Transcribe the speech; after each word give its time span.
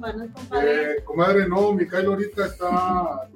compadre. 0.00 0.92
Eh, 0.92 1.04
comadre, 1.04 1.48
no, 1.48 1.72
Micaelo 1.72 2.12
ahorita 2.12 2.46
está 2.46 3.28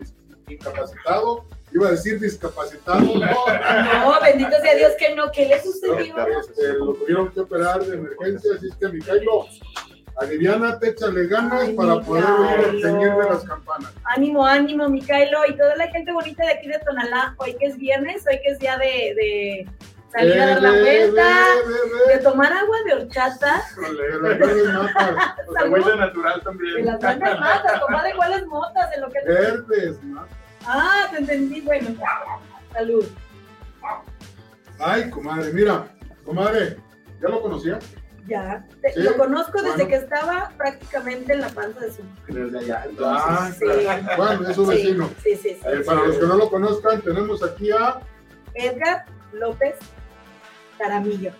incapacitado. 0.48 1.44
Iba 1.72 1.88
a 1.88 1.90
decir 1.92 2.20
discapacitado. 2.20 3.00
No, 3.00 3.14
no 3.14 4.20
bendito 4.20 4.52
sea 4.62 4.74
Dios 4.76 4.92
que 4.98 5.14
no, 5.14 5.30
¿qué 5.32 5.46
le 5.46 5.60
sucedió? 5.60 6.14
Este, 6.40 6.72
lo 6.74 6.94
tuvieron 6.94 7.30
que 7.30 7.40
operar 7.40 7.84
de 7.84 7.96
emergencia, 7.96 8.52
así 8.56 8.68
es 8.68 8.76
que 8.76 8.88
Micaelo, 8.88 9.46
aliviánate, 10.18 10.90
échale 10.90 11.26
ganas 11.26 11.70
para 11.70 12.00
poder 12.00 12.24
teñir 12.80 13.12
de 13.12 13.28
las 13.28 13.42
campanas. 13.42 13.92
Ánimo, 14.04 14.46
ánimo, 14.46 14.88
Micaelo, 14.88 15.40
y 15.48 15.56
toda 15.56 15.74
la 15.74 15.88
gente 15.88 16.12
bonita 16.12 16.46
de 16.46 16.52
aquí 16.52 16.68
de 16.68 16.78
Tonalá, 16.78 17.34
hoy 17.38 17.56
que 17.58 17.66
es 17.66 17.76
viernes, 17.76 18.24
hoy 18.30 18.38
que 18.40 18.52
es 18.52 18.58
día 18.60 18.78
de, 18.78 18.86
de 18.86 19.66
salir 20.14 20.40
a 20.40 20.46
dar 20.46 20.62
la 20.62 20.70
vuelta, 20.70 21.46
de 22.08 22.18
tomar 22.18 22.52
agua 22.52 22.76
de 22.86 22.94
horchata. 22.94 23.62
De 23.76 25.52
las 25.52 25.70
vuelta 25.70 25.96
natural 26.06 26.42
también. 26.42 26.74
De 26.76 26.82
las 26.84 27.00
buenas 27.00 27.40
matas, 27.40 27.80
tomar 27.80 28.04
de 28.04 28.14
cuáles 28.14 28.46
motas, 28.46 28.90
de 28.90 29.00
lo 29.00 29.10
que... 29.10 29.20
Verdes, 29.26 30.02
matas. 30.04 30.36
Ah, 30.66 31.08
te 31.10 31.18
entendí, 31.18 31.60
bueno. 31.60 31.94
Salud. 32.72 33.04
Ay, 34.78 35.10
comadre, 35.10 35.52
mira, 35.52 35.86
comadre, 36.24 36.78
¿ya 37.20 37.28
lo 37.28 37.40
conocía? 37.42 37.78
Ya, 38.26 38.64
lo 38.96 39.16
conozco 39.18 39.60
desde 39.60 39.86
que 39.86 39.96
estaba 39.96 40.50
prácticamente 40.56 41.34
en 41.34 41.42
la 41.42 41.48
panza 41.50 41.80
de 41.80 41.92
su 41.92 42.02
Desde 42.26 42.58
allá, 42.58 42.86
Ah, 43.04 43.50
sí. 43.56 43.66
Bueno, 44.16 44.48
es 44.48 44.56
su 44.56 44.64
vecino. 44.64 45.10
Sí, 45.22 45.36
sí, 45.36 45.50
sí. 45.50 45.60
Eh, 45.66 45.82
para 45.84 46.06
los 46.06 46.16
que 46.16 46.26
no 46.26 46.36
lo 46.36 46.48
conozcan, 46.48 47.02
tenemos 47.02 47.42
aquí 47.42 47.70
a 47.70 48.00
Edgar 48.54 49.04
López 49.34 49.74
Caramillo. 50.78 51.32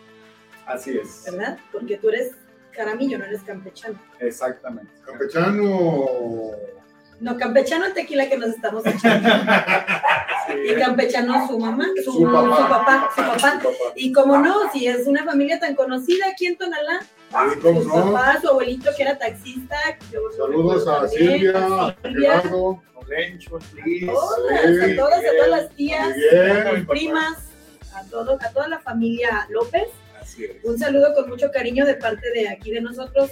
Así 0.66 0.96
es. 0.96 1.24
¿Verdad? 1.26 1.58
Porque 1.72 1.98
tú 1.98 2.08
eres 2.08 2.32
caramillo, 2.72 3.18
no 3.18 3.24
eres 3.24 3.42
campechano. 3.42 3.98
Exactamente. 4.18 4.90
Campechano 5.04 6.52
no, 7.20 7.36
campechano 7.38 7.86
el 7.86 7.94
tequila 7.94 8.28
que 8.28 8.36
nos 8.36 8.50
estamos 8.50 8.84
echando. 8.86 9.28
Y 10.62 10.74
campechano 10.74 11.48
su 11.48 11.58
mamá, 11.58 11.86
su, 12.04 12.22
papá. 12.22 13.08
su, 13.16 13.22
papá, 13.22 13.60
Y 13.96 14.12
como 14.12 14.36
no, 14.36 14.70
si 14.70 14.86
es 14.86 15.06
una 15.06 15.24
familia 15.24 15.58
tan 15.58 15.74
conocida 15.74 16.26
aquí 16.30 16.46
en 16.46 16.58
Tonalá, 16.58 17.00
su 17.62 17.88
papá, 17.88 18.38
su 18.40 18.48
abuelito 18.50 18.90
que 18.94 19.02
era 19.02 19.18
taxista. 19.18 19.76
Saludos 20.36 20.86
a 20.86 21.08
Silvia, 21.08 21.66
a 21.66 21.96
Gerardo, 22.02 22.82
a 22.94 23.08
Lencho, 23.08 23.56
a 23.56 24.96
todas, 24.96 25.20
a 25.24 25.36
todas 25.36 25.50
las 25.50 25.70
tías, 25.70 26.10
a 26.10 26.86
primas, 26.86 27.38
a, 27.94 28.04
todo, 28.10 28.38
a 28.40 28.50
toda 28.50 28.68
la 28.68 28.78
familia 28.80 29.46
López. 29.50 29.88
Un 30.62 30.78
saludo 30.78 31.14
con 31.14 31.28
mucho 31.28 31.50
cariño 31.50 31.84
de 31.84 31.94
parte 31.94 32.30
de 32.32 32.48
aquí 32.48 32.70
de 32.70 32.80
nosotros 32.80 33.30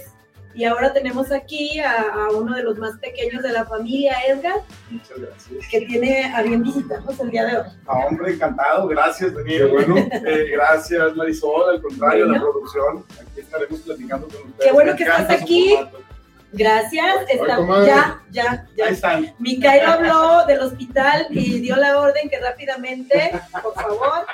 y 0.55 0.65
ahora 0.65 0.93
tenemos 0.93 1.31
aquí 1.31 1.79
a, 1.79 2.29
uno 2.31 2.55
de 2.55 2.63
los 2.63 2.77
más 2.77 2.97
pequeños 2.99 3.41
de 3.41 3.51
la 3.51 3.65
familia, 3.65 4.15
Edgar. 4.27 4.61
Muchas 4.91 5.19
gracias. 5.19 5.67
Que 5.69 5.81
tiene 5.81 6.31
a 6.31 6.43
bien 6.43 6.61
visitarnos 6.61 7.19
el 7.19 7.31
día 7.31 7.45
de 7.45 7.57
hoy. 7.57 7.67
Ah, 7.87 8.05
hombre, 8.05 8.33
encantado. 8.33 8.87
Gracias, 8.87 9.33
Daniel. 9.33 9.69
bueno. 9.69 9.97
Eh, 9.97 10.49
gracias, 10.51 11.15
Marisol. 11.15 11.75
Al 11.75 11.81
contrario, 11.81 12.25
la 12.27 12.39
producción. 12.39 13.03
Aquí 13.19 13.39
estaremos 13.39 13.79
platicando 13.81 14.27
con 14.27 14.49
ustedes. 14.49 14.65
Qué 14.65 14.71
bueno 14.71 14.95
que 14.95 15.03
estás 15.03 15.29
aquí. 15.29 15.75
Gracias. 16.51 17.15
Está, 17.29 17.57
ya, 17.85 18.21
ya, 18.29 18.67
ya. 18.77 18.85
Ahí 18.85 18.93
están. 18.93 19.33
Micael 19.39 19.85
habló 19.85 20.45
del 20.45 20.59
hospital 20.59 21.27
y 21.31 21.59
dio 21.61 21.75
la 21.77 21.99
orden 21.99 22.29
que 22.29 22.39
rápidamente, 22.39 23.31
por 23.63 23.73
favor. 23.73 24.25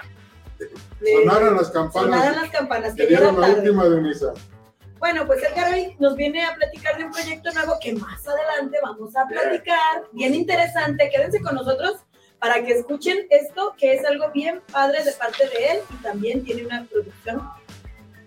Sonaran 1.00 1.56
las 1.56 1.70
campanas. 1.70 2.10
Sonaran 2.10 2.36
las 2.36 2.50
campanas. 2.50 2.96
Que 2.96 3.08
dieron 3.08 3.40
la 3.40 3.50
última 3.50 3.88
de 3.88 4.02
misa. 4.02 4.34
Bueno, 5.00 5.26
pues 5.26 5.42
Edgar 5.44 5.74
hoy 5.74 5.96
nos 6.00 6.16
viene 6.16 6.44
a 6.46 6.56
platicar 6.56 6.98
de 6.98 7.06
un 7.06 7.12
proyecto 7.12 7.52
nuevo 7.54 7.78
que 7.82 7.94
más 7.94 8.28
adelante 8.28 8.78
vamos 8.84 9.16
a 9.16 9.26
platicar, 9.26 10.04
bien 10.12 10.36
interesante. 10.36 11.10
Quédense 11.10 11.42
con 11.42 11.56
nosotros 11.56 11.98
para 12.40 12.64
que 12.64 12.74
escuchen 12.74 13.26
esto, 13.30 13.76
que 13.78 13.94
es 13.94 14.06
algo 14.06 14.30
bien 14.34 14.62
padre 14.72 15.04
de 15.04 15.12
parte 15.14 15.48
de 15.48 15.72
él 15.72 15.80
y 15.90 16.04
también 16.04 16.44
tiene 16.44 16.66
una 16.66 16.86
producción 16.86 17.50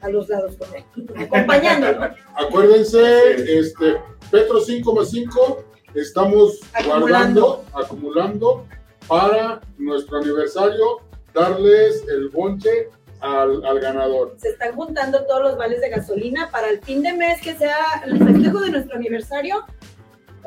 a 0.00 0.08
los 0.08 0.28
lados 0.28 0.56
con 0.56 0.68
él, 0.74 0.84
acompañándolo. 1.24 2.10
Acuérdense, 2.34 3.58
este, 3.58 4.00
Petro 4.30 4.60
5 4.60 5.64
estamos 5.94 6.60
guardando, 6.86 7.64
acumulando 7.74 8.66
para 9.06 9.60
nuestro 9.78 10.18
aniversario, 10.18 11.00
darles 11.34 12.04
el 12.08 12.28
bonche 12.28 12.88
al, 13.20 13.80
ganador. 13.80 14.34
Se 14.38 14.50
están 14.50 14.74
juntando 14.74 15.24
todos 15.26 15.42
los 15.42 15.56
vales 15.56 15.80
de 15.80 15.90
gasolina 15.90 16.50
para 16.50 16.68
el 16.68 16.80
fin 16.80 17.02
de 17.02 17.12
mes 17.12 17.40
que 17.40 17.54
sea 17.54 18.02
el 18.04 18.18
festejo 18.18 18.60
de 18.60 18.70
nuestro 18.70 18.96
aniversario. 18.96 19.64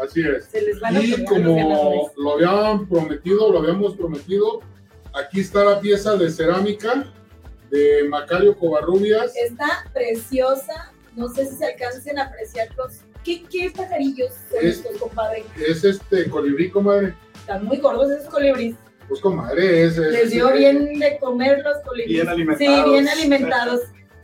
Así 0.01 0.21
es. 0.21 0.45
Se 0.45 0.61
les 0.61 0.79
van 0.81 0.97
a 0.97 1.01
y 1.01 1.23
como 1.23 2.11
lo 2.17 2.33
habían 2.33 2.87
prometido, 2.87 3.51
lo 3.51 3.59
habíamos 3.59 3.95
prometido, 3.95 4.59
aquí 5.13 5.39
está 5.39 5.63
la 5.63 5.79
pieza 5.79 6.15
de 6.17 6.29
cerámica 6.29 7.05
de 7.69 8.03
Macario 8.09 8.57
Covarrubias. 8.57 9.35
Está 9.35 9.85
preciosa. 9.93 10.91
No 11.15 11.29
sé 11.29 11.45
si 11.45 11.55
se 11.55 11.65
alcancen 11.65 12.19
a 12.19 12.25
apreciar 12.25 12.67
los. 12.75 12.99
¿Qué, 13.23 13.43
qué 13.43 13.71
pajarillos 13.75 14.33
son 14.51 14.65
estos, 14.65 14.97
compadre? 14.97 15.45
Es 15.65 15.83
este 15.83 16.29
colibrí, 16.29 16.69
comadre. 16.69 17.15
Están 17.35 17.65
muy 17.65 17.77
gordos 17.77 18.11
esos 18.11 18.29
colibríes. 18.29 18.75
Pues 19.07 19.21
comadre, 19.21 19.83
es, 19.83 19.97
Les 19.97 20.31
dio 20.31 20.51
bien 20.51 20.99
de 20.99 21.17
comer 21.19 21.61
los 21.63 21.77
colibríes. 21.83 22.23
Bien 22.23 22.29
alimentados. 22.29 22.85
Sí, 22.85 22.91
bien 22.91 23.07
alimentados. 23.07 23.81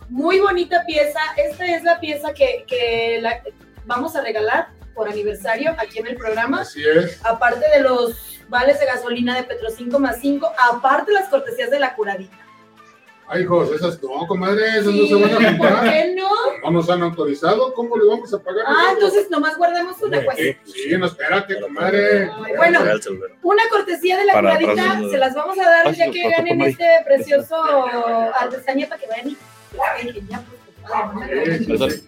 Muy 0.09 0.39
bonita 0.39 0.83
pieza. 0.85 1.19
Esta 1.37 1.65
es 1.65 1.83
la 1.83 1.99
pieza 1.99 2.33
que, 2.33 2.65
que 2.67 3.19
la, 3.21 3.41
vamos 3.85 4.15
a 4.15 4.21
regalar 4.21 4.69
por 4.93 5.07
aniversario 5.07 5.75
aquí 5.77 5.99
en 5.99 6.07
el 6.07 6.15
programa. 6.15 6.61
Así 6.61 6.81
es. 6.83 7.23
Aparte 7.25 7.65
de 7.73 7.81
los 7.81 8.41
vales 8.49 8.79
de 8.79 8.85
gasolina 8.85 9.35
de 9.35 9.43
Petro 9.43 9.69
5 9.69 9.97
más 9.99 10.19
5, 10.19 10.51
aparte 10.71 11.11
las 11.11 11.29
cortesías 11.29 11.71
de 11.71 11.79
la 11.79 11.95
curadita. 11.95 12.37
Ay, 13.33 13.43
hijos, 13.43 13.71
esas 13.71 14.03
no, 14.03 14.27
comadre, 14.27 14.67
esas 14.77 14.93
no 14.93 15.07
se 15.07 15.15
van 15.15 15.23
a 15.23 15.49
comprar. 15.49 15.79
¿Por 15.79 15.89
qué 15.89 16.15
no? 16.17 16.29
No 16.65 16.71
nos 16.71 16.89
han 16.89 17.01
autorizado, 17.01 17.73
¿cómo 17.73 17.95
le 17.95 18.05
vamos 18.05 18.33
a 18.33 18.39
pagar? 18.39 18.65
Ah, 18.67 18.89
entonces 18.93 19.29
nomás 19.29 19.57
guardemos 19.57 20.01
una, 20.01 20.21
pues. 20.21 20.37
Sí, 20.65 20.97
no, 20.97 21.05
espérate, 21.05 21.61
comadre. 21.61 22.29
Bueno, 22.57 22.81
una 23.41 23.63
cortesía 23.69 24.17
de 24.17 24.25
la 24.25 24.33
curadita, 24.33 24.99
se 25.09 25.17
las 25.17 25.33
vamos 25.33 25.57
a 25.59 25.63
dar 25.63 25.93
ya 25.93 26.11
que 26.11 26.29
ganen 26.29 26.61
este 26.61 26.85
precioso 27.05 27.55
artesanía 28.37 28.89
para 28.89 28.99
que 28.99 29.07
vayan 29.07 29.29
y 29.29 29.37
pues, 31.77 32.03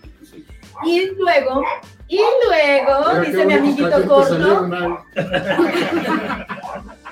y 0.84 1.05
luego, 1.16 1.63
y 2.09 2.19
luego, 2.45 3.19
dice 3.22 3.45
mi 3.45 3.53
amiguito 3.53 4.07
corto. 4.07 5.05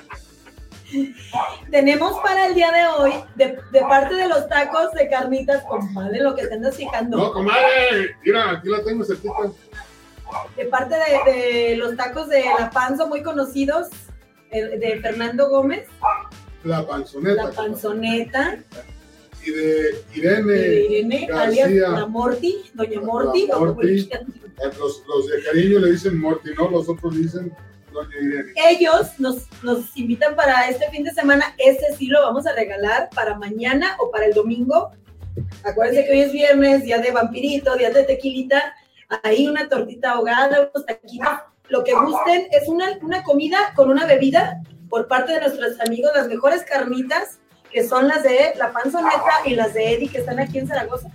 Tenemos 1.70 2.18
para 2.20 2.48
el 2.48 2.54
día 2.54 2.70
de 2.70 2.86
hoy, 2.86 3.12
de, 3.36 3.58
parte 3.88 4.14
de 4.14 4.28
los 4.28 4.48
tacos 4.48 4.92
de 4.92 5.08
carnitas, 5.08 5.64
compadre, 5.64 6.20
lo 6.20 6.34
que 6.34 6.46
te 6.46 6.54
andas 6.54 6.76
fijando. 6.76 7.16
No, 7.16 7.32
comadre, 7.32 8.16
mira, 8.24 8.50
aquí 8.50 8.68
la 8.68 8.82
tengo 8.84 9.04
cerquita. 9.04 9.50
De 10.56 10.64
parte 10.66 10.94
de, 11.26 11.76
los 11.76 11.96
tacos 11.96 12.28
de 12.28 12.44
La 12.58 12.70
Panzo, 12.70 13.06
muy 13.06 13.22
conocidos, 13.22 13.88
de 14.50 14.98
Fernando 15.02 15.48
Gómez. 15.48 15.88
La 16.64 16.86
panzoneta. 16.86 17.44
La 17.44 17.50
panzoneta. 17.50 18.58
Y 19.44 19.50
de 19.50 20.04
Irene. 20.14 20.52
de 20.52 20.84
Irene, 20.84 21.28
alias 21.32 21.70
la 21.70 22.06
Morty, 22.06 22.70
Doña 22.74 23.00
Morty. 23.00 23.48
Morty. 23.48 24.10
Los, 24.78 25.02
los 25.08 25.28
de 25.28 25.42
cariño 25.42 25.80
le 25.80 25.92
dicen 25.92 26.20
Morty, 26.20 26.50
¿no? 26.56 26.70
Los 26.70 26.88
otros 26.88 27.16
dicen 27.16 27.52
ellos 28.56 29.18
nos, 29.18 29.48
nos 29.62 29.96
invitan 29.96 30.34
para 30.34 30.68
este 30.68 30.88
fin 30.90 31.04
de 31.04 31.10
semana. 31.12 31.54
Ese 31.58 31.96
sí 31.96 32.06
lo 32.06 32.22
vamos 32.22 32.46
a 32.46 32.52
regalar 32.52 33.10
para 33.14 33.36
mañana 33.36 33.96
o 33.98 34.10
para 34.10 34.26
el 34.26 34.34
domingo. 34.34 34.90
Acuérdense 35.64 36.04
que 36.04 36.12
hoy 36.12 36.20
es 36.20 36.32
viernes, 36.32 36.84
día 36.84 36.98
de 36.98 37.10
vampirito, 37.10 37.76
día 37.76 37.90
de 37.90 38.04
tequilita. 38.04 38.74
Ahí 39.22 39.48
una 39.48 39.68
tortita 39.68 40.12
ahogada, 40.12 40.70
unos 40.72 40.86
taquitos, 40.86 41.28
lo 41.68 41.84
que 41.84 41.92
gusten. 41.92 42.48
Es 42.50 42.68
una, 42.68 42.98
una 43.02 43.22
comida 43.22 43.72
con 43.74 43.90
una 43.90 44.06
bebida 44.06 44.62
por 44.88 45.08
parte 45.08 45.32
de 45.32 45.40
nuestros 45.40 45.80
amigos, 45.80 46.12
las 46.14 46.28
mejores 46.28 46.64
carnitas, 46.64 47.38
que 47.70 47.86
son 47.86 48.08
las 48.08 48.22
de 48.22 48.52
La 48.56 48.72
Panzoneta 48.72 49.32
y 49.46 49.54
las 49.54 49.72
de 49.72 49.94
Eddie, 49.94 50.08
que 50.08 50.18
están 50.18 50.38
aquí 50.38 50.58
en 50.58 50.68
Zaragoza. 50.68 51.08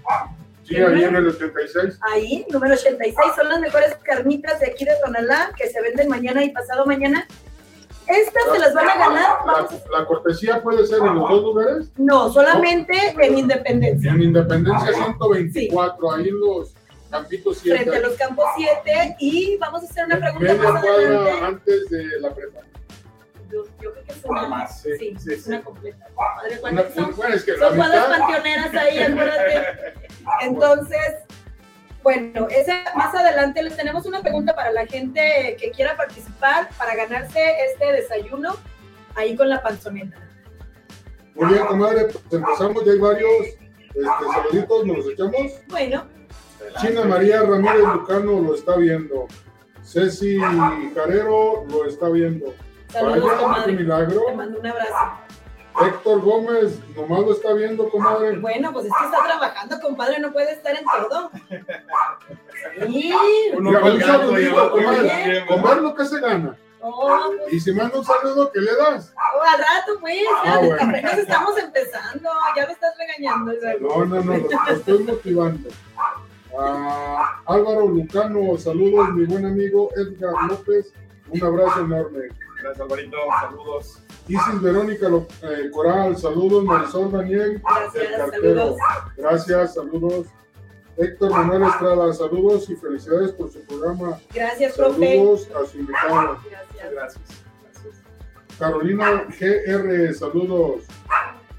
Sí, 0.68 0.76
ahí 0.76 1.04
en 1.04 1.16
el 1.16 1.28
86. 1.28 1.98
Ahí, 2.02 2.46
número 2.52 2.74
86, 2.74 3.16
son 3.36 3.48
las 3.48 3.60
mejores 3.62 3.96
carnitas 4.04 4.60
de 4.60 4.68
aquí 4.68 4.84
de 4.84 4.92
Tonalá 5.04 5.52
que 5.56 5.70
se 5.70 5.82
venden 5.82 6.10
mañana 6.10 6.44
y 6.44 6.50
pasado 6.50 6.86
mañana. 6.86 7.26
Estas 8.06 8.44
se 8.52 8.60
las 8.60 8.74
van 8.74 8.90
a 8.90 8.98
ganar. 8.98 9.38
La, 9.92 10.06
cortesía 10.06 10.62
puede 10.62 10.86
ser 10.86 11.00
en 11.00 11.16
los 11.16 11.30
dos 11.30 11.42
lugares? 11.42 11.92
No, 11.98 12.32
solamente 12.32 13.16
en 13.18 13.38
Independencia. 13.38 14.12
En 14.12 14.24
Independencia 14.24 14.94
124, 14.94 16.12
ahí 16.14 16.28
en 16.28 16.40
los 16.40 16.74
Campitos 17.10 17.60
7. 17.60 17.78
Frente 17.78 17.98
a 17.98 18.10
los 18.10 18.18
Campos 18.18 18.46
7 18.58 19.16
y 19.20 19.58
vamos 19.58 19.84
a 19.84 19.86
hacer 19.86 20.06
una 20.06 20.20
pregunta 20.20 20.54
más 20.56 20.84
adelante. 20.84 21.46
antes 21.46 21.90
de 21.90 22.20
la 22.20 22.34
prepa. 22.34 22.60
Yo, 23.52 23.64
yo, 23.82 23.94
creo 23.94 24.04
que 24.04 24.12
es 24.12 24.26
una 24.26 24.48
más. 24.48 24.82
Sí, 24.82 24.98
sí, 24.98 25.16
sí, 25.18 25.34
es 25.34 25.48
una 25.48 25.64
completa. 25.64 26.08
Madre, 26.16 26.60
una, 26.62 26.90
son, 26.92 27.16
bueno, 27.16 27.36
es 27.36 27.44
que 27.44 27.58
son 27.58 27.76
cuadras 27.76 28.06
panteoneras 28.08 28.76
ahí, 28.76 29.00
acuérdate. 29.00 29.94
Entonces, 30.42 31.16
bueno, 32.04 32.48
ese, 32.50 32.74
más 32.96 33.14
adelante 33.14 33.62
les 33.62 33.76
tenemos 33.76 34.06
una 34.06 34.22
pregunta 34.22 34.56
para 34.56 34.72
la 34.72 34.86
gente 34.86 35.58
que 35.60 35.72
quiera 35.72 35.96
participar 35.96 36.70
para 36.78 36.96
ganarse 36.96 37.40
este 37.70 37.92
desayuno 37.92 38.56
ahí 39.16 39.36
con 39.36 39.50
la 39.50 39.62
panzoneta. 39.62 40.18
Muy 41.36 41.54
bien, 41.54 41.66
comadre, 41.66 42.06
pues 42.06 42.24
empezamos, 42.32 42.86
ya 42.86 42.94
hay 42.94 43.00
varios 43.00 43.32
este, 43.42 44.32
saluditos, 44.34 44.86
¿nos 44.86 44.98
los 44.98 45.08
echamos? 45.10 45.52
Bueno. 45.68 46.06
China 46.82 47.04
María 47.06 47.42
Ramírez 47.42 47.84
Lucano 47.94 48.40
lo 48.42 48.56
está 48.56 48.76
viendo. 48.78 49.28
Ceci 49.84 50.38
Carrero 50.94 51.66
lo 51.70 51.86
está 51.86 52.10
viendo. 52.10 52.54
Saludos, 52.90 53.34
comadre. 53.34 53.74
milagro. 53.74 54.22
Te 54.28 54.36
mando 54.36 54.60
un 54.60 54.68
abrazo. 54.68 54.96
Héctor 55.86 56.22
Gómez, 56.22 56.80
nomás 56.96 57.20
lo 57.20 57.32
está 57.34 57.54
viendo, 57.54 57.88
comadre. 57.90 58.38
Bueno, 58.40 58.74
pues 58.74 58.86
es 58.86 58.92
que 59.00 59.06
está 59.06 59.24
trabajando, 59.24 59.80
compadre, 59.80 60.20
no 60.20 60.32
puede 60.34 60.54
estar 60.54 60.76
en 60.76 60.84
todo. 60.86 61.30
Sí. 62.88 63.14
Uno 63.56 63.70
Mira, 63.70 63.84
un 63.86 64.02
saludito, 64.02 64.72
comadre. 64.72 65.46
Comer 65.48 65.78
lo 65.78 65.94
que 65.96 66.06
se 66.06 66.20
gana. 66.20 66.58
Oh, 66.80 67.32
pues, 67.42 67.54
y 67.54 67.60
si 67.60 67.74
manda 67.74 67.98
un 67.98 68.06
saludo, 68.06 68.52
¿qué 68.52 68.60
le 68.62 68.76
das? 68.76 69.14
oh, 69.36 69.42
al 69.42 69.60
rato, 69.60 70.00
pues, 70.00 70.18
Ah, 70.46 70.58
bueno. 70.60 70.76
apenas 70.80 71.18
estamos 71.18 71.58
empezando, 71.58 72.30
ya 72.56 72.66
me 72.66 72.72
estás 72.72 72.94
regañando. 72.98 73.52
No, 73.82 74.06
no, 74.06 74.24
no, 74.24 74.38
lo, 74.38 74.48
lo 74.50 74.72
estoy 74.74 75.00
motivando. 75.04 75.70
Ah, 76.58 77.40
Álvaro 77.46 77.88
Lucano, 77.88 78.58
saludos, 78.58 79.10
mi 79.10 79.26
buen 79.26 79.46
amigo 79.46 79.90
Edgar 79.96 80.34
López, 80.48 80.94
un 81.30 81.44
abrazo 81.44 81.82
enorme. 81.82 82.30
Gracias, 82.68 82.80
Alvarito. 82.82 83.18
Saludos. 83.42 84.00
Isis 84.28 84.62
Verónica 84.62 85.08
Lo- 85.10 85.28
eh, 85.44 85.70
Coral, 85.72 86.18
saludos, 86.18 86.64
Marisol 86.66 87.12
Daniel, 87.12 87.62
Gracias, 87.64 88.04
el 88.04 88.18
cartero. 88.18 88.56
saludos. 88.60 88.78
Gracias, 89.16 89.74
saludos. 89.74 90.28
Héctor 90.98 91.30
Manuel 91.32 91.64
Estrada, 91.64 92.14
saludos 92.14 92.70
y 92.70 92.76
felicidades 92.76 93.32
por 93.32 93.52
su 93.52 93.62
programa. 93.62 94.20
Gracias, 94.34 94.76
profe. 94.76 95.16
Saludos 95.18 95.48
a 95.56 95.66
su 95.66 95.78
invitado. 95.78 96.40
Gracias. 96.50 96.92
Gracias. 96.92 97.22
Gracias. 97.74 97.96
Carolina 98.60 99.26
GR, 99.40 100.14
saludos. 100.14 100.84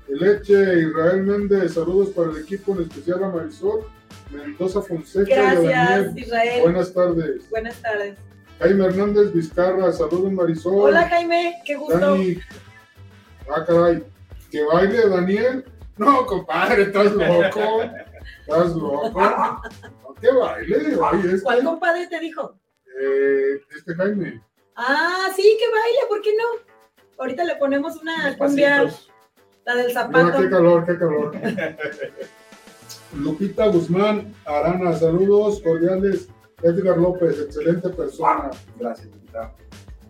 Leche 0.09 0.81
Israel 0.81 1.23
Méndez, 1.23 1.75
saludos 1.75 2.09
para 2.11 2.31
el 2.33 2.39
equipo, 2.39 2.73
en 2.75 2.83
especial 2.83 3.23
a 3.25 3.29
Marisol 3.29 3.85
Mendoza 4.31 4.83
Fonseca 4.83 5.31
y 5.31 5.33
a 5.33 5.43
Gracias, 5.55 5.65
Daniel. 5.89 6.19
Israel. 6.19 6.61
Buenas 6.63 6.93
tardes. 6.93 7.51
Buenas 7.51 7.81
tardes. 7.81 8.19
Jaime 8.59 8.85
Hernández 8.87 9.33
Vizcarra, 9.33 9.93
saludos 9.93 10.33
Marisol. 10.33 10.75
Hola, 10.91 11.09
Jaime, 11.09 11.55
qué 11.65 11.77
gusto. 11.77 11.99
Dani. 11.99 12.39
Ah, 13.55 13.65
caray. 13.65 14.03
¿Que 14.51 14.65
baile 14.65 15.09
Daniel? 15.09 15.65
No, 15.97 16.27
compadre, 16.27 16.83
estás 16.83 17.13
loco. 17.13 17.83
Estás 18.47 18.75
loco. 18.75 19.21
No, 19.21 20.15
que 20.21 20.31
baile. 20.33 20.97
Oye, 20.97 21.29
este, 21.35 21.43
¿Cuál 21.43 21.65
compadre 21.65 22.07
te 22.09 22.19
dijo? 22.21 22.55
eh, 23.01 23.61
este 23.77 23.95
Jaime. 23.95 24.43
Ah, 24.75 25.29
sí, 25.37 25.43
que 25.59 25.67
baile, 25.71 25.99
¿por 26.09 26.21
qué 26.23 26.31
no? 26.37 26.45
Ahorita 27.19 27.45
le 27.45 27.57
ponemos 27.57 27.97
una 27.97 28.37
cumbia, 28.37 28.85
la 29.65 29.75
del 29.75 29.89
Mira, 29.89 30.03
zapato. 30.03 30.41
qué 30.41 30.51
calor, 30.51 30.87
qué 30.87 30.99
calor. 30.99 31.33
Lupita 33.17 33.67
Guzmán 33.69 34.35
Arana, 34.45 34.97
saludos 34.97 35.61
cordiales. 35.63 36.29
Edgar 36.63 36.99
López, 36.99 37.39
excelente 37.41 37.89
persona. 37.91 38.51
Gracias, 38.79 39.07
invitado. 39.07 39.53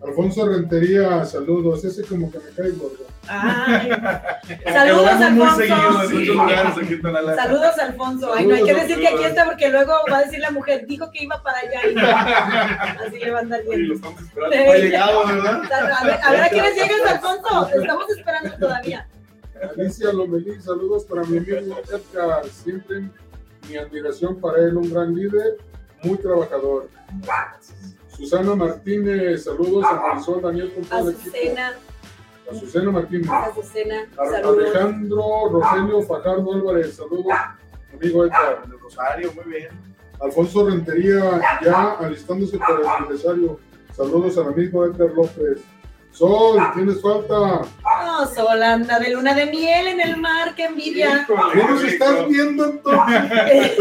Alfonso 0.01 0.47
Rentería, 0.47 1.25
saludos. 1.25 1.83
Ese 1.83 2.03
como 2.03 2.31
que 2.31 2.39
me 2.39 2.49
cae 2.55 2.71
gordo. 2.71 3.05
Ay, 3.27 3.89
saludos, 4.65 5.55
seguido 5.57 6.41
Alfonso. 6.41 6.79
Sí. 6.79 7.01
Saludos, 7.35 7.79
Alfonso. 7.79 8.33
Ay, 8.33 8.47
no 8.47 8.55
hay 8.55 8.63
que 8.63 8.73
decir 8.73 8.99
que 8.99 9.07
aquí 9.07 9.23
está 9.25 9.45
porque 9.45 9.69
luego 9.69 9.93
va 10.11 10.17
a 10.19 10.23
decir 10.23 10.39
la 10.39 10.51
mujer, 10.51 10.85
dijo 10.87 11.11
que 11.11 11.23
iba 11.23 11.41
para 11.43 11.59
allá 11.59 11.89
y 11.91 11.95
no. 11.95 13.05
Así 13.05 13.19
le 13.19 13.31
va 13.31 13.39
a 13.39 13.41
andar 13.41 13.61
bien. 13.63 13.91
estamos 13.91 14.21
esperando. 14.21 14.55
No 14.55 14.71
ha 14.71 14.75
llegado, 14.77 15.27
¿verdad? 15.27 15.61
A 15.71 16.05
ver, 16.05 16.19
a 16.23 16.31
ver 16.31 16.43
a 16.43 16.49
quiénes 16.49 16.75
llegas, 16.75 17.11
Alfonso. 17.11 17.69
Estamos 17.75 18.09
esperando 18.09 18.57
todavía. 18.57 19.07
Alicia 19.61 20.13
Lomelí, 20.13 20.59
saludos 20.61 21.03
para 21.03 21.23
mi 21.23 21.37
amigo 21.37 21.57
Edgar. 21.57 22.45
Siempre 22.45 23.09
mi 23.67 23.77
admiración 23.77 24.39
para 24.39 24.59
él, 24.59 24.77
un 24.77 24.89
gran 24.91 25.13
líder, 25.13 25.57
muy 26.03 26.17
trabajador. 26.17 26.89
Susana 28.15 28.55
Martínez, 28.55 29.43
saludos 29.45 29.85
a 29.85 29.93
Marisol 29.93 30.41
Daniel 30.41 30.73
con 30.73 30.83
todo 30.83 31.09
el 31.09 31.15
equipo. 31.15 31.29
Azucena, 31.29 31.73
Azucena 32.51 32.91
Martínez. 32.91 33.29
Azucena, 33.29 34.07
saludos. 34.15 34.57
Alejandro 34.75 35.49
Rogelio 35.51 36.01
Fajardo 36.01 36.53
Álvarez, 36.53 36.95
saludos, 36.95 37.33
amigo 37.93 38.25
Edgar. 38.25 38.63
El 38.65 38.79
Rosario, 38.79 39.33
muy 39.33 39.45
bien. 39.45 39.69
Alfonso 40.21 40.67
Rentería, 40.67 41.39
ya 41.63 41.91
alistándose 41.93 42.57
para 42.57 42.79
el 42.79 42.87
aniversario. 42.87 43.59
Saludos 43.95 44.37
al 44.37 44.47
amigo 44.47 44.85
Edgar 44.85 45.11
López. 45.11 45.61
Sol, 46.11 46.59
tienes 46.73 47.01
falta. 47.01 47.61
No, 48.05 48.25
Sol, 48.25 48.61
anda 48.61 48.99
de 48.99 49.11
luna 49.11 49.33
de 49.33 49.45
miel 49.45 49.87
en 49.87 50.01
el 50.01 50.17
mar, 50.17 50.55
qué 50.55 50.65
envidia. 50.65 51.21
Híjole, 51.21 51.53
¿Qué 51.53 51.67
nos 51.71 51.83
estás 51.83 52.27
viendo 52.27 52.65
entonces? 52.65 53.77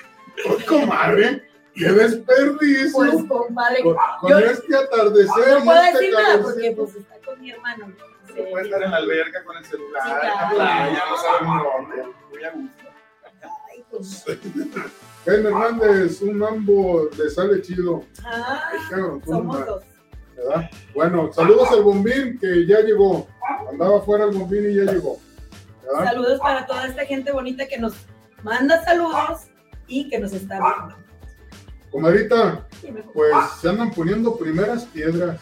Pues, 0.46 0.64
comadre, 0.64 1.48
qué 1.74 1.88
desperdicio. 1.92 2.92
Pues, 2.94 3.24
compadre, 3.28 3.82
con 3.82 3.96
con 4.20 4.30
yo- 4.30 4.38
este 4.38 4.76
atardecer. 4.76 5.58
no 5.58 5.64
puedo 5.64 5.82
este 5.82 5.98
decir 5.98 6.14
nada 6.14 6.42
porque 6.42 6.74
pues 6.76 6.94
está 6.96 7.14
con 7.24 7.40
mi 7.40 7.50
hermano. 7.50 7.86
Sí. 8.26 8.34
Puede 8.50 8.64
estar 8.66 8.82
en 8.82 8.90
la 8.90 8.96
alberca 8.98 9.44
con 9.44 9.56
el 9.56 9.64
celular, 9.64 10.02
Sí, 10.04 10.10
en 10.10 10.16
la 10.28 10.34
claro. 10.34 10.54
playa, 10.54 11.02
no 11.10 11.16
sabemos 11.16 11.62
dónde. 11.74 12.12
Muy 12.30 12.44
a 12.44 12.50
gusto. 12.52 12.84
Ay, 13.70 13.84
pues, 13.90 14.24
Jaime 15.24 15.48
Hernández, 15.48 16.22
un 16.22 16.38
mambo 16.38 17.06
de 17.16 17.30
sale 17.30 17.60
chido. 17.62 18.04
Cabrón, 18.90 19.20
tú 19.22 19.30
somos 19.32 19.66
dos. 19.66 19.82
¿verdad? 20.36 20.70
Bueno, 20.94 21.32
saludos 21.32 21.68
al 21.72 21.82
bombín 21.82 22.38
que 22.38 22.64
ya 22.66 22.80
llegó. 22.80 23.26
Andaba 23.70 24.00
fuera 24.02 24.24
el 24.26 24.30
bombín 24.36 24.70
y 24.70 24.74
ya 24.76 24.92
llegó. 24.92 25.18
¿verdad? 25.82 26.04
Saludos 26.12 26.38
para 26.40 26.64
toda 26.66 26.86
esta 26.86 27.04
gente 27.06 27.32
bonita 27.32 27.66
que 27.66 27.78
nos 27.78 27.94
manda 28.42 28.82
saludos 28.84 29.48
y 29.88 30.08
que 30.08 30.18
nos 30.18 30.32
está 30.32 30.58
viendo. 30.60 30.96
Mejor. 32.92 33.12
pues 33.12 33.34
se 33.60 33.68
andan 33.68 33.90
poniendo 33.90 34.36
primeras 34.36 34.84
piedras. 34.86 35.40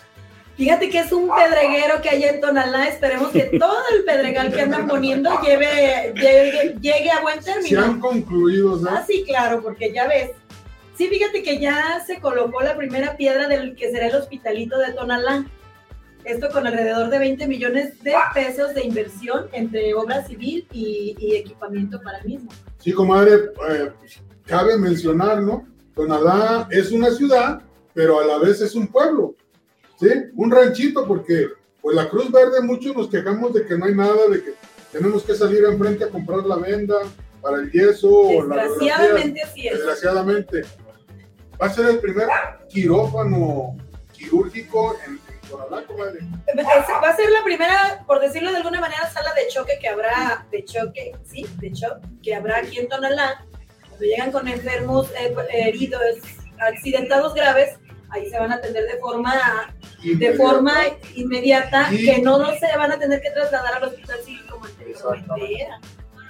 Fíjate 0.56 0.88
que 0.88 1.00
es 1.00 1.12
un 1.12 1.28
pedreguero 1.28 2.00
que 2.00 2.08
hay 2.08 2.22
en 2.24 2.40
Tonalá. 2.40 2.88
Esperemos 2.88 3.30
que 3.30 3.42
todo 3.58 3.76
el 3.94 4.04
pedregal 4.04 4.52
que 4.52 4.62
andan 4.62 4.88
poniendo 4.88 5.30
lleve, 5.42 6.14
llegue, 6.14 6.76
llegue 6.80 7.10
a 7.10 7.20
buen 7.20 7.42
Se 7.42 7.52
término. 7.52 7.84
han 7.84 8.00
concluido, 8.00 8.76
¿no? 8.76 8.88
Ah, 8.90 9.04
sí, 9.06 9.24
claro, 9.26 9.60
porque 9.62 9.92
ya 9.92 10.08
ves. 10.08 10.30
Sí, 10.96 11.08
fíjate 11.08 11.42
que 11.42 11.58
ya 11.58 12.02
se 12.06 12.20
colocó 12.20 12.62
la 12.62 12.74
primera 12.74 13.18
piedra 13.18 13.48
del 13.48 13.76
que 13.76 13.90
será 13.90 14.06
el 14.06 14.14
hospitalito 14.14 14.78
de 14.78 14.92
Tonalá. 14.92 15.44
Esto 16.24 16.48
con 16.50 16.66
alrededor 16.66 17.10
de 17.10 17.18
20 17.18 17.46
millones 17.46 18.02
de 18.02 18.14
pesos 18.34 18.74
de 18.74 18.82
inversión 18.84 19.46
entre 19.52 19.94
obra 19.94 20.26
civil 20.26 20.66
y, 20.72 21.14
y 21.18 21.36
equipamiento 21.36 22.00
para 22.02 22.18
el 22.18 22.24
mismo. 22.26 22.50
Sí, 22.78 22.92
comadre, 22.92 23.32
eh, 23.70 23.92
cabe 24.46 24.78
mencionar, 24.78 25.42
¿no? 25.42 25.66
Tonalá 25.94 26.68
es 26.70 26.92
una 26.92 27.10
ciudad, 27.10 27.62
pero 27.94 28.20
a 28.20 28.24
la 28.24 28.38
vez 28.38 28.60
es 28.60 28.74
un 28.74 28.86
pueblo, 28.86 29.34
¿sí? 29.98 30.08
Un 30.34 30.50
ranchito, 30.50 31.06
porque 31.06 31.48
pues 31.80 31.96
la 31.96 32.08
Cruz 32.08 32.30
Verde 32.30 32.60
muchos 32.62 32.96
nos 32.96 33.08
quejamos 33.08 33.52
de 33.54 33.66
que 33.66 33.76
no 33.76 33.86
hay 33.86 33.94
nada, 33.94 34.28
de 34.30 34.42
que 34.42 34.54
tenemos 34.92 35.22
que 35.22 35.34
salir 35.34 35.64
enfrente 35.64 36.04
a 36.04 36.08
comprar 36.08 36.44
la 36.44 36.56
venda 36.56 36.96
para 37.40 37.58
el 37.58 37.70
yeso 37.70 38.10
o 38.10 38.44
la 38.44 38.64
así 38.64 38.88
es. 39.68 39.78
Desgraciadamente. 39.78 40.62
Va 41.60 41.66
a 41.66 41.72
ser 41.72 41.86
el 41.86 42.00
primer 42.00 42.28
quirófano 42.68 43.76
quirúrgico 44.12 44.96
en, 45.06 45.12
en 45.12 45.48
Tonalá, 45.48 45.86
comadre. 45.86 46.20
Va 46.58 47.08
a 47.08 47.16
ser 47.16 47.30
la 47.30 47.44
primera, 47.44 48.04
por 48.06 48.20
decirlo 48.20 48.50
de 48.50 48.58
alguna 48.58 48.80
manera, 48.80 49.08
sala 49.10 49.32
de 49.34 49.46
choque 49.48 49.78
que 49.80 49.88
habrá, 49.88 50.46
de 50.50 50.64
choque, 50.64 51.14
sí, 51.24 51.46
de 51.58 51.72
choque, 51.72 52.06
que 52.22 52.34
habrá 52.34 52.58
aquí 52.58 52.78
en 52.78 52.88
Tonalá. 52.88 53.45
Cuando 53.96 54.14
llegan 54.14 54.30
con 54.30 54.46
enfermos 54.46 55.10
eh, 55.12 55.34
heridos, 55.48 56.02
accidentados 56.58 57.32
graves, 57.32 57.78
ahí 58.10 58.28
se 58.28 58.38
van 58.38 58.52
a 58.52 58.56
atender 58.56 58.84
de 58.84 58.98
forma, 58.98 59.74
de 60.02 60.34
forma 60.34 60.74
inmediata, 61.14 61.88
que 61.88 62.20
no 62.20 62.44
se 62.58 62.76
van 62.76 62.92
a 62.92 62.98
tener 62.98 63.22
que 63.22 63.30
trasladar 63.30 63.76
al 63.76 63.84
hospital 63.84 64.18
civil 64.22 64.44
como 64.50 64.66
anteriormente 64.66 65.62
era. 65.62 65.80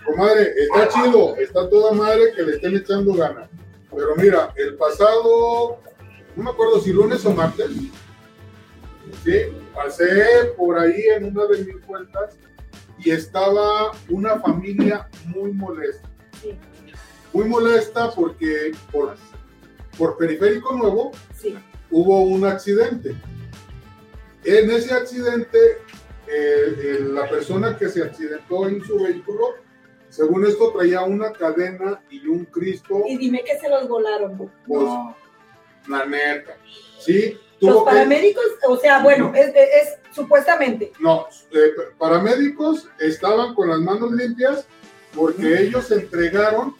Comadre, 0.04 0.52
está 0.56 0.88
chido, 0.90 1.37
está 1.37 1.68
toda 1.68 1.90
madre 1.90 2.32
que 2.37 2.42
le 2.44 2.52
estén 2.52 2.76
echando 2.76 3.14
ganas. 3.14 3.50
Pero 3.90 4.14
mira, 4.14 4.52
el 4.54 4.76
pasado, 4.76 5.80
no 6.37 6.42
me 6.44 6.50
acuerdo 6.50 6.80
si 6.80 6.92
lunes 6.92 7.26
o 7.26 7.32
martes, 7.32 7.68
sí, 9.25 9.40
pasé 9.75 10.52
por 10.56 10.78
ahí 10.78 11.02
en 11.16 11.25
una 11.25 11.46
de 11.46 11.64
mis 11.64 11.85
cuentas 11.85 12.37
y 12.96 13.11
estaba 13.11 13.90
una 14.08 14.38
familia 14.38 15.08
muy 15.25 15.50
molesta. 15.50 16.08
Sí, 16.40 16.56
Muy 17.37 17.50
molesta 17.50 18.11
porque 18.12 18.73
por, 18.90 19.14
por 19.99 20.16
Periférico 20.16 20.73
Nuevo 20.73 21.12
sí. 21.35 21.55
hubo 21.90 22.23
un 22.23 22.47
accidente. 22.47 23.14
En 24.43 24.71
ese 24.71 24.95
accidente, 24.95 25.59
eh, 26.28 26.28
eh, 26.28 26.99
la 27.12 27.28
persona 27.28 27.76
que 27.76 27.90
se 27.90 28.02
accidentó 28.02 28.66
en 28.66 28.83
su 28.83 29.02
vehículo 29.02 29.57
según 30.09 30.47
esto 30.47 30.73
traía 30.73 31.02
una 31.02 31.31
cadena 31.31 32.02
y 32.09 32.26
un 32.26 32.47
Cristo. 32.47 33.02
Y 33.07 33.19
dime 33.19 33.45
que 33.45 33.59
se 33.59 33.69
los 33.69 33.87
volaron. 33.87 34.50
Pues, 34.66 34.88
la 35.88 36.07
neta. 36.07 36.57
Sí, 36.99 37.38
los 37.61 37.85
paramédicos, 37.85 38.47
o 38.66 38.78
sea, 38.78 39.02
bueno, 39.02 39.31
es, 39.35 39.99
supuestamente. 40.11 40.90
No, 41.00 41.26
eh, 41.52 41.73
paramédicos 41.99 42.88
estaban 42.99 43.55
con 43.55 43.69
las 43.69 43.81
manos 43.81 44.11
limpias 44.12 44.66
porque 45.14 45.64
ellos 45.64 45.90
entregaron 45.90 46.75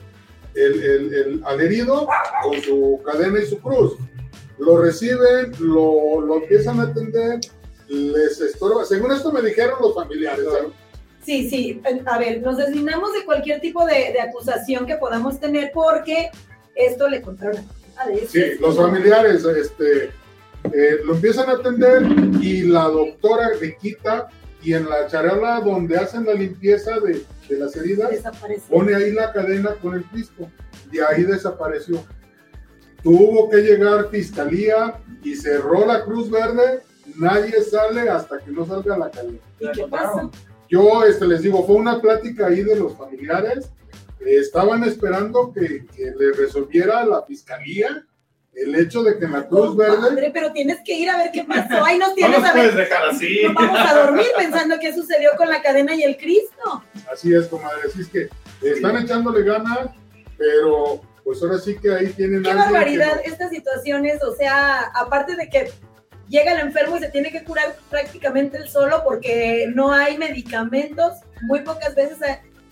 el, 0.57 1.43
al 1.45 1.61
herido 1.61 2.09
con 2.43 2.61
su 2.63 3.01
cadena 3.05 3.41
y 3.41 3.47
su 3.47 3.59
cruz. 3.61 3.97
Lo 4.59 4.81
reciben, 4.81 5.53
lo, 5.61 6.21
lo 6.21 6.37
empiezan 6.37 6.81
a 6.81 6.85
atender, 6.85 7.41
les 7.89 8.41
estorba. 8.41 8.85
Según 8.85 9.13
esto 9.13 9.31
me 9.31 9.43
dijeron 9.43 9.75
los 9.81 9.95
familiares. 9.95 10.45
¿eh? 10.45 10.69
Sí, 11.23 11.51
sí. 11.51 11.83
A 12.07 12.19
ver, 12.19 12.41
nos 12.41 12.57
deslindamos 12.57 13.13
de 13.13 13.25
cualquier 13.25 13.61
tipo 13.61 13.85
de, 13.85 14.13
de 14.13 14.21
acusación 14.21 14.87
que 14.87 14.97
podamos 14.97 15.39
tener 15.39 15.73
porque 15.75 16.31
esto 16.75 17.09
le 17.09 17.21
contaron 17.21 17.57
a 17.97 18.07
Sí, 18.29 18.43
los 18.61 18.77
familiares, 18.77 19.45
este 19.45 20.11
eh, 20.73 21.01
lo 21.05 21.15
empiezan 21.15 21.49
a 21.49 21.53
atender 21.53 22.03
y 22.41 22.63
la 22.63 22.85
doctora 22.85 23.51
le 23.61 23.77
quita 23.77 24.29
y 24.63 24.75
en 24.75 24.89
la 24.89 25.07
charola 25.07 25.61
donde 25.61 25.97
hacen 25.97 26.27
la 26.27 26.35
limpieza 26.35 26.99
de, 27.01 27.23
de 27.49 27.59
las 27.59 27.77
heridas 27.77 28.11
pone 28.69 28.95
ahí 28.95 29.13
la 29.13 29.33
cadena 29.33 29.75
con 29.77 29.95
el 29.95 30.03
pisco 30.05 30.51
y 30.91 30.99
ahí 30.99 31.23
desapareció. 31.23 32.05
Tuvo 33.03 33.49
que 33.49 33.59
llegar 33.59 34.09
fiscalía 34.11 35.01
y 35.23 35.37
cerró 35.37 35.87
la 35.87 36.05
Cruz 36.05 36.31
Verde. 36.31 36.83
Nadie 37.17 37.63
sale 37.63 38.09
hasta 38.09 38.39
que 38.41 38.51
no 38.51 38.67
salga 38.67 38.99
la 38.99 39.11
cadena. 39.11 39.39
¿Y 39.61 39.71
qué 39.73 39.87
pasa? 39.87 40.31
Yo 40.69 41.05
este, 41.05 41.27
les 41.27 41.43
digo, 41.43 41.65
fue 41.65 41.77
una 41.77 42.01
plática 42.01 42.47
ahí 42.49 42.63
de 42.63 42.77
los 42.77 42.97
familiares. 42.97 43.71
estaban 44.21 44.83
esperando 44.85 45.53
que, 45.53 45.87
que 45.95 46.13
le 46.19 46.33
resolviera 46.33 47.05
la 47.05 47.23
fiscalía 47.23 48.05
el 48.57 48.75
hecho 48.75 49.03
de 49.03 49.19
que 49.19 49.29
la 49.29 49.47
Cruz 49.47 49.77
Verde. 49.77 50.31
pero 50.33 50.53
tienes 50.53 50.79
que 50.85 50.95
ir 50.95 51.11
a 51.11 51.19
ver 51.19 51.31
qué 51.31 51.45
pasó. 51.45 51.85
Ahí 51.85 51.99
nos 51.99 52.15
tienes 52.15 52.41
no 52.41 52.47
a 52.47 52.53
ver. 52.53 52.75
dejar 52.75 53.07
así. 53.09 53.41
No 53.45 53.55
vamos 53.55 53.79
a 53.79 53.95
dormir 53.95 54.27
pensando 54.37 54.77
qué 54.81 54.95
sucedió 54.95 55.31
con 55.37 55.49
la 55.51 55.61
cadena 55.63 55.95
y 55.95 56.03
el 56.03 56.17
Cristo. 56.17 56.83
Así 57.13 57.35
es, 57.35 57.47
comadre. 57.47 57.83
Así 57.87 58.01
es 58.01 58.09
que 58.09 58.29
están 58.63 58.97
echándole 58.97 59.43
ganas, 59.43 59.91
pero 60.39 61.03
pues 61.23 61.43
ahora 61.43 61.59
sí 61.59 61.77
que 61.77 61.93
ahí 61.95 62.09
tienen. 62.09 62.43
Qué 62.43 62.55
barbaridad 62.55 63.21
estas 63.25 63.51
situaciones. 63.51 64.23
O 64.23 64.35
sea, 64.35 64.91
aparte 64.95 65.37
de 65.37 65.49
que 65.51 65.71
llega 66.29 66.53
el 66.53 66.61
enfermo 66.61 66.97
y 66.97 67.01
se 67.01 67.11
tiene 67.11 67.31
que 67.31 67.45
curar 67.45 67.77
prácticamente 67.91 68.57
él 68.59 68.69
solo 68.69 69.03
porque 69.05 69.71
no 69.75 69.93
hay 69.93 70.17
medicamentos. 70.17 71.13
Muy 71.43 71.61
pocas 71.61 71.95
veces 71.95 72.19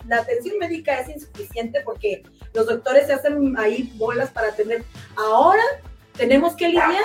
la 0.07 0.17
atención 0.17 0.57
médica 0.57 0.99
es 0.99 1.09
insuficiente 1.09 1.81
porque 1.85 2.23
los 2.55 2.65
doctores 2.65 3.07
se 3.07 3.13
hacen 3.13 3.55
ahí 3.57 3.93
bolas 3.97 4.31
para 4.31 4.49
atender. 4.49 4.83
Ahora 5.15 5.63
tenemos 6.17 6.55
que 6.55 6.69
lidiar 6.69 7.03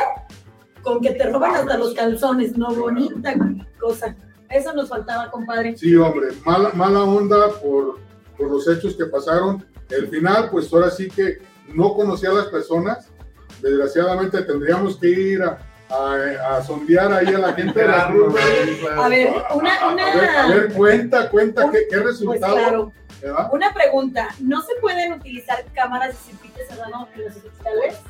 con 0.82 1.00
que 1.00 1.10
te 1.10 1.28
roban 1.30 1.54
hasta 1.56 1.76
los 1.76 1.92
calzones, 1.94 2.56
no 2.56 2.72
bonita 2.74 3.34
cosa. 3.78 4.16
Eso 4.48 4.72
nos 4.72 4.88
faltaba, 4.88 5.30
compadre. 5.30 5.76
Sí, 5.76 5.94
hombre, 5.96 6.28
mala, 6.44 6.70
mala 6.70 7.02
onda 7.04 7.50
por, 7.60 7.98
por 8.36 8.50
los 8.50 8.66
hechos 8.68 8.96
que 8.96 9.06
pasaron. 9.06 9.64
El 9.90 10.08
final, 10.08 10.48
pues 10.50 10.72
ahora 10.72 10.90
sí 10.90 11.08
que 11.08 11.38
no 11.74 11.94
conocía 11.94 12.30
a 12.30 12.34
las 12.34 12.46
personas. 12.46 13.10
Desgraciadamente 13.60 14.42
tendríamos 14.42 14.96
que 14.96 15.08
ir 15.08 15.42
a, 15.42 15.58
a, 15.90 16.62
sondear 16.62 17.12
ahí 17.12 17.34
a 17.34 17.38
la 17.38 17.52
gente 17.52 17.78
de 17.78 17.88
la 17.88 18.08
Cruz. 18.08 18.34
A 18.96 19.08
ver, 19.08 19.32
una, 19.54 19.88
una... 19.92 20.44
A, 20.44 20.48
ver, 20.48 20.72
cuenta, 20.72 21.28
cuenta 21.28 21.70
qué, 21.70 21.86
qué 21.90 22.00
pues 22.00 22.40
Una 23.52 23.72
pregunta, 23.74 24.28
¿no 24.40 24.62
se 24.62 24.74
pueden 24.80 25.12
utilizar 25.12 25.64
cámaras 25.74 26.08
de 26.10 26.32
circuitos 26.32 26.66
cerrados 26.68 27.08
en 27.14 27.24
los 27.24 27.36
hospitales? 27.36 28.00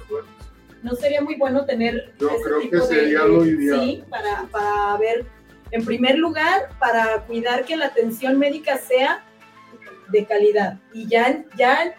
¿No 0.83 0.95
sería 0.95 1.21
muy 1.21 1.37
bueno 1.37 1.67
tener 1.67 2.15
Yo 2.19 2.31
creo 2.43 2.71
que 2.71 2.81
sería 2.81 3.25
lo 3.25 3.45
ideal. 3.45 3.81
Sí, 3.81 4.05
para, 4.09 4.45
para 4.51 4.97
ver, 4.99 5.27
en 5.71 5.85
primer 5.85 6.19
lugar, 6.19 6.71
para 6.79 7.23
cuidar 7.23 7.65
que 7.65 7.77
la 7.77 7.87
atención 7.87 8.39
médica 8.39 8.79
sea 8.79 9.25
de 10.09 10.25
calidad. 10.25 10.79
Y 10.93 11.07
ya, 11.07 11.45
ya 11.57 11.95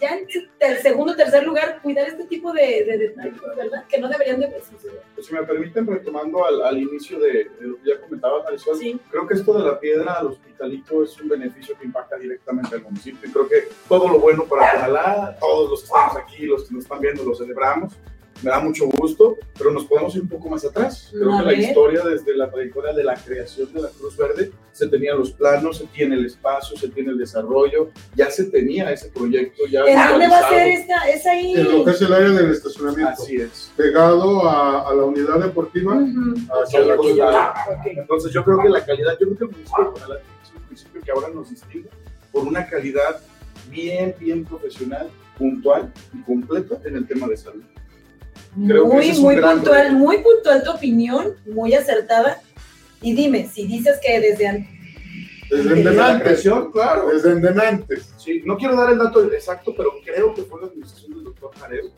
ya 0.00 0.16
en 0.16 0.26
el 0.60 0.78
segundo 0.78 1.12
o 1.12 1.16
tercer 1.16 1.44
lugar, 1.44 1.80
cuidar 1.82 2.08
este 2.08 2.24
tipo 2.24 2.52
de, 2.52 2.84
detalles, 2.84 3.40
¿verdad? 3.56 3.84
Que 3.88 3.98
no 3.98 4.08
deberían 4.08 4.40
de 4.40 4.60
suceder. 4.60 5.02
Pues 5.14 5.26
si 5.26 5.34
me 5.34 5.42
permiten, 5.42 5.86
retomando 5.86 6.44
al, 6.44 6.62
al 6.62 6.78
inicio 6.78 7.18
de, 7.18 7.50
lo 7.60 7.76
que 7.76 7.90
ya 7.90 8.00
comentabas, 8.00 8.44
Marisol, 8.44 9.00
creo 9.10 9.26
que 9.26 9.34
esto 9.34 9.58
de 9.58 9.64
la 9.64 9.80
piedra 9.80 10.14
al 10.14 10.28
hospitalito 10.28 11.02
es 11.02 11.20
un 11.20 11.28
beneficio 11.28 11.76
que 11.78 11.86
impacta 11.86 12.16
directamente 12.16 12.74
al 12.74 12.82
municipio 12.82 13.28
y 13.28 13.32
creo 13.32 13.48
que 13.48 13.68
todo 13.88 14.08
lo 14.08 14.18
bueno 14.18 14.44
para 14.44 14.72
Tonalá, 14.72 15.36
todos 15.38 15.70
los 15.70 15.80
que 15.80 15.86
estamos 15.86 16.16
aquí, 16.16 16.46
los 16.46 16.68
que 16.68 16.74
nos 16.74 16.84
están 16.84 17.00
viendo, 17.00 17.24
lo 17.24 17.34
celebramos 17.34 17.94
me 18.42 18.50
da 18.50 18.60
mucho 18.60 18.86
gusto, 18.86 19.36
pero 19.56 19.70
nos 19.70 19.84
podemos 19.84 20.14
ir 20.14 20.22
un 20.22 20.28
poco 20.28 20.48
más 20.48 20.64
atrás. 20.64 21.08
Creo 21.10 21.38
que 21.38 21.44
la 21.44 21.52
historia, 21.54 22.02
desde 22.04 22.36
la 22.36 22.50
trayectoria 22.50 22.92
de 22.92 23.04
la 23.04 23.14
creación 23.14 23.72
de 23.72 23.82
la 23.82 23.88
Cruz 23.88 24.16
Verde, 24.16 24.52
se 24.72 24.88
tenían 24.88 25.18
los 25.18 25.32
planos, 25.32 25.78
se 25.78 25.86
tiene 25.86 26.16
el 26.16 26.26
espacio, 26.26 26.76
se 26.76 26.88
tiene 26.88 27.12
el 27.12 27.18
desarrollo, 27.18 27.90
ya 28.14 28.30
se 28.30 28.44
tenía 28.44 28.90
ese 28.92 29.08
proyecto. 29.08 29.64
ya 29.70 29.84
¿En 29.84 30.10
dónde 30.10 30.28
va 30.28 30.38
a 30.38 30.50
ser 30.50 30.68
esta? 30.68 31.08
¿Es 31.08 31.26
ahí? 31.26 31.54
En 31.54 31.72
lo 31.72 31.84
que 31.84 31.90
es 31.92 32.02
el 32.02 32.12
área 32.12 32.28
del 32.30 32.50
estacionamiento. 32.50 33.22
Así 33.22 33.36
es. 33.36 33.72
Pegado 33.76 34.46
a, 34.46 34.88
a 34.88 34.94
la 34.94 35.04
unidad 35.04 35.38
deportiva. 35.40 35.98
hacia 36.62 36.80
la 36.80 36.96
Entonces 37.86 38.32
yo 38.32 38.44
creo 38.44 38.60
que 38.60 38.68
la 38.68 38.84
calidad, 38.84 39.16
yo 39.18 39.28
creo 39.28 39.38
que 39.38 39.44
el 39.44 39.50
municipio 39.50 39.94
es 39.96 40.50
un 40.54 40.62
municipio 40.64 41.00
que 41.02 41.10
ahora 41.10 41.28
nos 41.34 41.50
distingue 41.50 41.88
por 42.32 42.44
una 42.44 42.66
calidad 42.66 43.20
bien, 43.70 44.14
bien 44.20 44.44
profesional, 44.44 45.08
puntual 45.38 45.90
y 46.12 46.22
completa 46.22 46.78
en 46.84 46.96
el 46.96 47.06
tema 47.06 47.26
de 47.28 47.36
salud 47.36 47.62
muy, 48.56 49.12
muy 49.12 49.36
puntual, 49.40 49.92
muy 49.92 50.18
puntual 50.18 50.62
tu 50.64 50.70
opinión, 50.70 51.34
muy 51.46 51.74
acertada. 51.74 52.40
Y 53.02 53.14
dime, 53.14 53.48
si 53.52 53.66
dices 53.66 53.98
que 54.04 54.20
desde 54.20 54.66
desde 55.50 55.74
endenantes, 55.74 56.48
claro. 56.72 57.08
Desde 57.08 57.32
endenantes. 57.32 58.12
Sí, 58.16 58.42
no 58.44 58.56
quiero 58.56 58.76
dar 58.76 58.90
el 58.90 58.98
dato 58.98 59.22
exacto, 59.32 59.74
pero 59.76 59.90
creo 60.04 60.34
que 60.34 60.42
fue 60.42 60.60
la 60.60 60.66
administración 60.66 61.14
del 61.14 61.24
doctor 61.24 61.50
Jarero. 61.58 61.88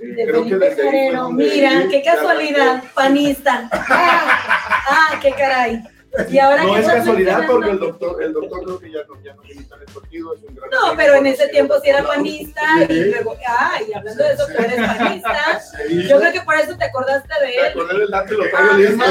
Eh, 0.00 0.24
creo 0.26 0.44
que 0.44 0.70
Jarero. 0.70 1.30
Mira, 1.30 1.86
qué 1.90 2.02
casualidad, 2.02 2.84
panista. 2.94 3.68
ah, 3.72 5.18
qué 5.20 5.32
caray. 5.32 5.82
Y 6.28 6.38
ahora 6.38 6.64
no 6.64 6.76
es 6.76 6.86
casualidad 6.86 7.46
porque 7.46 7.70
el 7.70 7.78
doctor, 7.78 8.22
el 8.22 8.32
doctor 8.34 8.62
creo 8.64 8.78
que 8.78 8.90
ya 8.90 8.98
no, 9.08 9.22
ya 9.22 9.34
no 9.34 9.42
milita 9.42 9.76
en 9.76 9.80
el 9.80 9.86
partido, 9.86 10.34
es 10.34 10.42
un 10.42 10.54
gran 10.54 10.70
No, 10.70 10.94
pero 10.94 11.14
en 11.14 11.26
ese 11.26 11.48
tiempo 11.48 11.74
sí 11.82 11.88
era 11.88 12.02
panista 12.06 12.60
y 12.86 13.04
luego, 13.10 13.34
ah, 13.48 13.80
y 13.88 13.94
hablando 13.94 14.22
de 14.22 14.32
eso, 14.32 14.46
tú 14.46 14.62
eres 14.62 14.76
panista. 14.76 15.60
Yo 15.88 16.18
creo 16.18 16.32
que 16.32 16.40
por 16.42 16.54
eso 16.56 16.76
te 16.76 16.84
acordaste 16.84 17.32
de 17.40 17.54
él. 17.54 17.62
Te 17.62 17.68
acordé 17.68 17.98
del 17.98 18.10
dato 18.10 18.34
lo 18.34 18.50
traigo 18.50 19.02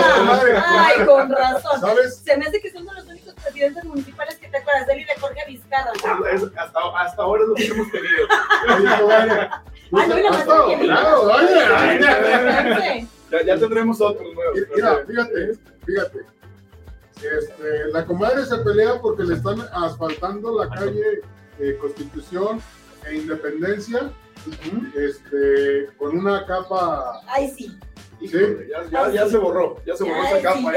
Ay, 0.63 1.05
con 1.05 1.31
razón. 1.31 1.81
¿Sabes? 1.81 2.17
Se 2.23 2.37
me 2.37 2.45
hace 2.45 2.61
que 2.61 2.71
son 2.71 2.85
de 2.85 2.93
los 2.93 3.07
únicos 3.07 3.33
presidentes 3.33 3.83
municipales 3.83 4.37
que 4.37 4.47
te 4.47 4.57
acuerdas 4.57 4.85
de 4.85 4.93
él 4.93 4.99
y 4.99 5.05
de 5.05 5.15
Jorge 5.19 5.41
Vizcarra. 5.47 5.91
hasta, 6.55 6.79
hasta 6.99 7.21
ahora 7.21 7.43
lo 7.45 7.55
que 7.55 7.65
hemos 7.65 7.91
tenido. 7.91 8.27
Ah, 9.93 10.07
no, 10.07 10.19
Ya, 13.29 13.43
ya 13.45 13.57
tendremos 13.57 13.99
otros 13.99 14.33
nuevos. 14.33 14.57
Mira, 14.73 15.03
fíjate, 15.05 15.53
fíjate 15.85 16.40
este, 17.23 17.87
la 17.91 18.05
comadre 18.05 18.45
se 18.45 18.57
pelea 18.57 18.99
porque 19.01 19.23
le 19.23 19.35
están 19.35 19.61
asfaltando 19.73 20.63
la 20.63 20.69
calle 20.69 21.21
eh, 21.59 21.77
Constitución 21.79 22.61
e 23.07 23.15
Independencia 23.15 24.11
este, 24.95 25.87
con 25.97 26.17
una 26.17 26.45
capa. 26.45 27.21
Ay, 27.27 27.51
sí. 27.51 27.77
¿Sí? 28.19 28.37
Ya, 28.91 29.27
se 29.27 29.37
borró, 29.37 29.83
ya 29.83 29.95
se 29.95 30.03
borró 30.03 30.23
esa 30.23 30.41
capa. 30.41 30.73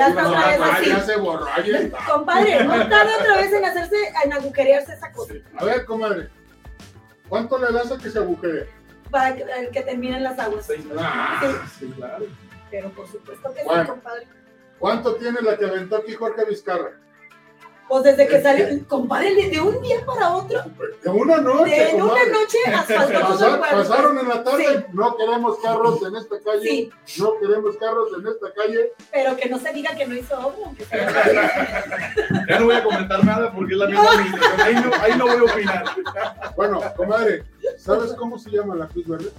ya, 0.87 1.01
se 1.01 1.17
borró, 1.17 1.47
Compadre, 2.11 2.65
no 2.65 2.73
tarda 2.89 3.19
otra 3.21 3.37
vez 3.37 3.53
en 3.53 3.65
hacerse, 3.65 3.97
en 4.25 4.33
agujerearse 4.33 4.95
esa 4.95 5.13
cosa. 5.13 5.35
A 5.57 5.65
ver, 5.65 5.85
comadre, 5.85 6.31
¿cuánto 7.29 7.59
le 7.59 7.71
das 7.71 7.93
a 7.93 7.99
que 7.99 8.11
se 8.11 8.19
agujeree? 8.19 8.67
Para 9.11 9.37
que, 9.37 9.45
que 9.73 9.83
terminen 9.83 10.23
las 10.23 10.39
aguas. 10.39 10.67
Ah, 10.97 11.67
sí. 11.79 11.87
claro. 11.97 12.25
Pero 12.71 12.91
por 12.91 13.07
supuesto 13.07 13.53
que 13.53 13.61
sí, 13.61 13.87
compadre. 13.87 14.24
¿Cuánto 14.85 15.14
tiene 15.14 15.41
la 15.41 15.57
que 15.57 15.64
aventó 15.64 15.97
aquí 15.97 16.12
Jorge 16.12 16.45
Vizcarra? 16.45 16.91
Pues 17.88 18.03
desde 18.03 18.29
que 18.29 18.43
salió, 18.43 18.67
compadre, 18.87 19.49
de 19.49 19.59
un 19.59 19.81
día 19.81 20.05
para 20.05 20.37
otro. 20.37 20.61
De 21.03 21.09
una 21.09 21.38
noche. 21.38 21.87
De 21.87 22.03
una 22.03 22.26
noche 22.26 22.59
asfaltó 22.67 23.61
Pasaron 23.62 24.19
en 24.19 24.29
la 24.29 24.45
tarde, 24.45 24.85
no 24.93 25.17
queremos 25.17 25.59
carros 25.61 26.03
en 26.03 26.17
esta 26.17 26.38
calle. 26.38 26.91
No 27.19 27.38
queremos 27.41 27.79
carros 27.79 28.11
en 28.19 28.26
esta 28.26 28.53
calle. 28.53 28.93
Pero 29.11 29.37
que 29.38 29.49
no 29.49 29.59
se 29.59 29.73
diga 29.73 29.97
que 29.97 30.07
no 30.07 30.17
hizo 30.17 30.38
obra. 30.38 30.71
ya 32.50 32.59
no 32.59 32.67
voy 32.67 32.75
a 32.75 32.85
comentar 32.85 33.25
nada 33.25 33.55
porque 33.55 33.73
es 33.73 33.79
la 33.79 33.87
misma 33.87 34.05
ahí 34.59 34.75
no, 34.75 34.91
ahí 35.00 35.12
no 35.17 35.26
voy 35.29 35.49
a 35.49 35.50
opinar. 35.50 35.85
Bueno, 36.57 36.83
comadre, 36.95 37.43
¿sabes 37.79 38.12
cómo 38.12 38.38
se 38.38 38.50
llama 38.50 38.75
la 38.75 38.87
Cruz 38.88 39.09
Verde? 39.09 39.31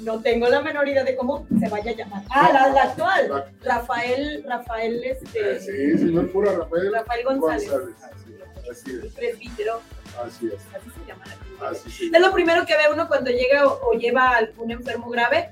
No 0.00 0.20
tengo 0.20 0.48
la 0.48 0.62
menor 0.62 0.88
idea 0.88 1.04
de 1.04 1.16
cómo 1.16 1.46
se 1.58 1.68
vaya 1.68 1.90
a 1.90 1.94
llamar. 1.94 2.22
Ah, 2.30 2.70
la, 2.74 2.82
actual. 2.82 3.44
Rafael, 3.62 4.44
Rafael, 4.46 5.04
este. 5.04 5.60
Sí, 5.60 5.98
señor 5.98 6.30
pura 6.32 6.52
Rafael. 6.52 6.92
Rafael 6.92 7.24
González. 7.24 7.70
González. 7.70 7.96
Así 8.70 8.92
es. 8.92 9.12
Presbítero. 9.12 9.80
Así 10.24 10.46
es. 10.46 10.60
Así 10.74 10.90
se 10.90 11.06
llama 11.06 11.24
la 11.26 11.68
Cruz 11.68 12.12
Es 12.12 12.20
lo 12.20 12.32
primero 12.32 12.64
que 12.66 12.74
ve 12.74 12.84
uno 12.92 13.08
cuando 13.08 13.30
llega 13.30 13.66
o, 13.66 13.90
o 13.90 13.92
lleva 13.92 14.30
a 14.30 14.36
algún 14.38 14.70
enfermo 14.70 15.10
grave 15.10 15.50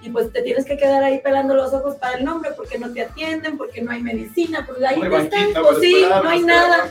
y 0.00 0.10
pues 0.10 0.32
te 0.32 0.42
tienes 0.42 0.64
que 0.64 0.76
quedar 0.76 1.02
ahí 1.02 1.20
pelando 1.20 1.54
los 1.54 1.72
ojos 1.72 1.96
para 1.96 2.18
el 2.18 2.24
nombre 2.24 2.52
porque 2.56 2.78
no 2.78 2.92
te 2.92 3.02
atienden, 3.02 3.58
porque 3.58 3.82
no 3.82 3.90
hay 3.90 4.02
medicina, 4.02 4.64
pues 4.66 4.82
ahí 4.84 5.00
no 5.00 5.18
estás, 5.18 5.46
pues 5.60 5.78
sí, 5.80 6.04
no 6.08 6.28
hay 6.28 6.42
nada, 6.42 6.90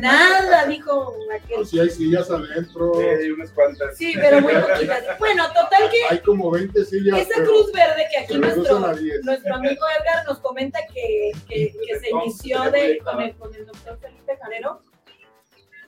nada, 0.00 0.66
dijo 0.66 1.14
aquel. 1.34 1.56
Pues 1.56 1.70
sí 1.70 1.80
hay 1.80 1.90
sillas 1.90 2.30
adentro. 2.30 2.94
Sí, 2.94 3.04
hay 3.04 3.30
unas 3.30 3.50
cuantas. 3.50 3.96
Sí, 3.96 4.14
pero 4.14 4.40
muy 4.40 4.54
poquitas. 4.54 5.04
Bueno, 5.18 5.46
total 5.48 5.90
que... 5.90 6.02
Hay 6.08 6.20
como 6.20 6.50
20 6.50 6.84
sillas. 6.84 7.18
Esa 7.18 7.42
cruz 7.42 7.72
verde 7.72 8.06
que 8.10 8.18
aquí 8.18 8.38
nuestro, 8.38 8.78
nuestro 9.22 9.54
amigo 9.54 9.84
Edgar 10.00 10.24
nos 10.26 10.38
comenta 10.38 10.78
que, 10.92 11.32
que, 11.48 11.74
que 11.86 12.00
se 12.00 12.10
inició 12.10 12.70
de, 12.70 12.98
con, 12.98 13.20
el, 13.20 13.34
con 13.36 13.54
el 13.54 13.66
doctor 13.66 13.98
Felipe 14.00 14.36
Jarero, 14.40 14.80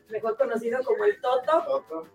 mejor 0.09 0.37
conocido 0.37 0.83
como 0.83 1.05
el 1.05 1.21
Toto. 1.21 1.63
Toto. 1.67 2.07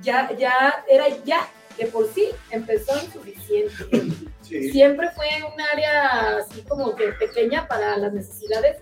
Ya, 0.00 0.32
ya, 0.36 0.84
era 0.88 1.08
ya 1.24 1.48
de 1.78 1.86
por 1.86 2.12
sí 2.12 2.28
empezó 2.50 2.92
insuficiente. 3.02 3.72
Siempre 4.42 5.08
fue 5.10 5.26
un 5.52 5.60
área 5.60 6.38
así 6.38 6.62
como 6.62 6.94
que 6.94 7.08
pequeña 7.12 7.66
para 7.66 7.96
las 7.96 8.12
necesidades 8.12 8.78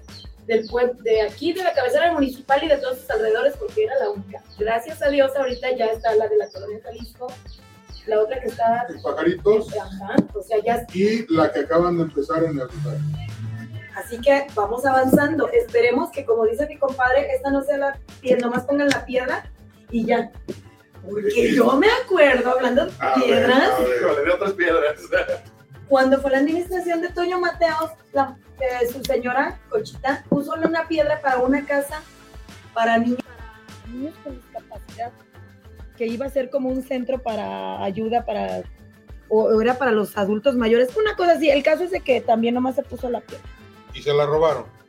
del 0.46 0.68
de 1.02 1.22
aquí, 1.22 1.52
de 1.52 1.62
la 1.62 1.72
cabecera 1.72 2.12
municipal 2.12 2.62
y 2.64 2.68
de 2.68 2.78
todos 2.78 2.98
sus 2.98 3.10
alrededores, 3.10 3.56
porque 3.56 3.84
era 3.84 3.98
la 4.00 4.10
única. 4.10 4.42
Gracias 4.58 5.00
a 5.00 5.08
Dios, 5.08 5.30
ahorita 5.36 5.76
ya 5.76 5.86
está 5.86 6.14
la 6.16 6.26
de 6.28 6.36
la 6.36 6.48
colonia 6.48 6.80
Jalisco, 6.82 7.28
la 8.06 8.20
otra 8.20 8.40
que 8.40 8.48
está... 8.48 8.86
En 8.88 9.00
Pajaritos. 9.00 9.68
Ajá, 9.76 10.16
o 10.34 10.42
sea, 10.42 10.58
ya... 10.64 10.86
Y 10.92 11.32
la 11.32 11.52
que 11.52 11.60
acaban 11.60 11.98
de 11.98 12.04
empezar 12.04 12.42
en 12.42 12.58
el. 12.58 12.68
Así 13.94 14.20
que 14.20 14.46
vamos 14.54 14.84
avanzando. 14.86 15.48
Esperemos 15.50 16.10
que, 16.10 16.24
como 16.24 16.46
dice 16.46 16.66
mi 16.66 16.78
compadre, 16.78 17.32
esta 17.34 17.50
no 17.50 17.62
sea 17.62 17.76
la 17.76 17.98
piedra, 18.20 18.46
nomás 18.46 18.64
pongan 18.64 18.88
la 18.88 19.04
piedra 19.04 19.50
y 19.90 20.06
ya. 20.06 20.32
Porque 21.04 21.54
yo 21.54 21.72
me 21.76 21.88
acuerdo, 22.04 22.50
hablando 22.50 22.86
de 22.86 22.92
piedras. 23.24 23.70
de 23.78 24.30
otras 24.30 24.52
piedras. 24.52 25.00
Cuando 25.88 26.20
fue 26.20 26.30
la 26.30 26.38
administración 26.38 27.00
de 27.00 27.08
Toño 27.08 27.40
Mateos, 27.40 27.90
eh, 28.14 28.86
su 28.92 29.02
señora 29.02 29.58
Cochita 29.68 30.24
puso 30.28 30.52
una 30.54 30.86
piedra 30.86 31.20
para 31.20 31.38
una 31.38 31.64
casa 31.66 32.02
para 32.72 32.98
niños, 32.98 33.18
niños 33.92 34.14
con 34.22 34.36
discapacidad, 34.36 35.10
que 35.96 36.06
iba 36.06 36.26
a 36.26 36.30
ser 36.30 36.50
como 36.50 36.68
un 36.68 36.82
centro 36.82 37.18
para 37.18 37.82
ayuda 37.82 38.24
para, 38.24 38.62
o 39.28 39.60
era 39.60 39.78
para 39.78 39.90
los 39.90 40.16
adultos 40.16 40.54
mayores, 40.54 40.94
una 40.96 41.16
cosa 41.16 41.32
así. 41.32 41.50
El 41.50 41.62
caso 41.62 41.84
es 41.84 41.90
de 41.90 42.00
que 42.00 42.20
también 42.20 42.54
nomás 42.54 42.76
se 42.76 42.82
puso 42.82 43.10
la 43.10 43.20
piedra. 43.20 43.44
Y 43.92 44.02
se 44.02 44.12
la 44.12 44.26
robaron. 44.26 44.79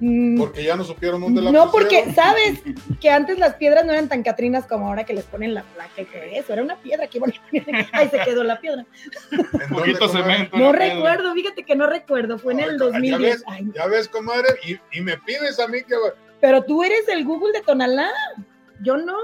Mm. 0.00 0.38
Porque 0.38 0.62
ya 0.62 0.76
no 0.76 0.84
supieron 0.84 1.20
dónde 1.20 1.42
la 1.42 1.50
No, 1.50 1.70
porque 1.72 2.12
sabes 2.12 2.60
que 3.00 3.10
antes 3.10 3.38
las 3.38 3.54
piedras 3.54 3.84
no 3.84 3.92
eran 3.92 4.08
tan 4.08 4.22
catrinas 4.22 4.66
como 4.66 4.88
ahora 4.88 5.04
que 5.04 5.12
les 5.12 5.24
ponen 5.24 5.54
la 5.54 5.62
placa 5.62 6.02
y 6.02 6.04
todo 6.04 6.22
eso. 6.22 6.52
Era 6.52 6.62
una 6.62 6.76
piedra 6.76 7.06
que 7.08 7.18
iban 7.18 7.32
Ahí 7.92 8.08
se 8.08 8.20
quedó 8.20 8.44
la 8.44 8.60
piedra. 8.60 8.86
Un 9.32 9.76
poquito 9.76 10.08
cemento. 10.08 10.56
No 10.56 10.72
recuerdo, 10.72 11.34
fíjate 11.34 11.64
que 11.64 11.74
no 11.74 11.86
recuerdo. 11.86 12.38
Fue 12.38 12.52
en 12.52 12.60
el 12.60 12.78
2010. 12.78 13.44
Ya 13.74 13.86
ves, 13.86 14.08
comadre, 14.08 14.48
y, 14.92 15.00
me 15.00 15.18
pides 15.18 15.58
a 15.58 15.66
mí 15.66 15.78
que. 15.82 15.94
Pero 16.40 16.62
tú 16.62 16.84
eres 16.84 17.08
el 17.08 17.24
Google 17.24 17.52
de 17.52 17.62
Tonalá. 17.62 18.10
Yo 18.82 18.96
no. 18.96 19.16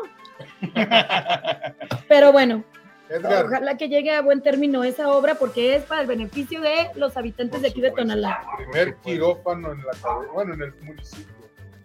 Pero 2.09 2.33
bueno, 2.33 2.65
Ojalá 3.11 3.77
que 3.77 3.89
llegue 3.89 4.13
a 4.13 4.23
buen 4.23 4.41
término 4.41 4.83
esa 4.83 5.11
obra 5.11 5.35
porque 5.35 5.77
es 5.77 5.85
para 5.85 6.01
el 6.01 6.07
beneficio 6.07 6.61
de 6.61 6.91
los 6.97 7.17
habitantes 7.17 7.63
de 7.63 7.69
aquí 7.69 7.81
de 7.81 7.91
Tonalá. 7.91 8.43
Primer 8.57 8.97
quirófano 8.97 9.73
en 9.73 9.79
la 9.79 9.93
bueno, 10.33 10.55
en 10.55 10.63
el 10.63 10.75
municipio. 10.83 11.35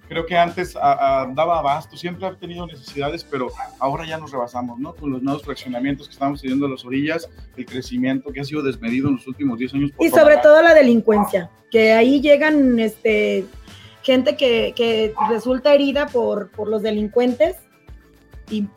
Creo 0.08 0.26
que 0.26 0.36
antes 0.36 0.74
daba 0.74 1.60
abasto, 1.60 1.96
siempre 1.96 2.26
ha 2.26 2.36
tenido 2.36 2.66
necesidades, 2.66 3.24
pero 3.24 3.50
ahora 3.78 4.08
ya 4.08 4.18
nos 4.18 4.32
rebasamos, 4.32 4.80
¿no? 4.80 4.96
Con 4.96 5.12
los 5.12 5.22
nuevos 5.22 5.44
fraccionamientos 5.44 6.08
que 6.08 6.14
estamos 6.14 6.42
teniendo 6.42 6.66
a 6.66 6.70
las 6.70 6.84
orillas, 6.84 7.30
el 7.56 7.66
crecimiento 7.66 8.32
que 8.32 8.40
ha 8.40 8.44
sido 8.44 8.64
desmedido 8.64 9.10
en 9.10 9.18
los 9.18 9.28
últimos 9.28 9.60
10 9.60 9.74
años. 9.76 9.92
y 10.00 10.10
sobre 10.10 10.38
todo 10.38 10.64
la 10.64 10.74
delincuencia, 10.74 11.52
que 11.70 11.92
ahí 11.92 12.22
llegan 12.22 12.80
este, 12.80 13.46
gente 14.02 14.36
que, 14.36 14.74
que 14.76 15.14
resulta 15.30 15.76
herida 15.76 16.08
por, 16.08 16.50
por 16.50 16.70
los 16.70 16.82
delincuentes 16.82 17.58
y 18.50 18.68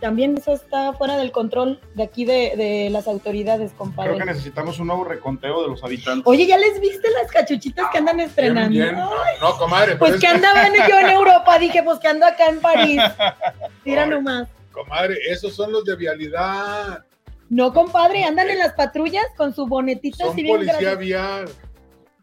también 0.00 0.36
eso 0.36 0.52
está 0.52 0.92
fuera 0.92 1.16
del 1.16 1.32
control 1.32 1.80
de 1.94 2.02
aquí 2.02 2.24
de, 2.24 2.88
las 2.90 3.06
autoridades, 3.06 3.72
compadre. 3.72 4.10
Creo 4.10 4.26
que 4.26 4.32
necesitamos 4.32 4.78
un 4.78 4.88
nuevo 4.88 5.04
reconteo 5.04 5.62
de 5.62 5.68
los 5.68 5.82
habitantes. 5.84 6.26
Oye, 6.26 6.46
¿ya 6.46 6.58
les 6.58 6.80
viste 6.80 7.08
las 7.10 7.30
cachuchitas 7.30 7.86
que 7.90 7.98
andan 7.98 8.20
estrenando? 8.20 8.92
No, 9.40 9.56
comadre. 9.58 9.96
Pues, 9.96 10.12
pues 10.12 10.20
que 10.20 10.26
andaban 10.26 10.72
yo 10.88 10.98
en 10.98 11.10
Europa, 11.10 11.58
dije, 11.58 11.82
pues 11.82 11.98
que 11.98 12.08
ando 12.08 12.26
acá 12.26 12.46
en 12.46 12.60
París. 12.60 13.00
Tira 13.84 14.06
nomás. 14.06 14.48
Comadre, 14.72 15.16
esos 15.28 15.54
son 15.54 15.72
los 15.72 15.84
de 15.84 15.96
vialidad. 15.96 17.04
No, 17.50 17.72
compadre, 17.72 18.24
andan 18.24 18.50
en 18.50 18.58
las 18.58 18.74
patrullas 18.74 19.24
con 19.36 19.54
su 19.54 19.66
bonetito. 19.66 20.18
Son 20.18 20.36
policía 20.36 20.94
vial 20.94 21.48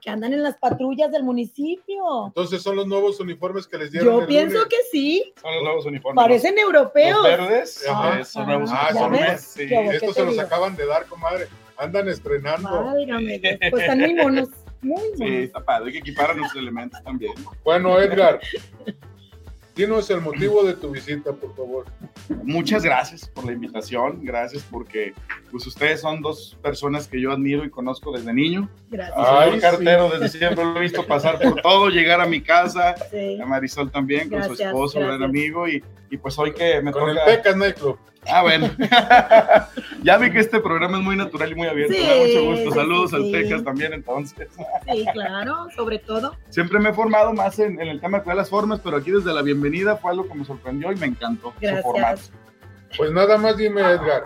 que 0.05 0.11
andan 0.11 0.33
en 0.33 0.43
las 0.43 0.55
patrullas 0.57 1.11
del 1.11 1.23
municipio. 1.23 2.27
Entonces 2.27 2.61
son 2.61 2.75
los 2.75 2.85
nuevos 2.85 3.19
uniformes 3.19 3.65
que 3.65 3.79
les 3.79 3.91
dieron. 3.91 4.21
Yo 4.21 4.27
pienso 4.27 4.59
que 4.69 4.77
sí. 4.91 5.33
Son 5.41 5.51
los 5.55 5.63
nuevos 5.63 5.85
uniformes. 5.87 6.23
Parecen 6.23 6.59
europeos. 6.59 7.23
Los 7.23 7.23
verdes 7.23 7.85
ah, 7.89 8.23
son 8.23 8.45
nuevos 8.45 8.69
ah, 8.71 8.89
uniformes. 8.91 9.41
Sí. 9.41 9.63
Estos 9.63 10.13
se 10.13 10.23
los 10.23 10.37
acaban 10.37 10.75
de 10.75 10.85
dar, 10.85 11.07
comadre. 11.07 11.47
Andan 11.77 12.07
estrenando. 12.07 12.69
Válgame, 12.85 13.41
pues 13.71 13.81
están 13.81 13.99
muy 13.99 14.13
monos. 14.13 14.49
Muy 14.83 14.93
monos. 14.93 15.17
Sí, 15.17 15.35
está 15.37 15.65
padre. 15.65 15.87
Hay 15.87 15.93
que 15.93 15.97
equipar 15.97 16.29
a 16.29 16.33
nuestros 16.35 16.61
elementos 16.61 17.01
también. 17.01 17.33
Bueno, 17.63 17.99
Edgar, 17.99 18.39
Dinos 19.75 20.09
el 20.09 20.21
motivo 20.21 20.63
de 20.63 20.73
tu 20.73 20.89
visita, 20.91 21.33
por 21.33 21.53
favor. 21.53 21.85
Muchas 22.43 22.83
gracias 22.83 23.27
por 23.27 23.45
la 23.45 23.51
invitación, 23.51 24.23
gracias 24.23 24.63
porque 24.71 25.13
pues 25.51 25.67
ustedes 25.67 25.99
son 25.99 26.21
dos 26.21 26.57
personas 26.61 27.09
que 27.09 27.19
yo 27.19 27.31
admiro 27.31 27.65
y 27.65 27.69
conozco 27.69 28.15
desde 28.15 28.33
niño. 28.33 28.69
Gracias. 28.89 29.27
Soy 29.27 29.59
cartero 29.59 30.09
desde 30.09 30.29
siempre, 30.29 30.63
lo 30.63 30.77
he 30.77 30.79
visto 30.79 31.05
pasar 31.05 31.39
por 31.39 31.61
todo, 31.61 31.89
llegar 31.89 32.21
a 32.21 32.25
mi 32.25 32.39
casa, 32.39 32.95
a 33.41 33.45
Marisol 33.45 33.91
también, 33.91 34.29
con 34.29 34.41
su 34.43 34.53
esposo, 34.53 34.99
gran 35.01 35.21
amigo, 35.21 35.67
y, 35.67 35.83
y, 36.15 36.17
pues 36.17 36.37
hoy 36.39 36.53
que 36.53 36.81
me 36.81 36.91
con 36.91 37.07
toca... 37.07 37.25
el 37.25 37.37
Pecas 37.37 37.55
Nightclub. 37.55 37.99
Ah, 38.27 38.41
bueno. 38.41 38.71
ya 40.03 40.17
vi 40.17 40.31
que 40.31 40.39
este 40.39 40.59
programa 40.59 40.97
es 40.97 41.03
muy 41.03 41.15
natural 41.15 41.51
y 41.51 41.55
muy 41.55 41.67
abierto. 41.67 41.93
me 41.93 42.07
da 42.07 42.15
mucho 42.15 42.45
gusto. 42.45 42.71
Saludos 42.71 43.13
al 43.13 43.31
Texas 43.31 43.63
también, 43.63 43.93
entonces. 43.93 44.47
sí, 44.91 45.05
claro, 45.13 45.67
sobre 45.75 45.99
todo. 45.99 46.35
Siempre 46.49 46.79
me 46.79 46.89
he 46.89 46.93
formado 46.93 47.33
más 47.33 47.59
en, 47.59 47.79
el 47.79 48.01
tema 48.01 48.19
de 48.19 48.35
las 48.35 48.49
formas, 48.49 48.79
pero 48.83 48.97
aquí 48.97 49.11
desde 49.11 49.33
la 49.33 49.41
bienvenida 49.41 49.97
fue 49.97 50.11
algo 50.11 50.27
que 50.27 50.35
me 50.35 50.45
sorprendió 50.45 50.91
y 50.91 50.95
me 50.95 51.07
encantó 51.07 51.53
Gracias. 51.59 51.83
su 51.83 51.91
formato. 51.91 52.21
Pues 52.97 53.11
nada 53.11 53.37
más 53.37 53.57
dime, 53.57 53.81
Edgar. 53.81 54.23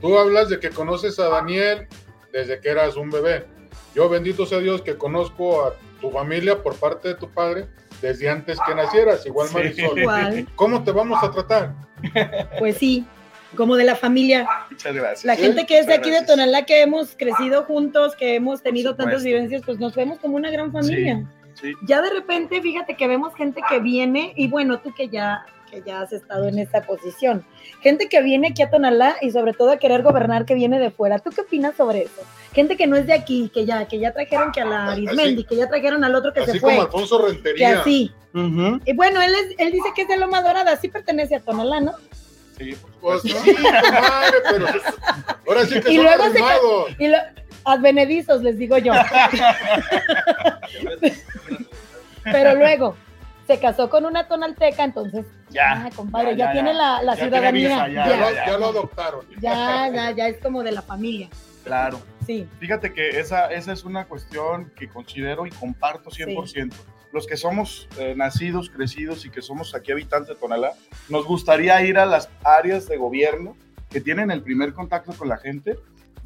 Tú 0.00 0.18
hablas 0.18 0.48
de 0.48 0.58
que 0.58 0.70
conoces 0.70 1.18
a 1.18 1.28
Daniel 1.28 1.88
desde 2.32 2.60
que 2.60 2.70
eras 2.70 2.96
un 2.96 3.10
bebé. 3.10 3.46
Yo, 3.94 4.08
bendito 4.08 4.46
sea 4.46 4.58
Dios, 4.58 4.82
que 4.82 4.96
conozco 4.96 5.66
a 5.66 5.74
tu 6.00 6.10
familia 6.10 6.62
por 6.62 6.76
parte 6.76 7.08
de 7.08 7.14
tu 7.16 7.28
padre 7.28 7.68
desde 8.00 8.28
antes 8.28 8.58
que 8.66 8.74
nacieras, 8.74 9.26
igual 9.26 9.48
Marisol. 9.52 10.46
¿Cómo 10.54 10.82
te 10.82 10.92
vamos 10.92 11.22
a 11.22 11.30
tratar? 11.30 11.74
Pues 12.58 12.76
sí, 12.76 13.04
como 13.56 13.76
de 13.76 13.84
la 13.84 13.96
familia. 13.96 14.48
Muchas 14.70 14.94
gracias. 14.94 15.24
La 15.24 15.36
gente 15.36 15.66
que 15.66 15.78
es 15.78 15.86
de 15.86 15.94
aquí 15.94 16.10
de 16.10 16.24
Tonalá, 16.24 16.64
que 16.64 16.82
hemos 16.82 17.14
crecido 17.16 17.64
juntos, 17.64 18.16
que 18.16 18.36
hemos 18.36 18.62
tenido 18.62 18.96
tantas 18.96 19.24
vivencias, 19.24 19.62
pues 19.64 19.78
nos 19.78 19.94
vemos 19.94 20.18
como 20.18 20.36
una 20.36 20.50
gran 20.50 20.72
familia. 20.72 21.24
Ya 21.86 22.00
de 22.00 22.10
repente, 22.10 22.62
fíjate 22.62 22.96
que 22.96 23.06
vemos 23.06 23.34
gente 23.34 23.60
que 23.68 23.80
viene, 23.80 24.32
y 24.36 24.48
bueno, 24.48 24.80
tú 24.80 24.94
que 24.94 25.08
ya 25.08 25.44
que 25.70 25.82
ya 25.82 26.00
has 26.00 26.12
estado 26.12 26.48
en 26.48 26.58
esta 26.58 26.82
posición. 26.82 27.44
Gente 27.80 28.08
que 28.08 28.22
viene 28.22 28.48
aquí 28.48 28.62
a 28.62 28.70
Tonalá 28.70 29.16
y 29.20 29.30
sobre 29.30 29.52
todo 29.52 29.70
a 29.70 29.76
querer 29.76 30.02
gobernar 30.02 30.44
que 30.44 30.54
viene 30.54 30.78
de 30.78 30.90
fuera. 30.90 31.18
¿Tú 31.18 31.30
qué 31.30 31.42
opinas 31.42 31.76
sobre 31.76 32.02
eso? 32.02 32.22
Gente 32.52 32.76
que 32.76 32.86
no 32.86 32.96
es 32.96 33.06
de 33.06 33.12
aquí, 33.12 33.50
que 33.54 33.64
ya, 33.64 33.86
que 33.86 33.98
ya 33.98 34.12
trajeron 34.12 34.52
que 34.52 34.60
a 34.60 34.64
la 34.64 34.92
Arismendi, 34.92 35.44
que 35.44 35.56
ya 35.56 35.68
trajeron 35.68 36.02
al 36.04 36.14
otro 36.14 36.32
que 36.32 36.44
se 36.44 36.58
fue. 36.58 36.72
Así 36.72 36.78
como 36.78 36.82
Alfonso 36.82 37.26
Rentería. 37.26 37.68
Que 37.68 37.78
así. 37.78 38.12
Y 38.84 38.92
bueno, 38.94 39.22
él, 39.22 39.32
es, 39.34 39.54
él 39.58 39.72
dice 39.72 39.88
que 39.94 40.02
es 40.02 40.08
de 40.08 40.16
Loma 40.16 40.42
Dorada, 40.42 40.76
sí 40.76 40.88
pertenece 40.88 41.36
a 41.36 41.40
Tonalá, 41.40 41.80
¿no? 41.80 41.92
Sí, 42.58 42.76
pues 43.00 43.22
sí, 43.22 43.32
madre, 43.32 44.36
pero 44.50 44.66
ahora 45.46 45.64
sí 45.64 45.80
que 45.80 45.92
y 45.92 45.96
son 45.96 46.04
luego 46.04 46.24
se, 46.30 47.02
y 47.02 47.08
lo, 47.08 47.16
advenedizos, 47.64 48.42
les 48.42 48.58
digo 48.58 48.76
yo. 48.78 48.92
pero 52.24 52.54
luego, 52.56 52.96
se 53.50 53.58
casó 53.58 53.90
con 53.90 54.06
una 54.06 54.28
tonalteca, 54.28 54.84
entonces, 54.84 55.26
ya, 55.48 55.86
ah, 55.86 55.90
compadre, 55.96 56.36
ya, 56.36 56.52
tiene 56.52 56.72
la, 56.72 57.02
la 57.02 57.16
ciudadanía. 57.16 57.88
ya, 57.88 58.56
lo, 58.56 58.66
adoptaron. 58.66 59.26
Ya, 59.40 59.90
ya, 59.92 60.12
ya 60.12 60.28
es 60.28 60.38
como 60.38 60.62
de 60.62 60.70
la 60.70 60.82
familia. 60.82 61.28
Claro. 61.64 62.00
Sí. 62.24 62.46
Fíjate 62.60 62.92
que 62.92 63.18
esa, 63.18 63.46
esa 63.46 63.72
es 63.72 63.82
una 63.84 64.04
cuestión 64.04 64.70
que 64.76 64.88
considero 64.88 65.46
y 65.46 65.50
comparto 65.50 66.10
100%. 66.10 66.72
Los 67.12 67.26
que 67.26 67.36
somos 67.36 67.88
eh, 67.98 68.14
nacidos, 68.16 68.70
crecidos 68.70 69.24
y 69.26 69.30
que 69.30 69.42
somos 69.42 69.74
aquí 69.74 69.90
habitantes 69.90 70.28
de 70.28 70.36
Tonalá, 70.36 70.74
nos 71.08 71.26
gustaría 71.26 71.82
ir 71.82 71.98
a 71.98 72.06
las 72.06 72.30
áreas 72.44 72.86
de 72.86 72.98
gobierno 72.98 73.56
que 73.88 74.00
tienen 74.00 74.30
el 74.30 74.42
primer 74.42 74.74
contacto 74.74 75.12
con 75.12 75.28
la 75.28 75.38
gente 75.38 75.76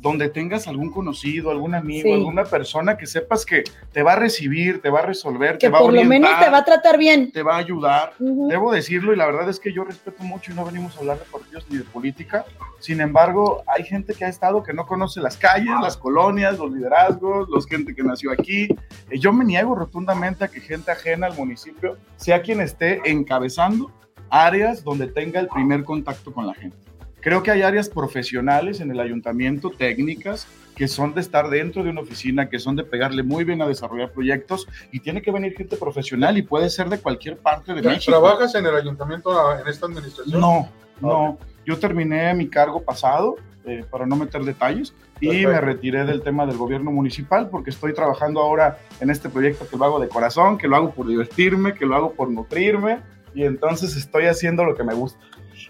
donde 0.05 0.29
tengas 0.29 0.69
algún 0.69 0.91
conocido, 0.91 1.51
algún 1.51 1.75
amigo, 1.75 2.13
alguna 2.13 2.45
persona 2.45 2.99
que 2.99 3.07
sepas 3.07 3.47
que 3.47 3.65
te 3.91 4.03
va 4.03 4.13
a 4.13 4.17
recibir, 4.17 4.83
te 4.83 4.91
va 4.91 4.99
a 4.99 5.07
resolver, 5.07 5.53
que 5.53 5.67
te 5.67 5.69
va 5.71 5.79
a 5.79 5.81
por 5.81 5.95
lo 5.95 6.05
menos 6.05 6.31
te 6.39 6.51
va 6.51 6.59
a 6.59 6.65
tratar 6.65 6.99
bien. 6.99 7.33
Te 7.33 7.43
va 7.43 7.55
a 7.55 7.59
ayudar. 7.59 8.13
Debo 8.19 8.71
decirlo 8.71 9.15
y 9.15 9.17
la 9.17 9.25
verdad 9.25 9.49
es 9.49 9.59
que 9.59 9.73
yo 9.73 9.83
respeto 9.83 10.23
mucho 10.23 10.53
y 10.53 10.55
no 10.55 10.67
venimos 10.67 10.95
a 10.95 11.01
hablar 11.01 11.19
de 11.19 11.25
partidos 11.25 11.65
ni 11.71 11.79
de 11.79 11.85
política. 11.85 12.45
Sin 12.81 13.01
embargo, 13.01 13.65
hay 13.67 13.83
gente 13.85 14.13
que 14.13 14.27
ha 14.27 14.29
estado 14.29 14.63
que 14.63 14.75
no 14.75 14.85
conoce 14.85 15.23
las 15.23 15.39
calles, 15.39 15.73
las 15.81 15.97
colonias, 15.97 16.59
los 16.59 16.71
liderazgos, 16.71 17.49
los 17.49 17.67
gente 17.67 17.95
que 17.95 18.03
nació 18.03 18.31
aquí. 18.31 18.65
Eh, 19.09 19.19
yo 19.19 19.33
me 19.33 19.47
niego 19.47 19.75
rotundamente 19.75 20.45
a 20.45 20.49
que 20.49 20.61
gente 20.61 20.91
ajena 20.91 21.29
al 21.29 21.35
municipio 21.35 21.97
sea 22.17 22.43
quien 22.43 22.61
esté 22.61 23.01
encabezando 23.11 23.91
áreas 24.29 24.85
donde 24.85 25.07
tenga 25.07 25.41
el 25.41 25.49
primer 25.49 25.83
contacto 25.83 26.31
con 26.31 26.47
la 26.47 26.53
gente. 26.53 26.77
Creo 27.25 27.43
que 27.43 27.51
hay 27.51 27.63
áreas 27.63 27.89
profesionales 27.89 28.83
en 28.83 28.91
el 28.91 29.01
ayuntamiento, 29.01 29.71
técnicas, 29.71 30.47
que 30.77 30.87
son 30.89 31.15
de 31.15 31.23
estar 31.23 31.49
dentro 31.49 31.83
de 31.83 31.89
una 31.89 32.03
oficina, 32.03 32.51
que 32.51 32.59
son 32.59 32.77
de 32.77 32.85
pegarle 32.85 33.23
muy 33.23 33.45
bien 33.45 33.63
a 33.63 33.67
desarrollar 33.67 34.13
proyectos 34.13 34.69
y 34.93 35.01
tiene 35.01 35.23
que 35.23 35.31
venir 35.31 35.55
gente 35.57 35.79
profesional 35.79 36.37
y 36.37 36.43
puede 36.43 36.69
ser 36.69 36.91
de 36.91 36.99
cualquier 36.99 37.39
parte 37.39 37.73
de 37.73 37.81
México. 37.81 38.13
¿Trabajas 38.13 38.55
en 38.57 38.67
el 38.67 38.75
ayuntamiento 38.75 39.59
en 39.59 39.67
esta 39.67 39.87
administración? 39.87 40.39
No, 40.39 40.69
no. 41.01 41.39
Yo 41.65 41.79
terminé 41.79 42.35
mi 42.35 42.47
cargo 42.47 42.83
pasado, 42.83 43.37
eh, 43.65 43.87
para 43.91 44.05
no 44.05 44.17
meter 44.17 44.45
detalles, 44.45 44.93
y 45.19 45.47
me 45.47 45.59
retiré 45.63 46.05
del 46.05 46.21
tema 46.21 46.45
del 46.45 46.59
gobierno 46.59 46.91
municipal 46.91 47.49
porque 47.49 47.71
estoy 47.71 47.95
trabajando 47.95 48.41
ahora 48.41 48.77
en 49.01 49.09
este 49.09 49.31
proyecto 49.31 49.67
que 49.67 49.79
lo 49.79 49.87
hago 49.87 49.99
de 49.99 50.09
corazón, 50.09 50.59
que 50.59 50.69
lo 50.69 50.77
hago 50.77 50.91
por 50.91 51.07
divertirme, 51.07 51.73
que 51.73 51.87
lo 51.87 51.97
hago 51.97 52.13
por 52.13 52.31
nutrirme 52.31 52.99
y 53.35 53.45
entonces 53.45 53.97
estoy 53.97 54.27
haciendo 54.27 54.63
lo 54.67 54.75
que 54.75 54.85
me 54.85 54.93
gusta. 54.93 55.19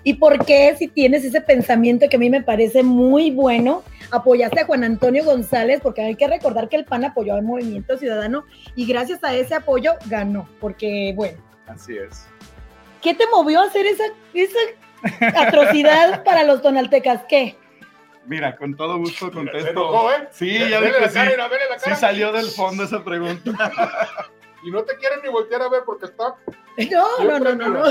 ¿Y 0.04 0.14
por 0.14 0.44
qué 0.44 0.76
si 0.78 0.86
tienes 0.86 1.24
ese 1.24 1.40
pensamiento 1.40 2.06
que 2.08 2.16
a 2.16 2.18
mí 2.18 2.28
me 2.28 2.42
parece 2.42 2.82
muy 2.82 3.30
bueno, 3.30 3.82
apoyaste 4.10 4.60
a 4.60 4.66
Juan 4.66 4.84
Antonio 4.84 5.24
González? 5.24 5.80
Porque 5.82 6.02
hay 6.02 6.14
que 6.14 6.28
recordar 6.28 6.68
que 6.68 6.76
el 6.76 6.84
PAN 6.84 7.06
apoyó 7.06 7.34
al 7.34 7.42
Movimiento 7.42 7.96
Ciudadano 7.96 8.44
y 8.76 8.86
gracias 8.86 9.24
a 9.24 9.34
ese 9.34 9.54
apoyo 9.54 9.94
ganó, 10.06 10.46
porque 10.60 11.14
bueno. 11.16 11.42
Así 11.66 11.96
es. 11.96 12.26
¿Qué 13.00 13.14
te 13.14 13.24
movió 13.28 13.60
a 13.60 13.64
hacer 13.64 13.86
esa, 13.86 14.04
esa 14.34 15.42
atrocidad 15.48 16.22
para 16.24 16.44
los 16.44 16.60
tonaltecas? 16.60 17.22
¿Qué? 17.26 17.56
Mira, 18.26 18.56
con 18.56 18.74
todo 18.74 18.98
gusto 18.98 19.30
contesto. 19.30 20.10
¿eh? 20.10 20.28
Sí, 20.30 20.58
ya 20.68 20.80
vi 20.80 20.86
que 20.98 21.08
sí. 21.08 21.18
Sí 21.84 21.90
salió 21.96 22.32
del 22.32 22.46
fondo 22.46 22.84
esa 22.84 23.02
pregunta. 23.02 23.50
y 24.64 24.70
no 24.70 24.82
te 24.82 24.96
quieren 24.96 25.20
ni 25.22 25.28
voltear 25.28 25.62
a 25.62 25.68
ver 25.68 25.82
porque 25.84 26.06
está. 26.06 26.34
No, 26.90 27.38
no, 27.38 27.38
no, 27.38 27.54
no, 27.54 27.84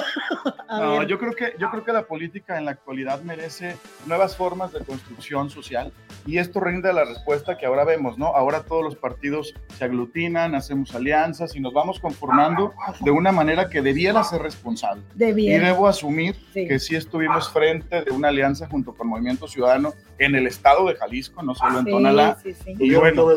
no. 0.69 1.03
yo 1.03 1.17
creo 1.17 1.33
que 1.33 1.55
yo 1.57 1.71
creo 1.71 1.85
que 1.85 1.93
la 1.93 2.05
política 2.05 2.57
en 2.57 2.65
la 2.65 2.71
actualidad 2.71 3.21
merece 3.21 3.77
nuevas 4.05 4.35
formas 4.35 4.73
de 4.73 4.81
construcción 4.81 5.49
social 5.49 5.93
y 6.25 6.37
esto 6.37 6.59
rinde 6.59 6.91
la 6.91 7.05
respuesta 7.05 7.57
que 7.57 7.65
ahora 7.65 7.85
vemos, 7.85 8.17
¿no? 8.17 8.35
Ahora 8.35 8.63
todos 8.63 8.83
los 8.83 8.97
partidos 8.97 9.53
se 9.77 9.85
aglutinan, 9.85 10.53
hacemos 10.53 10.93
alianzas 10.93 11.55
y 11.55 11.61
nos 11.61 11.73
vamos 11.73 12.01
conformando 12.01 12.73
de 12.99 13.11
una 13.11 13.31
manera 13.31 13.69
que 13.69 13.81
debiera 13.81 14.21
ser 14.25 14.41
responsable. 14.41 15.01
Y 15.17 15.57
debo 15.57 15.87
asumir 15.87 16.35
que 16.53 16.77
sí 16.77 16.97
estuvimos 16.97 17.49
frente 17.53 18.01
de 18.01 18.11
una 18.11 18.27
alianza 18.27 18.67
junto 18.67 18.93
con 18.93 19.07
Movimiento 19.07 19.47
Ciudadano 19.47 19.93
en 20.17 20.35
el 20.35 20.45
estado 20.45 20.87
de 20.87 20.95
Jalisco, 20.95 21.41
no 21.41 21.55
solo 21.55 21.79
en 21.79 21.85
Tonalá. 21.85 22.37
y 22.65 22.93
bueno, 22.95 23.27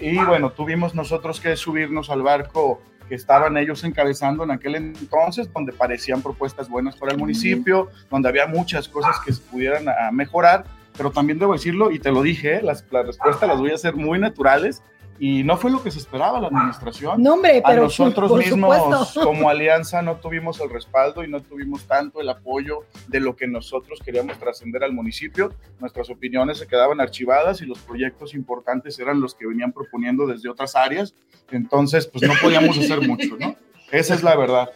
y 0.00 0.18
bueno, 0.18 0.50
tuvimos 0.50 0.94
nosotros 0.94 1.40
que 1.40 1.56
subirnos 1.56 2.10
al 2.10 2.22
barco 2.22 2.80
que 3.08 3.14
estaban 3.14 3.56
ellos 3.56 3.82
encabezando 3.84 4.44
en 4.44 4.50
aquel 4.50 4.74
entonces, 4.76 5.50
donde 5.52 5.72
parecían 5.72 6.22
propuestas 6.22 6.68
buenas 6.68 6.96
para 6.96 7.12
el 7.12 7.18
municipio, 7.18 7.88
donde 8.10 8.28
había 8.28 8.46
muchas 8.46 8.88
cosas 8.88 9.18
que 9.24 9.32
se 9.32 9.40
pudieran 9.40 9.88
ah, 9.88 10.10
mejorar, 10.12 10.64
pero 10.96 11.10
también 11.10 11.38
debo 11.38 11.54
decirlo, 11.54 11.90
y 11.90 11.98
te 11.98 12.12
lo 12.12 12.22
dije, 12.22 12.60
las, 12.62 12.84
las 12.90 13.06
respuestas 13.06 13.48
las 13.48 13.58
voy 13.58 13.70
a 13.70 13.74
hacer 13.74 13.96
muy 13.96 14.18
naturales, 14.18 14.82
y 15.18 15.42
no 15.42 15.56
fue 15.56 15.70
lo 15.70 15.82
que 15.82 15.90
se 15.90 15.98
esperaba 15.98 16.40
la 16.40 16.48
administración. 16.48 17.22
No, 17.22 17.34
hombre, 17.34 17.62
pero 17.66 17.82
a 17.82 17.84
nosotros 17.84 18.32
mismos 18.36 19.14
como 19.14 19.48
alianza 19.48 20.02
no 20.02 20.16
tuvimos 20.16 20.60
el 20.60 20.70
respaldo 20.70 21.24
y 21.24 21.28
no 21.28 21.40
tuvimos 21.40 21.84
tanto 21.84 22.20
el 22.20 22.28
apoyo 22.28 22.80
de 23.08 23.20
lo 23.20 23.36
que 23.36 23.46
nosotros 23.46 24.00
queríamos 24.04 24.38
trascender 24.38 24.84
al 24.84 24.92
municipio. 24.92 25.52
Nuestras 25.80 26.10
opiniones 26.10 26.58
se 26.58 26.66
quedaban 26.66 27.00
archivadas 27.00 27.60
y 27.62 27.66
los 27.66 27.78
proyectos 27.80 28.34
importantes 28.34 28.98
eran 28.98 29.20
los 29.20 29.34
que 29.34 29.46
venían 29.46 29.72
proponiendo 29.72 30.26
desde 30.26 30.48
otras 30.48 30.76
áreas. 30.76 31.14
Entonces, 31.50 32.06
pues 32.06 32.28
no 32.28 32.34
podíamos 32.40 32.78
hacer 32.78 33.06
mucho, 33.06 33.36
¿no? 33.38 33.56
Esa 33.90 34.14
es 34.14 34.22
la 34.22 34.36
verdad. 34.36 34.70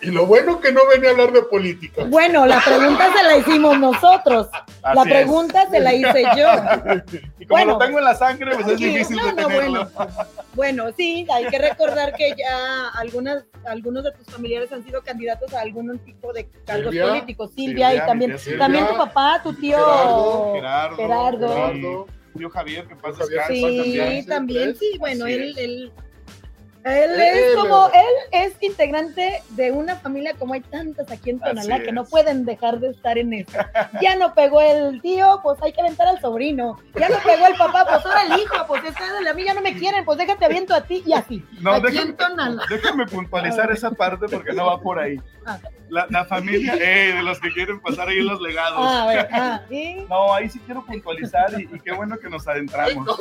Y 0.00 0.10
lo 0.10 0.26
bueno 0.26 0.60
que 0.60 0.72
no 0.72 0.80
venía 0.86 1.08
a 1.08 1.12
hablar 1.12 1.32
de 1.32 1.42
política. 1.42 2.04
Bueno, 2.04 2.46
la 2.46 2.60
pregunta 2.60 3.12
se 3.12 3.24
la 3.24 3.36
hicimos 3.36 3.78
nosotros. 3.80 4.48
la 4.94 5.02
pregunta 5.02 5.68
se 5.70 5.80
la 5.80 5.92
hice 5.92 6.22
yo. 6.36 6.48
Y 7.38 7.46
como 7.46 7.64
lo 7.64 7.78
tengo 7.78 7.98
en 7.98 8.04
la 8.04 8.14
sangre, 8.14 8.54
pues 8.54 8.66
es 8.68 8.78
difícil 8.78 9.16
de 9.16 9.32
tenerlo. 9.32 9.88
Bueno. 10.54 10.86
sí, 10.96 11.26
hay 11.32 11.46
que 11.46 11.58
recordar 11.58 12.12
que 12.14 12.34
ya 12.36 12.88
algunas, 12.94 13.44
algunos 13.64 14.04
de 14.04 14.12
tus 14.12 14.26
familiares 14.26 14.72
han 14.72 14.84
sido 14.84 15.02
candidatos 15.02 15.52
a 15.54 15.60
algún 15.60 15.98
tipo 16.00 16.32
de 16.32 16.48
cargos 16.64 16.94
políticos. 16.94 17.50
Silvia, 17.54 17.94
y 17.94 17.98
también, 17.98 18.36
también 18.58 18.86
tu 18.86 18.96
papá, 18.96 19.40
tu 19.42 19.52
tío 19.54 19.78
Gerardo. 20.54 20.96
Gerardo. 20.96 22.06
tío 22.36 22.50
Javier, 22.50 22.86
que 22.86 22.96
pasa 22.96 23.24
Sí, 23.48 23.62
también, 23.62 24.26
también 24.26 24.76
sí. 24.76 24.96
Bueno, 24.98 25.26
él, 25.26 25.54
él 25.58 25.92
él 26.88 27.20
es 27.20 27.56
como, 27.56 27.88
él 27.88 28.14
es 28.32 28.52
integrante 28.60 29.42
de 29.50 29.72
una 29.72 29.96
familia 29.96 30.34
como 30.38 30.54
hay 30.54 30.60
tantas 30.60 31.10
aquí 31.10 31.30
en 31.30 31.40
Tonalá 31.40 31.82
que 31.82 31.92
no 31.92 32.04
pueden 32.04 32.44
dejar 32.44 32.80
de 32.80 32.90
estar 32.90 33.18
en 33.18 33.32
eso. 33.32 33.58
Ya 34.00 34.16
no 34.16 34.34
pegó 34.34 34.60
el 34.60 35.00
tío, 35.00 35.40
pues 35.42 35.58
hay 35.62 35.72
que 35.72 35.80
aventar 35.80 36.08
al 36.08 36.20
sobrino. 36.20 36.78
Ya 36.94 37.08
no 37.08 37.18
pegó 37.18 37.46
el 37.46 37.54
papá, 37.54 37.86
pues 37.88 38.04
ahora 38.04 38.22
el 38.22 38.40
hijo, 38.40 38.66
pues 38.66 38.82
a 39.28 39.34
mí 39.34 39.44
ya 39.44 39.54
no 39.54 39.60
me 39.60 39.74
quieren, 39.74 40.04
pues 40.04 40.18
déjate 40.18 40.44
aviento 40.44 40.74
a 40.74 40.82
ti 40.82 41.02
y 41.06 41.12
así. 41.12 41.44
No, 41.60 41.72
aquí 41.72 41.92
déjame, 41.92 42.10
en 42.10 42.16
Tonalá. 42.16 42.62
déjame 42.68 43.06
puntualizar 43.06 43.70
esa 43.70 43.90
parte 43.90 44.26
porque 44.28 44.52
no 44.52 44.66
va 44.66 44.80
por 44.80 44.98
ahí. 44.98 45.20
Ah. 45.46 45.58
La, 45.90 46.24
familia, 46.26 46.74
eh, 46.74 47.14
de 47.14 47.22
los 47.22 47.40
que 47.40 47.50
quieren 47.50 47.80
pasar 47.80 48.08
ahí 48.08 48.20
los 48.20 48.38
legados. 48.42 48.78
Ah, 48.78 49.26
ah, 49.32 49.60
no, 50.08 50.34
ahí 50.34 50.50
sí 50.50 50.60
quiero 50.66 50.84
puntualizar 50.84 51.58
y, 51.58 51.66
qué 51.80 51.92
bueno 51.92 52.18
que 52.18 52.28
nos 52.28 52.46
adentramos. 52.46 53.06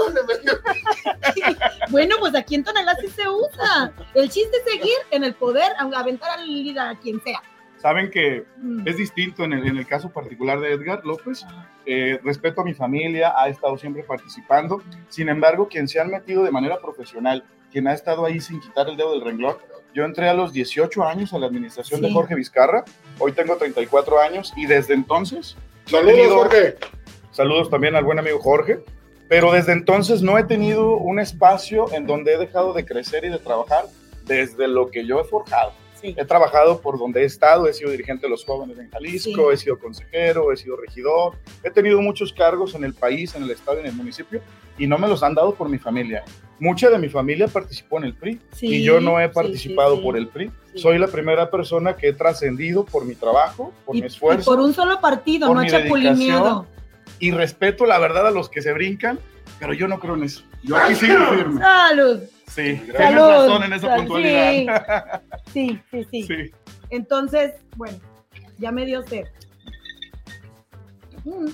bueno, 1.90 2.16
pues 2.20 2.36
aquí 2.36 2.56
en 2.56 2.66
Tonalá 2.66 2.96
sí 3.00 3.08
se 3.08 3.28
usa. 3.28 3.57
El 4.14 4.30
chiste 4.30 4.58
es 4.58 4.72
seguir 4.72 4.98
en 5.12 5.24
el 5.24 5.34
poder, 5.34 5.72
aventar 5.78 6.40
al 6.40 6.48
líder 6.48 6.80
a 6.80 6.96
quien 7.00 7.22
sea. 7.22 7.42
Saben 7.78 8.10
que 8.10 8.44
mm. 8.58 8.88
es 8.88 8.98
distinto 8.98 9.44
en 9.44 9.54
el, 9.54 9.68
en 9.68 9.78
el, 9.78 9.86
caso 9.86 10.10
particular 10.10 10.60
de 10.60 10.74
Edgar 10.74 11.06
López. 11.06 11.46
Eh, 11.86 12.20
respeto 12.24 12.62
a 12.62 12.64
mi 12.64 12.74
familia, 12.74 13.34
ha 13.38 13.50
estado 13.50 13.78
siempre 13.78 14.04
participando. 14.04 14.82
Sin 15.10 15.30
embargo, 15.30 15.68
quien 15.68 15.88
se 15.88 16.00
han 16.00 16.10
metido 16.10 16.44
de 16.44 16.52
manera 16.52 16.80
profesional, 16.80 17.44
quien 17.72 17.88
ha 17.88 17.94
estado 17.94 18.26
ahí 18.26 18.40
sin 18.40 18.60
quitar 18.60 18.90
el 18.90 18.98
dedo 18.98 19.12
del 19.12 19.22
renglón, 19.22 19.58
yo 19.94 20.06
entré 20.06 20.28
a 20.28 20.34
los 20.34 20.54
18 20.54 21.04
años 21.04 21.34
a 21.34 21.40
la 21.40 21.48
administración 21.48 22.02
de 22.02 22.12
Jorge 22.12 22.36
Vizcarra, 22.36 22.84
hoy 23.20 23.32
tengo 23.32 23.58
34 23.58 24.20
años 24.22 24.54
y 24.56 24.66
desde 24.66 24.94
entonces... 24.94 25.56
Saludos, 25.86 26.34
Jorge. 26.34 26.76
Saludos 27.32 27.70
también 27.70 27.96
al 27.96 28.04
buen 28.04 28.20
amigo 28.20 28.40
Jorge, 28.40 28.84
pero 29.28 29.52
desde 29.52 29.74
entonces 29.74 30.22
no 30.22 30.38
he 30.38 30.44
tenido 30.44 30.98
un 30.98 31.20
espacio 31.20 31.92
en 31.94 32.06
donde 32.06 32.34
he 32.34 32.38
dejado 32.38 32.74
de 32.74 32.86
crecer 32.86 33.26
y 33.26 33.30
de 33.30 33.40
trabajar 33.40 33.86
desde 34.26 34.68
lo 34.68 34.90
que 34.90 35.06
yo 35.06 35.20
he 35.20 35.24
forjado. 35.24 35.72
He 36.04 36.26
trabajado 36.26 36.80
por 36.80 37.00
donde 37.00 37.24
he 37.24 37.26
estado, 37.26 37.68
he 37.68 37.74
sido 37.74 37.90
dirigente 37.90 38.28
de 38.28 38.30
los 38.30 38.46
jóvenes 38.46 38.78
en 38.78 38.90
Jalisco, 38.90 39.52
he 39.52 39.58
sido 39.58 39.80
consejero, 39.80 40.52
he 40.52 40.58
sido 40.58 40.78
regidor, 40.78 41.36
he 41.64 41.72
tenido 41.72 42.02
muchos 42.02 42.32
cargos 42.32 42.76
en 42.76 42.84
el 42.84 42.94
país, 42.94 43.34
en 43.36 43.44
el 43.44 43.52
estado 43.52 43.78
y 43.78 43.80
en 43.82 43.88
el 43.88 43.94
municipio, 43.94 44.42
y 44.78 44.86
no 44.86 45.00
me 45.00 45.08
los 45.08 45.24
han 45.24 45.34
dado 45.34 45.56
por 45.56 45.70
mi 45.70 45.80
familia. 45.80 46.24
Mucha 46.60 46.90
de 46.90 47.00
mi 47.00 47.10
familia 47.10 47.48
participó 47.48 47.98
en 47.98 48.06
el 48.06 48.14
PRI 48.14 48.40
y 48.62 48.84
yo 48.84 49.00
no 49.00 49.20
he 49.20 49.30
participado 49.30 50.02
por 50.02 50.18
el 50.18 50.28
PRI. 50.28 50.52
Soy 50.76 51.00
la 51.00 51.08
primera 51.08 51.50
persona 51.50 51.96
que 51.96 52.10
he 52.10 52.14
trascendido 52.14 52.86
por 52.86 53.06
mi 53.06 53.16
trabajo, 53.16 53.74
por 53.86 53.96
mi 53.96 54.02
esfuerzo. 54.02 54.52
Y 54.52 54.56
por 54.56 54.64
un 54.64 54.74
solo 54.74 55.00
partido, 55.02 55.52
no 55.52 55.66
chapulineado. 55.66 56.68
Y 57.20 57.32
respeto 57.32 57.86
la 57.86 58.00
verdad 58.00 58.28
a 58.28 58.32
los 58.32 58.50
que 58.50 58.62
se 58.62 58.74
brincan, 58.74 59.20
pero 59.60 59.74
yo 59.74 59.88
no 59.88 60.00
creo 60.00 60.16
en 60.16 60.24
eso. 60.24 60.44
Yo 60.64 60.78
aquí 60.78 60.96
sigo 60.96 61.26
firme. 61.28 61.62
¡Salud! 61.62 62.22
Sí, 62.48 62.82
tienes 62.86 63.16
razón 63.16 63.64
en 63.64 63.74
esa 63.74 63.96
puntualidad. 63.96 65.22
Sí, 65.54 65.80
sí, 65.92 66.08
sí, 66.12 66.24
sí. 66.24 66.52
Entonces, 66.90 67.54
bueno, 67.76 67.98
ya 68.58 68.72
me 68.72 68.86
dio 68.86 69.04
sed. 69.04 69.26
Mm. 71.26 71.48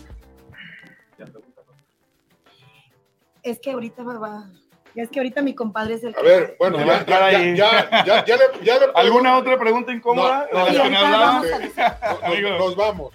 Es 3.42 3.60
que 3.60 3.72
ahorita 3.72 4.04
va, 4.04 4.48
es 4.96 5.10
que 5.10 5.20
ahorita 5.20 5.42
mi 5.42 5.56
compadre 5.56 5.96
es 5.96 6.04
el 6.04 6.16
A 6.16 6.22
ver, 6.22 6.56
bueno, 6.60 6.78
ya, 6.86 7.04
ya, 7.06 7.56
ya, 7.56 8.06
ya, 8.06 8.26
ya, 8.26 8.38
ya, 8.64 8.76
¿Alguna 8.96 9.38
otra 9.38 9.58
pregunta 9.58 9.92
incómoda? 9.92 10.48
nos 12.60 12.76
vamos. 12.76 13.14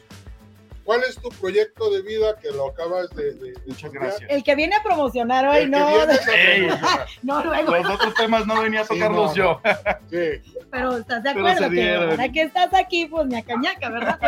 ¿Cuál 0.89 1.03
es 1.05 1.17
tu 1.17 1.29
proyecto 1.29 1.91
de 1.91 2.01
vida 2.01 2.35
que 2.41 2.51
lo 2.51 2.69
acabas 2.69 3.11
de... 3.11 3.53
Muchas 3.67 3.93
gracias. 3.93 4.31
El 4.31 4.43
que 4.43 4.55
viene 4.55 4.75
a 4.75 4.83
promocionar 4.83 5.47
hoy, 5.47 5.69
no. 5.69 5.87
no, 7.23 7.45
luego. 7.45 7.77
Los 7.77 7.91
otros 7.91 8.15
temas 8.15 8.47
no 8.47 8.63
venía 8.63 8.81
a 8.81 8.85
tocarlos 8.87 9.35
yo. 9.35 9.61
Sí. 10.09 10.41
Pero 10.71 10.97
estás 10.97 11.23
de 11.23 11.29
acuerdo 11.29 11.69
que 11.69 11.95
ahora 11.95 12.33
que 12.33 12.41
estás 12.41 12.73
aquí, 12.73 13.05
pues 13.05 13.27
ñaca 13.27 13.55
ñaca, 13.61 13.91
¿verdad? 13.91 14.19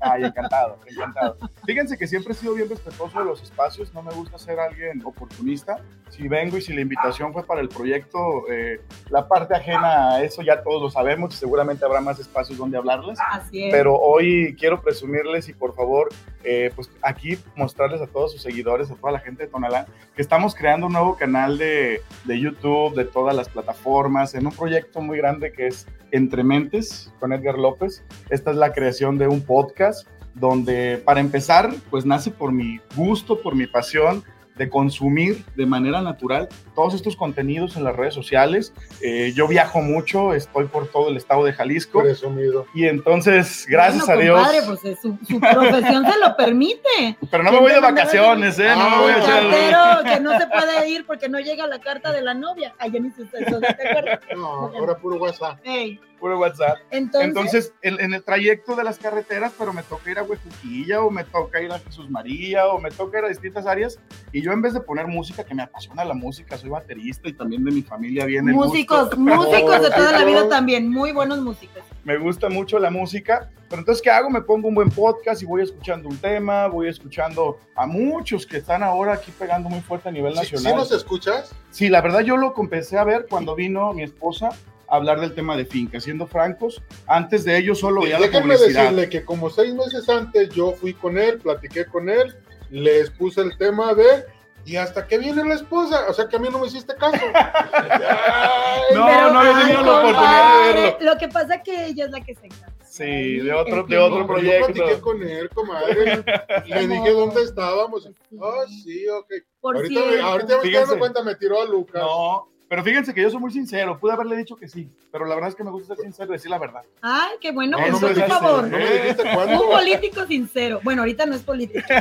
Ay, 0.00 0.24
encantado, 0.24 0.78
encantado. 0.86 1.36
Fíjense 1.66 1.98
que 1.98 2.06
siempre 2.06 2.32
he 2.32 2.36
sido 2.36 2.54
bien 2.54 2.70
respetuoso 2.70 3.18
de 3.18 3.26
los 3.26 3.42
espacios, 3.42 3.92
no 3.92 4.00
me 4.02 4.14
gusta 4.14 4.38
ser 4.38 4.58
alguien 4.58 5.04
oportunista. 5.04 5.76
Si 6.08 6.26
vengo 6.28 6.56
y 6.56 6.62
si 6.62 6.72
la 6.72 6.80
invitación 6.80 7.34
fue 7.34 7.44
para 7.44 7.60
el 7.60 7.68
proyecto, 7.68 8.50
eh, 8.50 8.80
la 9.10 9.28
parte 9.28 9.54
ajena 9.54 10.14
a 10.14 10.22
eso 10.22 10.40
ya 10.40 10.62
todos 10.62 10.80
lo 10.80 10.90
sabemos 10.90 11.34
y 11.34 11.36
seguramente 11.36 11.84
habrá 11.84 12.00
más 12.00 12.18
espacios 12.18 12.56
donde 12.56 12.78
hablarles. 12.78 13.18
Así 13.30 13.64
es. 13.64 13.70
Pero 13.70 13.98
hoy 13.98 14.56
quiero 14.58 14.80
presumirles 14.80 15.48
y 15.50 15.57
por 15.58 15.74
favor, 15.74 16.08
eh, 16.44 16.70
pues 16.74 16.90
aquí 17.02 17.38
mostrarles 17.56 18.00
a 18.00 18.06
todos 18.06 18.32
sus 18.32 18.42
seguidores, 18.42 18.90
a 18.90 18.94
toda 18.94 19.12
la 19.12 19.20
gente 19.20 19.44
de 19.44 19.50
Tonalá, 19.50 19.86
que 20.14 20.22
estamos 20.22 20.54
creando 20.54 20.86
un 20.86 20.92
nuevo 20.92 21.16
canal 21.16 21.58
de, 21.58 22.00
de 22.24 22.40
YouTube, 22.40 22.94
de 22.94 23.04
todas 23.04 23.34
las 23.34 23.48
plataformas, 23.48 24.34
en 24.34 24.46
un 24.46 24.52
proyecto 24.52 25.00
muy 25.00 25.18
grande 25.18 25.52
que 25.52 25.66
es 25.66 25.86
Entre 26.10 26.44
Mentes 26.44 27.12
con 27.20 27.32
Edgar 27.32 27.58
López. 27.58 28.04
Esta 28.30 28.50
es 28.50 28.56
la 28.56 28.72
creación 28.72 29.18
de 29.18 29.28
un 29.28 29.42
podcast 29.42 30.06
donde 30.34 31.02
para 31.04 31.20
empezar, 31.20 31.72
pues 31.90 32.06
nace 32.06 32.30
por 32.30 32.52
mi 32.52 32.80
gusto, 32.94 33.40
por 33.40 33.54
mi 33.54 33.66
pasión 33.66 34.22
de 34.58 34.68
consumir 34.68 35.44
de 35.54 35.66
manera 35.66 36.02
natural 36.02 36.48
todos 36.74 36.94
estos 36.94 37.16
contenidos 37.16 37.76
en 37.76 37.84
las 37.84 37.96
redes 37.96 38.14
sociales. 38.14 38.72
Eh, 39.00 39.32
yo 39.34 39.48
viajo 39.48 39.80
mucho, 39.80 40.34
estoy 40.34 40.66
por 40.66 40.88
todo 40.88 41.08
el 41.08 41.16
estado 41.16 41.44
de 41.44 41.52
Jalisco. 41.52 42.02
Presumido. 42.02 42.66
Y 42.74 42.86
entonces, 42.86 43.66
gracias 43.68 44.08
a 44.08 44.16
Dios. 44.16 44.36
Compadre, 44.36 44.62
pues 44.66 44.84
eh, 44.84 44.98
su, 45.00 45.18
su, 45.26 45.40
profesión 45.40 46.04
se 46.04 46.18
lo 46.18 46.36
permite. 46.36 47.16
Pero 47.30 47.42
no 47.42 47.52
me 47.52 47.60
voy 47.60 47.72
de 47.72 47.80
vacaciones, 47.80 48.58
¿eh? 48.58 48.70
No 48.76 48.90
me 48.90 48.96
voy 48.98 49.12
a 49.12 49.18
echar. 49.18 50.04
que 50.04 50.20
no 50.20 50.38
se 50.38 50.46
puede 50.46 50.90
ir 50.90 51.06
porque 51.06 51.28
no 51.28 51.38
llega 51.40 51.66
la 51.66 51.78
carta 51.78 52.12
de 52.12 52.22
la 52.22 52.34
novia. 52.34 52.74
Ayer 52.78 53.00
ni 53.00 53.10
se 53.12 53.24
¿te 53.24 53.88
acuerdas? 53.88 54.20
No, 54.36 54.72
ahora 54.76 54.96
puro 54.98 55.16
WhatsApp. 55.16 55.60
Hey 55.62 56.00
puro 56.18 56.38
WhatsApp. 56.38 56.78
Entonces, 56.90 57.72
en, 57.82 58.12
el 58.12 58.22
trayecto 58.22 58.76
de 58.76 58.84
las 58.84 58.98
carreteras, 58.98 59.52
pero 59.58 59.72
me 59.72 59.82
toca 59.82 60.10
ir 60.10 60.18
a 60.18 60.22
Huejuquilla, 60.22 61.02
o 61.02 61.10
me 61.10 61.24
toca 61.24 61.60
ir 61.60 61.72
a 61.72 61.78
Jesús 61.78 62.10
María, 62.10 62.66
o 62.68 62.78
me 62.78 62.90
toca 62.90 63.18
ir 63.18 63.24
a 63.24 63.28
distintas 63.28 63.66
áreas, 63.66 63.98
y 64.32 64.42
yo 64.42 64.52
en 64.52 64.62
vez 64.62 64.74
de 64.74 64.80
poner 64.80 65.06
música, 65.06 65.44
que 65.44 65.54
me 65.54 65.62
apasiona 65.62 66.04
la 66.04 66.14
música, 66.14 66.56
soy 66.56 66.70
baterista 66.70 67.28
y 67.28 67.32
también 67.32 67.64
de 67.64 67.72
mi 67.72 67.82
familia 67.82 68.24
viene 68.26 68.52
Músicos, 68.52 69.16
músicos 69.18 69.82
de 69.82 69.90
toda 69.90 70.12
la 70.12 70.24
vida 70.24 70.48
también, 70.48 70.90
muy 70.90 71.12
buenos 71.12 71.40
músicos. 71.40 71.82
Me 72.04 72.16
gusta 72.16 72.48
mucho 72.48 72.78
la 72.78 72.90
música, 72.90 73.50
pero 73.68 73.80
entonces, 73.80 74.02
¿qué 74.02 74.10
hago? 74.10 74.30
Me 74.30 74.40
pongo 74.40 74.68
un 74.68 74.74
buen 74.74 74.90
podcast 74.90 75.42
y 75.42 75.44
voy 75.44 75.62
escuchando 75.62 76.08
un 76.08 76.16
tema, 76.16 76.66
voy 76.68 76.88
escuchando 76.88 77.58
a 77.74 77.86
muchos 77.86 78.46
que 78.46 78.58
están 78.58 78.82
ahora 78.82 79.14
aquí 79.14 79.30
pegando 79.38 79.68
muy 79.68 79.80
fuerte 79.80 80.08
a 80.08 80.12
nivel 80.12 80.34
nacional. 80.34 80.72
¿Sí, 80.72 80.76
nos 80.76 80.92
escuchas? 80.92 81.54
Sí, 81.70 81.88
la 81.88 82.00
verdad 82.00 82.20
yo 82.20 82.36
lo 82.36 82.54
empecé 82.58 82.98
a 82.98 83.04
ver 83.04 83.26
cuando 83.28 83.54
vino 83.54 83.92
mi 83.92 84.02
esposa 84.02 84.50
hablar 84.88 85.20
del 85.20 85.34
tema 85.34 85.56
de 85.56 85.64
finca. 85.64 86.00
Siendo 86.00 86.26
francos, 86.26 86.82
antes 87.06 87.44
de 87.44 87.58
ello 87.58 87.74
solo 87.74 88.02
veía 88.02 88.18
la 88.18 88.30
publicidad. 88.30 88.82
decirle 88.82 89.08
que 89.08 89.24
como 89.24 89.50
seis 89.50 89.74
meses 89.74 90.08
antes 90.08 90.48
yo 90.50 90.72
fui 90.72 90.94
con 90.94 91.18
él, 91.18 91.38
platiqué 91.38 91.86
con 91.86 92.08
él, 92.08 92.34
les 92.70 93.10
puse 93.10 93.40
el 93.40 93.56
tema 93.56 93.94
de 93.94 94.24
y 94.64 94.76
hasta 94.76 95.06
que 95.06 95.16
viene 95.16 95.42
la 95.44 95.54
esposa, 95.54 96.06
o 96.10 96.12
sea 96.12 96.28
que 96.28 96.36
a 96.36 96.38
mí 96.38 96.48
no 96.50 96.58
me 96.58 96.66
hiciste 96.66 96.94
caso. 96.94 97.16
no, 98.94 99.32
no 99.32 99.42
he 99.42 99.62
tenido 99.62 99.82
la 99.82 99.98
oportunidad 99.98 100.52
de 100.52 100.72
verlo. 100.72 100.98
Lo 101.00 101.18
que 101.18 101.28
pasa 101.28 101.54
es 101.54 101.62
que 101.62 101.86
ella 101.86 102.04
es 102.04 102.10
la 102.10 102.20
que 102.20 102.34
se 102.34 102.46
encarga. 102.46 102.74
Sí, 102.84 103.38
de 103.38 103.52
otro, 103.52 103.84
de 103.84 103.96
otro 103.96 104.26
proyecto. 104.26 104.68
Yo 104.68 104.74
platiqué 104.74 105.00
con 105.00 105.22
él, 105.22 105.48
comadre. 105.50 106.22
le 106.66 106.86
dije 106.86 107.12
dónde 107.12 107.42
estábamos. 107.44 108.10
Oh, 108.38 108.66
sí, 108.84 109.08
ok. 109.08 109.32
ahorita, 109.62 110.00
me, 110.04 110.20
ahorita 110.20 110.58
me 110.62 110.70
dando 110.70 110.98
cuenta, 110.98 111.22
me 111.22 111.34
tiró 111.36 111.62
a 111.62 111.64
Lucas. 111.64 112.02
No, 112.02 112.50
pero 112.68 112.84
fíjense 112.84 113.14
que 113.14 113.22
yo 113.22 113.30
soy 113.30 113.40
muy 113.40 113.50
sincero, 113.50 113.98
pude 113.98 114.12
haberle 114.12 114.36
dicho 114.36 114.54
que 114.54 114.68
sí, 114.68 114.90
pero 115.10 115.24
la 115.24 115.34
verdad 115.34 115.48
es 115.50 115.56
que 115.56 115.64
me 115.64 115.70
gusta 115.70 115.96
ser 115.96 116.04
sincero 116.04 116.30
y 116.30 116.34
decir 116.34 116.50
la 116.50 116.58
verdad. 116.58 116.82
Ay, 117.00 117.36
qué 117.40 117.50
bueno, 117.50 117.78
no, 117.78 117.98
por 117.98 118.14
favor. 118.14 118.64
Un 118.64 119.70
político 119.70 120.26
sincero. 120.26 120.80
Bueno, 120.82 121.00
ahorita 121.02 121.24
no 121.24 121.34
es 121.34 121.42
político. 121.42 121.80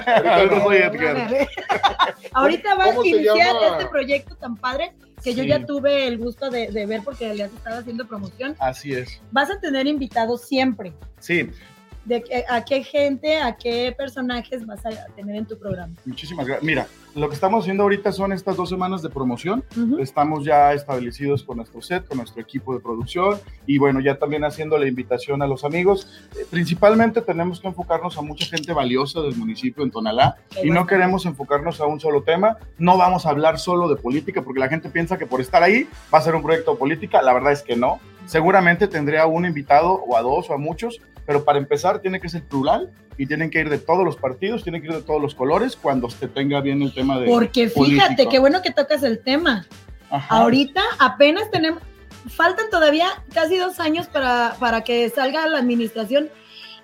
ahorita 2.34 2.76
va 2.76 2.84
a 2.84 2.94
iniciar 2.94 3.56
este 3.72 3.86
proyecto 3.90 4.36
tan 4.36 4.58
padre 4.58 4.94
que 5.24 5.34
yo 5.34 5.44
ya 5.44 5.66
tuve 5.66 6.08
el 6.08 6.18
gusto 6.18 6.50
de, 6.50 6.68
de 6.72 6.86
ver 6.86 7.02
porque 7.04 7.34
le 7.34 7.44
has 7.44 7.54
estado 7.54 7.80
haciendo 7.80 8.06
promoción. 8.06 8.56
Así 8.60 8.94
es. 8.94 9.22
Vas 9.32 9.50
a 9.50 9.60
tener 9.60 9.88
invitados 9.88 10.42
siempre. 10.42 10.94
Sí, 11.20 11.50
de 12.08 12.46
a 12.50 12.64
qué 12.64 12.84
gente, 12.84 13.38
a 13.38 13.56
qué 13.56 13.94
personajes 13.98 14.66
vas 14.66 14.86
a 14.86 14.90
tener 15.16 15.36
en 15.36 15.46
tu 15.46 15.58
programa. 15.58 15.94
Muchísimas 16.06 16.46
gracias. 16.46 16.64
Mira, 16.64 16.88
lo 17.16 17.28
que 17.28 17.36
estamos 17.36 17.64
haciendo 17.64 17.84
ahorita 17.84 18.12
son 18.12 18.32
estas 18.32 18.56
dos 18.56 18.70
semanas 18.70 19.02
de 19.02 19.10
promoción. 19.10 19.64
Estamos 20.00 20.46
ya 20.46 20.74
establecidos 20.74 21.44
con 21.44 21.58
nuestro 21.58 21.82
set, 21.82 22.08
con 22.08 22.18
nuestro 22.18 22.42
equipo 22.42 22.74
de 22.74 22.80
producción 22.80 23.40
y 23.66 23.78
bueno, 23.78 24.00
ya 24.00 24.18
también 24.18 24.46
haciendo 24.46 24.78
la 24.78 24.88
invitación 24.88 25.42
a 25.42 25.48
los 25.48 25.64
amigos. 25.64 26.08
Eh, 26.36 26.46
principalmente 26.50 27.22
tenemos 27.22 27.60
que 27.60 27.68
enfocarnos 27.68 28.18
a 28.18 28.22
mucha 28.22 28.46
gente 28.46 28.72
valiosa 28.72 29.22
del 29.22 29.36
municipio 29.36 29.84
en 29.84 29.92
Tonalá 29.92 30.38
y 30.64 30.70
no 30.70 30.86
queremos 30.86 31.26
enfocarnos 31.26 31.82
a 31.82 31.86
un 31.86 32.00
solo 32.00 32.24
tema. 32.24 32.58
No 32.78 32.98
vamos 32.98 33.26
a 33.26 33.32
hablar 33.32 33.60
solo 33.60 33.90
de 33.90 33.96
política 33.96 34.44
porque 34.44 34.60
la 34.60 34.70
gente 34.70 34.90
piensa 34.90 35.18
que 35.18 35.26
por 35.26 35.42
estar 35.42 35.64
ahí 35.64 35.88
va 36.14 36.20
a 36.20 36.22
ser 36.22 36.36
un 36.36 36.44
proyecto 36.44 36.72
de 36.72 36.78
política. 36.78 37.22
La 37.22 37.34
verdad 37.34 37.52
es 37.52 37.64
que 37.64 37.76
no. 37.76 38.00
Seguramente 38.28 38.88
tendría 38.88 39.26
un 39.26 39.46
invitado 39.46 39.94
o 39.94 40.18
a 40.18 40.22
dos 40.22 40.50
o 40.50 40.54
a 40.54 40.58
muchos, 40.58 41.02
pero 41.28 41.44
para 41.44 41.60
empezar 41.60 42.00
tiene 42.00 42.22
que 42.22 42.30
ser 42.30 42.42
plural 42.44 42.90
y 43.18 43.28
tienen 43.28 43.52
que 43.52 43.60
ir 43.60 43.70
de 43.70 43.78
todos 43.78 44.06
los 44.06 44.16
partidos, 44.16 44.64
tienen 44.64 44.82
que 44.82 44.88
ir 44.88 44.94
de 44.94 45.02
todos 45.02 45.22
los 45.22 45.36
colores 45.36 45.76
cuando 45.76 46.10
se 46.10 46.30
tenga 46.30 46.62
bien 46.62 46.82
el 46.82 46.94
tema 46.94 47.20
de. 47.20 47.28
Porque 47.28 47.70
fíjate, 47.70 48.28
qué 48.28 48.40
bueno 48.40 48.62
que 48.62 48.72
tocas 48.72 49.04
el 49.04 49.20
tema. 49.20 49.68
Ahorita 50.10 50.82
apenas 51.00 51.52
tenemos, 51.52 51.84
faltan 52.30 52.70
todavía 52.72 53.10
casi 53.34 53.58
dos 53.58 53.82
años 53.82 54.08
para, 54.08 54.56
para 54.58 54.86
que 54.86 55.10
salga 55.10 55.46
la 55.48 55.60
administración 55.60 56.30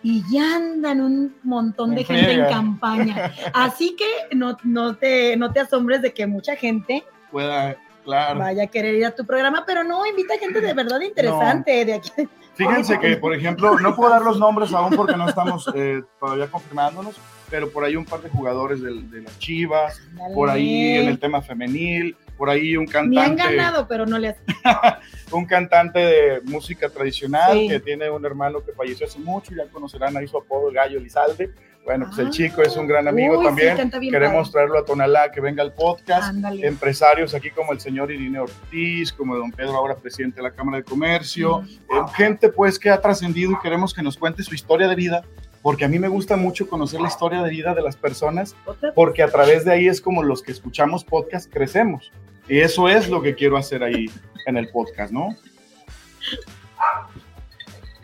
y 0.03 0.21
ya 0.29 0.57
andan 0.57 0.99
un 0.99 1.37
montón 1.43 1.95
de 1.95 2.03
gente 2.03 2.33
en 2.33 2.45
campaña. 2.47 3.33
Así 3.53 3.95
que 3.95 4.35
no, 4.35 4.57
no, 4.65 4.97
te, 4.97 5.37
no 5.37 5.53
te 5.53 5.61
asombres 5.61 6.01
de 6.01 6.13
que 6.13 6.27
mucha 6.27 6.57
gente 6.57 7.05
pueda 7.31 7.77
Vaya 8.05 8.63
a 8.63 8.67
querer 8.67 8.95
ir 8.95 9.05
a 9.05 9.11
tu 9.11 9.25
programa, 9.25 9.63
pero 9.65 9.83
no, 9.83 10.05
invita 10.05 10.37
gente 10.37 10.59
de 10.59 10.73
verdad 10.73 10.99
interesante 10.99 11.85
de 11.85 11.93
aquí. 11.93 12.11
Fíjense 12.55 12.99
que, 12.99 13.17
por 13.17 13.33
ejemplo, 13.33 13.79
no 13.79 13.95
puedo 13.95 14.11
dar 14.11 14.21
los 14.21 14.39
nombres 14.39 14.71
aún 14.73 14.95
porque 14.95 15.17
no 15.17 15.27
estamos 15.27 15.69
eh, 15.75 16.03
todavía 16.19 16.47
confirmándonos, 16.47 17.15
pero 17.49 17.69
por 17.69 17.83
ahí 17.83 17.95
un 17.95 18.05
par 18.05 18.21
de 18.21 18.29
jugadores 18.29 18.81
de, 18.81 19.21
las 19.21 19.39
Chivas, 19.39 20.01
por 20.33 20.49
ahí 20.49 20.97
en 20.97 21.07
el 21.07 21.19
tema 21.19 21.41
femenil, 21.41 22.15
por 22.37 22.49
ahí 22.49 22.77
un 22.77 22.85
cantante. 22.85 23.15
Me 23.15 23.21
han 23.21 23.55
ganado, 23.57 23.87
pero 23.87 24.05
no 24.05 24.19
le 24.19 24.29
hace. 24.29 24.41
un 25.31 25.45
cantante 25.45 25.99
de 25.99 26.41
música 26.43 26.89
tradicional 26.89 27.67
que 27.67 27.79
tiene 27.79 28.09
un 28.09 28.25
hermano 28.25 28.63
que 28.63 28.71
falleció 28.73 29.07
hace 29.07 29.19
mucho, 29.19 29.53
ya 29.55 29.65
conocerán 29.71 30.15
ahí 30.15 30.27
su 30.27 30.37
apodo, 30.37 30.69
el 30.69 30.75
Gallo 30.75 30.99
Elizalde. 30.99 31.51
Bueno, 31.83 32.05
pues 32.07 32.19
el 32.19 32.29
chico 32.29 32.61
es 32.61 32.77
un 32.77 32.87
gran 32.87 33.07
amigo 33.07 33.43
también. 33.43 33.77
Queremos 34.09 34.51
traerlo 34.51 34.79
a 34.79 34.85
Tonalá, 34.85 35.31
que 35.31 35.41
venga 35.41 35.61
al 35.61 35.73
podcast. 35.73 36.33
Empresarios 36.61 37.33
aquí 37.33 37.49
como 37.49 37.73
el 37.73 37.79
señor 37.81 38.09
Irineo 38.09 38.43
Ortiz, 38.43 39.11
como 39.11 39.35
don 39.35 39.51
Pedro, 39.51 39.75
ahora 39.75 39.95
presidente 39.95 40.37
de 40.37 40.43
la 40.43 40.51
Cámara 40.51 40.77
de 40.77 40.83
Comercio. 40.85 41.63
Eh, 41.63 42.01
gente 42.15 42.47
pues 42.49 42.79
que 42.79 42.89
ha 42.89 43.01
trascendido 43.01 43.51
y 43.51 43.59
queremos 43.61 43.93
que 43.93 44.01
nos 44.01 44.17
cuente 44.17 44.43
su 44.43 44.55
historia 44.55 44.87
de 44.87 44.95
vida, 44.95 45.25
porque 45.61 45.83
a 45.83 45.89
mí 45.89 45.99
me 45.99 46.07
gusta 46.07 46.37
mucho 46.37 46.69
conocer 46.69 47.01
la 47.01 47.09
historia 47.09 47.41
de 47.41 47.49
vida 47.49 47.73
de 47.73 47.81
las 47.81 47.97
personas, 47.97 48.55
porque 48.95 49.21
a 49.21 49.27
través 49.27 49.65
de 49.65 49.73
ahí 49.73 49.87
es 49.87 49.99
como 49.99 50.23
los 50.23 50.41
que 50.41 50.53
escuchamos 50.53 51.03
podcast 51.03 51.51
crecemos. 51.51 52.13
Y 52.47 52.59
eso 52.59 52.87
es 52.87 53.09
lo 53.09 53.21
que 53.21 53.35
quiero 53.35 53.57
hacer 53.57 53.83
ahí 53.83 54.05
en 54.45 54.55
el 54.55 54.69
podcast, 54.69 55.11
¿no? 55.11 55.35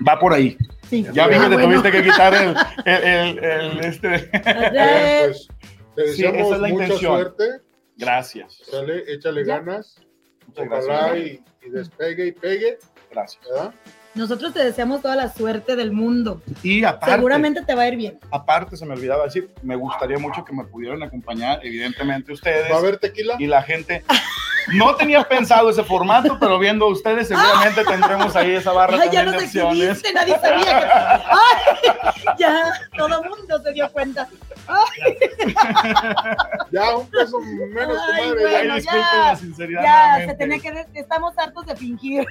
Va 0.05 0.19
por 0.19 0.33
ahí. 0.33 0.57
Ya 0.91 1.27
vi 1.27 1.37
que 1.37 1.55
te 1.55 1.63
tuviste 1.63 1.91
que 1.91 2.03
quitar 2.03 2.33
el, 2.33 2.55
el, 2.85 3.43
el, 3.43 3.79
este. 3.85 4.29
pues, 4.31 5.47
te 5.95 6.01
deseamos 6.01 6.59
mucha 6.59 6.97
suerte. 6.97 7.43
Gracias. 7.97 8.61
Sale, 8.69 9.03
échale 9.07 9.43
ganas. 9.43 10.01
Ojalá 10.55 11.17
y, 11.17 11.43
y, 11.65 11.69
despegue 11.69 12.27
y 12.27 12.31
pegue. 12.31 12.79
Gracias. 13.11 13.45
Nosotros 14.15 14.53
te 14.53 14.63
deseamos 14.63 15.01
toda 15.01 15.15
la 15.15 15.31
suerte 15.31 15.75
del 15.75 15.91
mundo. 15.91 16.41
Y 16.63 16.83
aparte. 16.83 17.15
Seguramente 17.15 17.63
te 17.63 17.75
va 17.75 17.83
a 17.83 17.87
ir 17.87 17.95
bien. 17.95 18.19
Aparte, 18.31 18.75
se 18.75 18.85
me 18.85 18.93
olvidaba 18.93 19.25
decir, 19.25 19.49
me 19.61 19.75
gustaría 19.75 20.17
mucho 20.17 20.43
que 20.43 20.53
me 20.53 20.63
pudieran 20.63 21.03
acompañar, 21.03 21.59
evidentemente 21.63 22.33
ustedes. 22.33 22.71
¿Va 22.71 22.75
a 22.75 22.79
haber 22.79 22.97
tequila? 22.97 23.35
Y 23.37 23.47
la 23.47 23.61
gente. 23.61 24.03
No 24.73 24.95
tenía 24.95 25.23
pensado 25.23 25.69
ese 25.69 25.83
formato, 25.83 26.37
pero 26.39 26.59
viendo 26.59 26.85
a 26.85 26.89
ustedes 26.89 27.27
seguramente 27.27 27.83
tendremos 27.85 28.35
ahí 28.35 28.55
esa 28.55 28.71
barra 28.71 28.97
Ay, 29.01 29.09
ya 29.11 29.23
nos 29.23 29.41
exhibiste, 29.41 30.13
nadie 30.13 30.39
sabía 30.39 30.79
que... 30.79 30.85
Ay, 31.29 32.35
ya, 32.37 32.73
todo 32.97 33.21
el 33.21 33.29
mundo 33.29 33.61
se 33.63 33.73
dio 33.73 33.89
cuenta. 33.91 34.27
ya, 36.71 36.95
un 36.95 37.09
peso 37.09 37.39
menos, 37.39 37.97
Ay, 38.13 38.29
comadre. 38.29 38.49
Bueno, 38.49 38.77
ya, 38.77 38.93
la 39.29 39.35
sinceridad. 39.35 39.81
Ya, 39.83 40.25
se 40.27 40.35
tenía 40.35 40.59
que. 40.59 40.85
Estamos 40.93 41.37
hartos 41.37 41.65
de 41.65 41.75
fingir. 41.75 42.25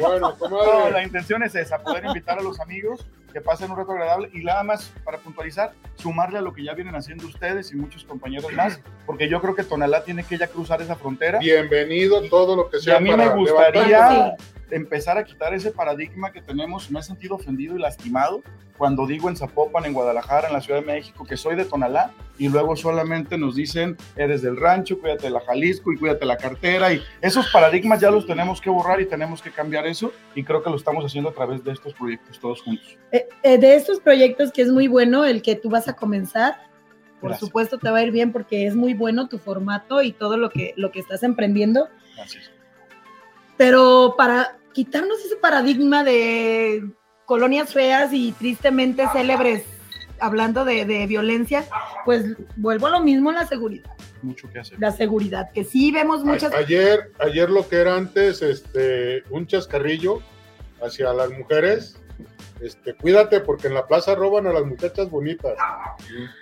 bueno, 0.00 0.36
comadre. 0.36 0.90
la 0.90 1.02
intención 1.02 1.42
es 1.42 1.54
esa: 1.54 1.78
poder 1.78 2.04
invitar 2.04 2.38
a 2.38 2.42
los 2.42 2.60
amigos 2.60 3.06
que 3.32 3.40
pasen 3.40 3.70
un 3.70 3.76
rato 3.76 3.92
agradable 3.92 4.30
y 4.32 4.44
nada 4.44 4.62
más 4.62 4.92
para 5.04 5.18
puntualizar, 5.18 5.72
sumarle 5.96 6.38
a 6.38 6.42
lo 6.42 6.52
que 6.52 6.64
ya 6.64 6.74
vienen 6.74 6.94
haciendo 6.94 7.26
ustedes 7.26 7.72
y 7.72 7.76
muchos 7.76 8.04
compañeros 8.04 8.52
más, 8.52 8.80
porque 9.06 9.28
yo 9.28 9.40
creo 9.40 9.54
que 9.54 9.64
Tonalá 9.64 10.04
tiene 10.04 10.24
que 10.24 10.38
ya 10.38 10.46
cruzar 10.46 10.82
esa 10.82 10.96
frontera. 10.96 11.38
Bienvenido 11.38 12.22
todo 12.28 12.56
lo 12.56 12.70
que 12.70 12.78
sea. 12.78 12.94
Y 12.94 12.96
a 12.96 13.00
mí 13.00 13.16
me 13.16 13.28
gustaría 13.28 14.36
empezar 14.72 15.18
a 15.18 15.24
quitar 15.24 15.54
ese 15.54 15.70
paradigma 15.70 16.32
que 16.32 16.40
tenemos. 16.40 16.90
Me 16.90 17.00
he 17.00 17.02
sentido 17.02 17.36
ofendido 17.36 17.76
y 17.76 17.80
lastimado 17.80 18.42
cuando 18.78 19.06
digo 19.06 19.28
en 19.28 19.36
Zapopan, 19.36 19.84
en 19.84 19.92
Guadalajara, 19.92 20.48
en 20.48 20.54
la 20.54 20.60
Ciudad 20.60 20.80
de 20.80 20.86
México, 20.86 21.24
que 21.24 21.36
soy 21.36 21.54
de 21.54 21.64
Tonalá, 21.64 22.12
y 22.38 22.48
luego 22.48 22.74
solamente 22.74 23.38
nos 23.38 23.54
dicen, 23.54 23.96
eres 24.16 24.42
del 24.42 24.56
rancho, 24.56 24.98
cuídate 24.98 25.24
de 25.24 25.30
la 25.30 25.40
Jalisco 25.40 25.92
y 25.92 25.98
cuídate 25.98 26.20
de 26.20 26.26
la 26.26 26.36
cartera. 26.36 26.92
Y 26.92 27.00
esos 27.20 27.48
paradigmas 27.52 28.00
ya 28.00 28.10
los 28.10 28.26
tenemos 28.26 28.60
que 28.60 28.70
borrar 28.70 29.00
y 29.00 29.06
tenemos 29.06 29.40
que 29.40 29.52
cambiar 29.52 29.86
eso, 29.86 30.12
y 30.34 30.42
creo 30.42 30.62
que 30.62 30.70
lo 30.70 30.76
estamos 30.76 31.04
haciendo 31.04 31.30
a 31.30 31.32
través 31.32 31.62
de 31.62 31.70
estos 31.70 31.94
proyectos 31.94 32.40
todos 32.40 32.62
juntos. 32.62 32.98
Eh, 33.12 33.28
eh, 33.42 33.58
de 33.58 33.76
estos 33.76 34.00
proyectos 34.00 34.50
que 34.50 34.62
es 34.62 34.68
muy 34.68 34.88
bueno 34.88 35.24
el 35.24 35.42
que 35.42 35.54
tú 35.54 35.70
vas 35.70 35.86
a 35.86 35.92
comenzar, 35.92 36.56
por 37.20 37.36
supuesto 37.36 37.78
te 37.78 37.88
va 37.88 37.98
a 37.98 38.02
ir 38.02 38.10
bien 38.10 38.32
porque 38.32 38.66
es 38.66 38.74
muy 38.74 38.94
bueno 38.94 39.28
tu 39.28 39.38
formato 39.38 40.02
y 40.02 40.10
todo 40.10 40.36
lo 40.36 40.50
que, 40.50 40.74
lo 40.76 40.90
que 40.90 40.98
estás 40.98 41.22
emprendiendo. 41.22 41.88
Gracias. 42.16 42.50
Pero 43.56 44.16
para 44.18 44.56
quitarnos 44.72 45.24
ese 45.24 45.36
paradigma 45.36 46.04
de 46.04 46.84
colonias 47.24 47.72
feas 47.72 48.12
y 48.12 48.32
tristemente 48.32 49.06
célebres 49.12 49.64
hablando 50.22 50.64
de, 50.64 51.06
violencia, 51.06 51.64
pues 52.04 52.24
vuelvo 52.56 52.86
a 52.86 52.90
lo 52.90 53.00
mismo 53.00 53.32
la 53.32 53.46
seguridad. 53.46 53.90
Mucho 54.22 54.48
que 54.50 54.60
hacer. 54.60 54.78
La 54.78 54.92
seguridad, 54.92 55.50
que 55.50 55.64
sí 55.64 55.90
vemos 55.90 56.24
muchas. 56.24 56.54
ayer, 56.54 57.10
ayer 57.18 57.50
lo 57.50 57.68
que 57.68 57.76
era 57.76 57.96
antes, 57.96 58.40
este, 58.40 59.24
un 59.30 59.46
chascarrillo 59.46 60.22
hacia 60.80 61.12
las 61.12 61.30
mujeres. 61.30 61.96
Este, 62.60 62.94
cuídate 62.94 63.40
porque 63.40 63.66
en 63.66 63.74
la 63.74 63.88
plaza 63.88 64.14
roban 64.14 64.46
a 64.46 64.52
las 64.52 64.64
muchachas 64.64 65.10
bonitas. 65.10 65.54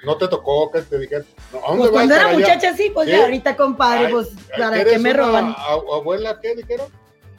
No 0.05 0.19
te 0.19 0.29
tocó 0.29 0.71
que 0.71 0.83
te 0.83 0.99
dijeran, 0.99 1.25
¿a 1.55 1.69
dónde 1.69 1.79
pues 1.79 1.91
cuando 1.91 2.15
era 2.15 2.33
muchacha 2.35 2.77
sí, 2.77 2.91
pues 2.93 3.09
ya 3.09 3.23
ahorita 3.23 3.57
compadre, 3.57 4.11
pues 4.11 4.29
para 4.59 4.85
que 4.85 4.99
me 4.99 5.15
roban. 5.15 5.55
¿Abuela 5.57 6.39
qué 6.43 6.55
dijeron? 6.55 6.89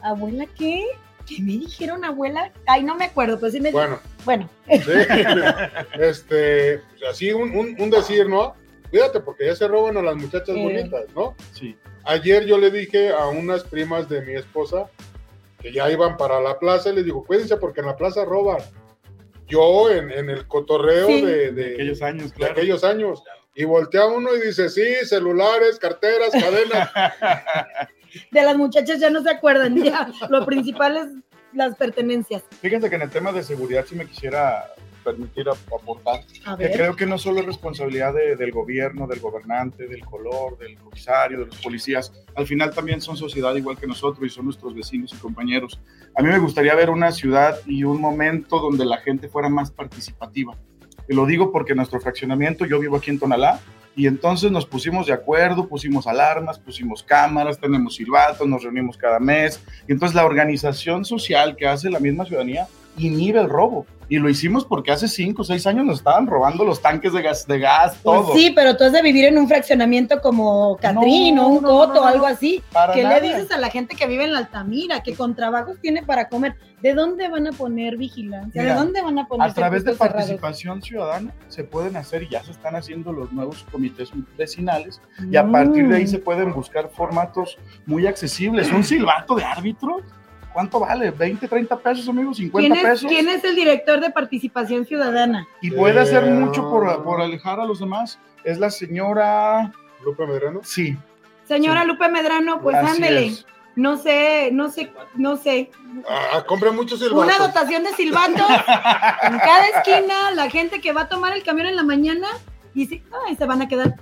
¿Abuela 0.02 0.46
qué? 0.58 0.84
¿Qué 1.26 1.40
me 1.40 1.52
dijeron, 1.52 2.04
abuela? 2.04 2.52
Ay, 2.66 2.82
no 2.82 2.96
me 2.96 3.04
acuerdo, 3.04 3.38
pues 3.38 3.52
sí 3.52 3.60
me 3.60 3.70
Bueno. 3.70 4.00
Bueno. 4.24 4.48
este, 5.98 6.80
así 7.08 7.32
un, 7.32 7.76
un, 7.78 7.90
decir, 7.90 8.28
¿no? 8.28 8.54
Cuídate 8.90 9.20
porque 9.20 9.46
ya 9.46 9.54
se 9.54 9.68
roban 9.68 9.96
a 9.96 10.02
las 10.02 10.16
muchachas 10.16 10.56
eh. 10.56 10.62
bonitas, 10.62 11.04
¿no? 11.14 11.34
Sí. 11.52 11.76
Ayer 12.04 12.44
yo 12.44 12.58
le 12.58 12.70
dije 12.70 13.10
a 13.10 13.26
unas 13.28 13.62
primas 13.62 14.08
de 14.08 14.22
mi 14.22 14.34
esposa 14.34 14.90
que 15.60 15.72
ya 15.72 15.90
iban 15.90 16.16
para 16.16 16.40
la 16.40 16.58
plaza 16.58 16.90
y 16.90 16.96
les 16.96 17.04
digo, 17.04 17.24
cuídense 17.24 17.56
porque 17.56 17.80
en 17.80 17.86
la 17.86 17.96
plaza 17.96 18.24
roban. 18.24 18.58
Yo 19.46 19.90
en, 19.90 20.10
en 20.10 20.30
el 20.30 20.46
cotorreo 20.48 21.06
de, 21.06 21.52
de, 21.52 21.74
aquellos 21.74 22.02
años, 22.02 22.32
claro. 22.32 22.54
De 22.54 22.60
aquellos 22.60 22.84
años. 22.84 23.22
Y 23.54 23.64
voltea 23.64 24.06
uno 24.06 24.34
y 24.34 24.40
dice, 24.40 24.68
sí, 24.68 24.82
celulares, 25.04 25.78
carteras, 25.78 26.30
cadenas. 26.32 26.90
de 28.30 28.42
las 28.42 28.56
muchachas 28.56 29.00
ya 29.00 29.10
no 29.10 29.22
se 29.22 29.30
acuerdan, 29.30 29.76
ya 29.82 30.10
lo 30.28 30.44
principal 30.44 30.96
es 30.96 31.08
las 31.52 31.76
pertenencias. 31.76 32.44
Fíjense 32.60 32.88
que 32.88 32.96
en 32.96 33.02
el 33.02 33.10
tema 33.10 33.32
de 33.32 33.42
seguridad 33.42 33.84
sí 33.86 33.94
me 33.94 34.06
quisiera 34.06 34.66
permitir 35.02 35.48
aportar, 35.48 36.24
que 36.58 36.70
creo 36.70 36.94
que 36.94 37.06
no 37.06 37.18
solo 37.18 37.40
es 37.40 37.46
responsabilidad 37.46 38.14
del 38.14 38.52
gobierno, 38.52 39.06
del 39.06 39.20
gobernante, 39.20 39.88
del 39.88 40.04
color, 40.04 40.56
del 40.58 40.78
comisario, 40.78 41.40
de 41.40 41.46
los 41.46 41.56
policías, 41.56 42.12
al 42.36 42.46
final 42.46 42.72
también 42.72 43.00
son 43.00 43.16
sociedad 43.16 43.54
igual 43.56 43.76
que 43.76 43.86
nosotros 43.86 44.24
y 44.24 44.30
son 44.30 44.44
nuestros 44.44 44.74
vecinos 44.74 45.12
y 45.12 45.16
compañeros. 45.16 45.80
A 46.16 46.22
mí 46.22 46.28
me 46.28 46.38
gustaría 46.38 46.74
ver 46.74 46.90
una 46.90 47.10
ciudad 47.10 47.58
y 47.66 47.84
un 47.84 48.00
momento 48.00 48.60
donde 48.60 48.84
la 48.84 48.98
gente 48.98 49.28
fuera 49.28 49.48
más 49.48 49.70
participativa. 49.70 50.56
Y 51.08 51.14
lo 51.14 51.26
digo 51.26 51.50
porque 51.50 51.74
nuestro 51.74 52.00
fraccionamiento, 52.00 52.64
yo 52.64 52.78
vivo 52.78 52.96
aquí 52.96 53.10
en 53.10 53.18
Tonalá, 53.18 53.60
y 53.94 54.06
entonces 54.06 54.50
nos 54.50 54.64
pusimos 54.64 55.06
de 55.06 55.12
acuerdo, 55.12 55.68
pusimos 55.68 56.06
alarmas, 56.06 56.58
pusimos 56.58 57.02
cámaras, 57.02 57.58
tenemos 57.58 57.96
silbatos, 57.96 58.48
nos 58.48 58.62
reunimos 58.62 58.96
cada 58.96 59.18
mes. 59.18 59.62
Y 59.86 59.92
entonces 59.92 60.14
la 60.14 60.24
organización 60.24 61.04
social 61.04 61.56
que 61.56 61.66
hace 61.66 61.90
la 61.90 62.00
misma 62.00 62.24
ciudadanía 62.24 62.66
inhibe 62.96 63.40
el 63.40 63.48
robo. 63.48 63.86
Y 64.08 64.18
lo 64.18 64.28
hicimos 64.28 64.66
porque 64.66 64.92
hace 64.92 65.08
cinco 65.08 65.40
o 65.40 65.44
seis 65.44 65.66
años 65.66 65.86
nos 65.86 65.98
estaban 65.98 66.26
robando 66.26 66.64
los 66.64 66.82
tanques 66.82 67.14
de 67.14 67.22
gas, 67.22 67.46
de 67.46 67.58
gas 67.58 67.96
pues 68.02 68.20
todo. 68.20 68.34
sí, 68.34 68.52
pero 68.54 68.76
tú 68.76 68.84
has 68.84 68.92
de 68.92 69.00
vivir 69.00 69.24
en 69.24 69.38
un 69.38 69.48
fraccionamiento 69.48 70.20
como 70.20 70.76
Catrín 70.76 71.38
o 71.38 71.48
un 71.48 71.62
Coto 71.62 72.02
o 72.02 72.04
algo 72.04 72.26
así. 72.26 72.62
¿Qué 72.92 73.04
le 73.04 73.20
dices 73.22 73.50
a 73.50 73.56
la 73.56 73.70
gente 73.70 73.96
que 73.96 74.06
vive 74.06 74.24
en 74.24 74.32
la 74.32 74.40
Altamira, 74.40 75.02
que 75.02 75.14
con 75.14 75.34
trabajos 75.34 75.78
tiene 75.80 76.02
para 76.02 76.28
comer? 76.28 76.56
¿De 76.82 76.92
dónde 76.92 77.28
van 77.28 77.46
a 77.46 77.52
poner 77.52 77.96
vigilancia? 77.96 78.62
¿De 78.62 78.74
dónde 78.74 79.00
van 79.00 79.18
a 79.18 79.26
poner 79.26 79.48
A 79.48 79.54
través 79.54 79.82
de 79.82 79.94
participación 79.94 80.82
ciudadana 80.82 81.32
se 81.48 81.64
pueden 81.64 81.96
hacer 81.96 82.24
y 82.24 82.28
ya 82.28 82.42
se 82.42 82.50
están 82.50 82.76
haciendo 82.76 83.14
los 83.14 83.32
nuevos 83.32 83.64
comités 83.72 84.10
vecinales 84.36 85.00
y 85.30 85.36
a 85.36 85.50
partir 85.50 85.88
de 85.88 85.96
ahí 85.96 86.06
se 86.06 86.18
pueden 86.18 86.52
buscar 86.52 86.90
formatos 86.90 87.56
muy 87.86 88.06
accesibles. 88.06 88.70
Un 88.72 88.84
silbato 88.84 89.36
de 89.36 89.44
árbitros 89.44 90.02
¿Cuánto 90.52 90.80
vale? 90.80 91.14
¿20, 91.14 91.48
30 91.48 91.76
pesos, 91.78 92.08
amigos? 92.08 92.38
¿50 92.38 92.82
pesos? 92.82 93.10
¿Quién 93.10 93.28
es 93.28 93.42
el 93.44 93.54
director 93.54 94.00
de 94.00 94.10
participación 94.10 94.84
ciudadana? 94.84 95.46
Y 95.60 95.70
puede 95.70 96.00
hacer 96.00 96.24
mucho 96.26 96.68
por, 96.68 97.02
por 97.04 97.20
alejar 97.20 97.60
a 97.60 97.64
los 97.64 97.80
demás. 97.80 98.18
Es 98.44 98.58
la 98.58 98.70
señora... 98.70 99.72
Lupe 100.04 100.26
Medrano. 100.26 100.60
Sí. 100.64 100.96
Señora 101.44 101.84
Lupe 101.84 102.08
Medrano, 102.08 102.60
pues 102.60 102.76
ándele. 102.76 103.32
No 103.74 103.96
sé, 103.96 104.50
no 104.52 104.68
sé, 104.68 104.92
no 105.14 105.36
sé. 105.36 105.70
Ah, 106.08 106.44
compre 106.46 106.70
muchos 106.72 106.98
silbatos. 106.98 107.24
Una 107.24 107.38
dotación 107.38 107.84
de 107.84 107.92
silbatos 107.92 108.46
en 109.22 109.38
cada 109.38 109.66
esquina, 109.68 110.30
la 110.34 110.50
gente 110.50 110.80
que 110.80 110.92
va 110.92 111.02
a 111.02 111.08
tomar 111.08 111.34
el 111.34 111.42
camión 111.42 111.68
en 111.68 111.76
la 111.76 111.82
mañana 111.82 112.28
y 112.74 112.86
sí, 112.86 113.02
ay, 113.26 113.36
se 113.36 113.46
van 113.46 113.62
a 113.62 113.68
quedar 113.68 113.94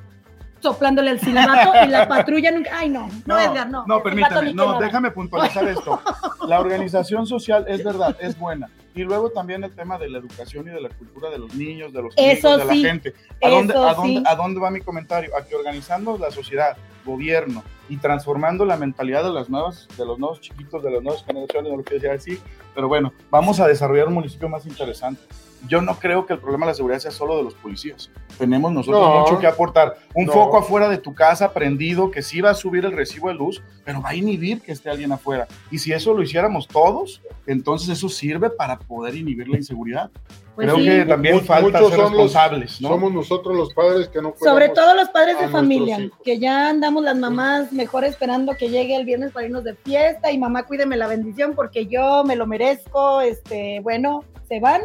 soplándole 0.60 1.10
el 1.10 1.20
silbato 1.20 1.72
y 1.84 1.88
la 1.88 2.08
patrulla 2.08 2.50
nunca. 2.50 2.70
Ay, 2.74 2.88
no, 2.88 3.08
no, 3.26 3.38
Edgar, 3.38 3.68
no. 3.70 3.84
No, 3.86 4.02
permítame, 4.02 4.52
no, 4.52 4.78
déjame 4.78 5.10
puntualizar 5.10 5.66
esto. 5.68 6.00
La 6.46 6.60
organización 6.60 7.26
social 7.26 7.64
es 7.68 7.82
verdad, 7.82 8.16
es 8.20 8.38
buena. 8.38 8.68
Y 8.94 9.02
luego 9.02 9.30
también 9.30 9.62
el 9.62 9.74
tema 9.74 9.98
de 9.98 10.08
la 10.08 10.18
educación 10.18 10.66
y 10.68 10.70
de 10.70 10.80
la 10.80 10.88
cultura 10.88 11.30
de 11.30 11.38
los 11.38 11.54
niños, 11.54 11.92
de 11.92 12.02
los 12.02 12.16
niños, 12.16 12.42
de 12.42 12.64
la 12.64 12.74
gente. 12.74 13.14
¿A 13.42 13.48
dónde, 13.48 13.74
a, 13.74 13.94
dónde, 13.94 14.22
¿A 14.26 14.34
dónde 14.34 14.60
va 14.60 14.70
mi 14.70 14.80
comentario? 14.80 15.36
A 15.36 15.44
que 15.44 15.54
organizando 15.54 16.18
la 16.18 16.30
sociedad, 16.30 16.76
gobierno 17.04 17.62
y 17.88 17.96
transformando 17.96 18.64
la 18.64 18.76
mentalidad 18.76 19.24
de 19.24 19.30
las 19.30 19.48
nuevas, 19.48 19.88
de 19.96 20.04
los 20.04 20.18
nuevos 20.18 20.40
chiquitos, 20.40 20.82
de 20.82 20.90
las 20.90 21.02
nuevas 21.02 21.24
generaciones, 21.24 21.70
no 21.70 21.78
lo 21.78 21.84
quiero 21.84 22.02
decir 22.02 22.10
así, 22.10 22.42
pero 22.74 22.88
bueno, 22.88 23.12
vamos 23.30 23.60
a 23.60 23.66
desarrollar 23.66 24.08
un 24.08 24.14
municipio 24.14 24.48
más 24.48 24.66
interesante 24.66 25.20
yo 25.68 25.82
no 25.82 25.98
creo 25.98 26.26
que 26.26 26.32
el 26.32 26.38
problema 26.38 26.66
de 26.66 26.72
la 26.72 26.74
seguridad 26.74 27.00
sea 27.00 27.10
solo 27.10 27.36
de 27.36 27.42
los 27.42 27.54
policías. 27.54 28.10
Tenemos 28.38 28.72
nosotros 28.72 29.20
mucho 29.20 29.38
que 29.38 29.46
aportar. 29.46 29.98
Un 30.14 30.26
foco 30.26 30.58
afuera 30.58 30.88
de 30.88 30.98
tu 30.98 31.14
casa 31.14 31.52
prendido 31.52 32.10
que 32.10 32.22
sí 32.22 32.40
va 32.40 32.50
a 32.50 32.54
subir 32.54 32.84
el 32.84 32.92
recibo 32.92 33.28
de 33.28 33.34
luz, 33.34 33.62
pero 33.84 34.00
va 34.00 34.10
a 34.10 34.14
inhibir 34.14 34.60
que 34.62 34.72
esté 34.72 34.88
alguien 34.88 35.12
afuera. 35.12 35.46
Y 35.70 35.78
si 35.78 35.92
eso 35.92 36.14
lo 36.14 36.22
hiciéramos 36.22 36.66
todos, 36.66 37.22
entonces 37.46 37.90
eso 37.90 38.08
sirve 38.08 38.48
para 38.50 38.78
poder 38.86 39.14
inhibir 39.14 39.48
la 39.48 39.56
inseguridad. 39.56 40.10
Pues 40.54 40.72
creo 40.72 40.84
que 40.84 41.04
también 41.06 41.40
falta 41.40 41.78
ser 41.78 41.98
responsables, 41.98 42.72
Somos 42.72 43.12
nosotros 43.12 43.56
los 43.56 43.72
padres 43.72 44.08
que 44.08 44.20
no 44.20 44.34
Sobre 44.38 44.68
todo 44.68 44.94
los 44.94 45.08
padres 45.08 45.40
de 45.40 45.48
familia, 45.48 46.10
que 46.22 46.38
ya 46.38 46.68
andamos 46.68 47.02
las 47.04 47.16
mamás 47.16 47.72
mejor 47.72 48.04
esperando 48.04 48.54
que 48.56 48.68
llegue 48.68 48.96
el 48.96 49.06
viernes 49.06 49.32
para 49.32 49.46
irnos 49.46 49.64
de 49.64 49.74
fiesta 49.74 50.30
y 50.32 50.38
mamá 50.38 50.64
cuídeme 50.64 50.96
la 50.96 51.06
bendición 51.06 51.54
porque 51.54 51.86
yo 51.86 52.24
me 52.24 52.36
lo 52.36 52.46
merezco, 52.46 53.20
este, 53.22 53.80
bueno, 53.80 54.24
se 54.48 54.60
van 54.60 54.82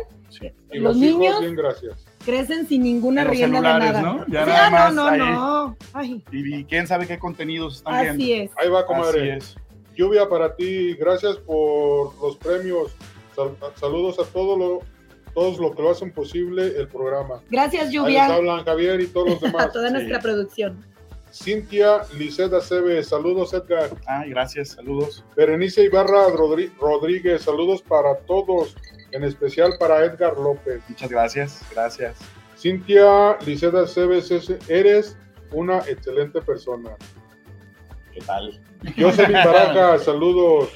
los, 0.72 0.98
niños 0.98 1.42
crecen 2.26 2.68
sin 2.68 2.84
ninguna 2.84 3.24
rienda 3.24 3.58
de 3.58 3.80
nada. 3.80 4.02
¿no? 4.02 4.26
Ya 4.28 4.46
nada 4.46 4.70
más 4.70 4.94
no, 4.94 5.12
no, 5.16 5.76
no. 5.76 5.78
Y, 6.32 6.66
quién 6.66 6.88
sabe 6.88 7.08
qué 7.08 7.20
contenidos 7.20 7.78
están 7.78 7.96
Así 7.96 8.18
viendo. 8.18 8.52
Es. 8.52 8.58
Ahí 8.58 8.70
va, 8.70 8.86
comadre. 8.86 9.40
Lluvia 9.96 10.28
para 10.28 10.56
ti, 10.56 10.94
gracias 10.96 11.38
por 11.38 12.20
los 12.22 12.36
premios. 12.38 12.92
Saludos 13.76 14.20
a 14.20 14.24
todos 14.26 14.58
los 14.58 14.84
todos 15.34 15.60
los 15.60 15.76
que 15.76 15.82
lo 15.82 15.92
hacen 15.92 16.12
posible 16.14 16.74
el 16.78 16.88
programa. 16.88 17.42
Gracias, 17.50 17.92
Lluvia. 17.92 18.26
Ahí 18.26 18.32
hablan 18.32 18.64
Javier 18.64 19.02
y 19.02 19.08
todos 19.08 19.32
los 19.32 19.42
demás. 19.42 19.66
a 19.66 19.72
toda 19.72 19.90
nuestra 19.90 20.22
producción. 20.22 20.84
Cintia 21.34 22.04
Liceda 22.18 22.62
Cebe, 22.62 23.04
saludos 23.04 23.54
Edgar. 23.54 23.90
Ay, 24.08 24.30
gracias, 24.30 24.70
saludos. 24.70 25.26
Berenice 25.36 25.84
Ibarra 25.84 26.30
Rodríguez, 26.30 27.42
saludos 27.42 27.82
para 27.82 28.16
todos 28.20 28.74
en 29.12 29.26
especial 29.26 29.74
para 29.78 30.06
Edgar 30.06 30.38
López. 30.38 30.82
Muchas 30.88 31.10
gracias, 31.10 31.62
gracias. 31.74 32.18
Cintia 32.58 33.38
Liceda 33.46 33.86
Cebes, 33.86 34.32
eres 34.70 35.18
una 35.52 35.80
excelente 35.80 36.42
persona. 36.42 36.92
¿Qué 38.14 38.22
tal? 38.22 38.58
Jocelyn 38.98 39.34
Baraja, 39.34 40.00
saludos. 40.00 40.70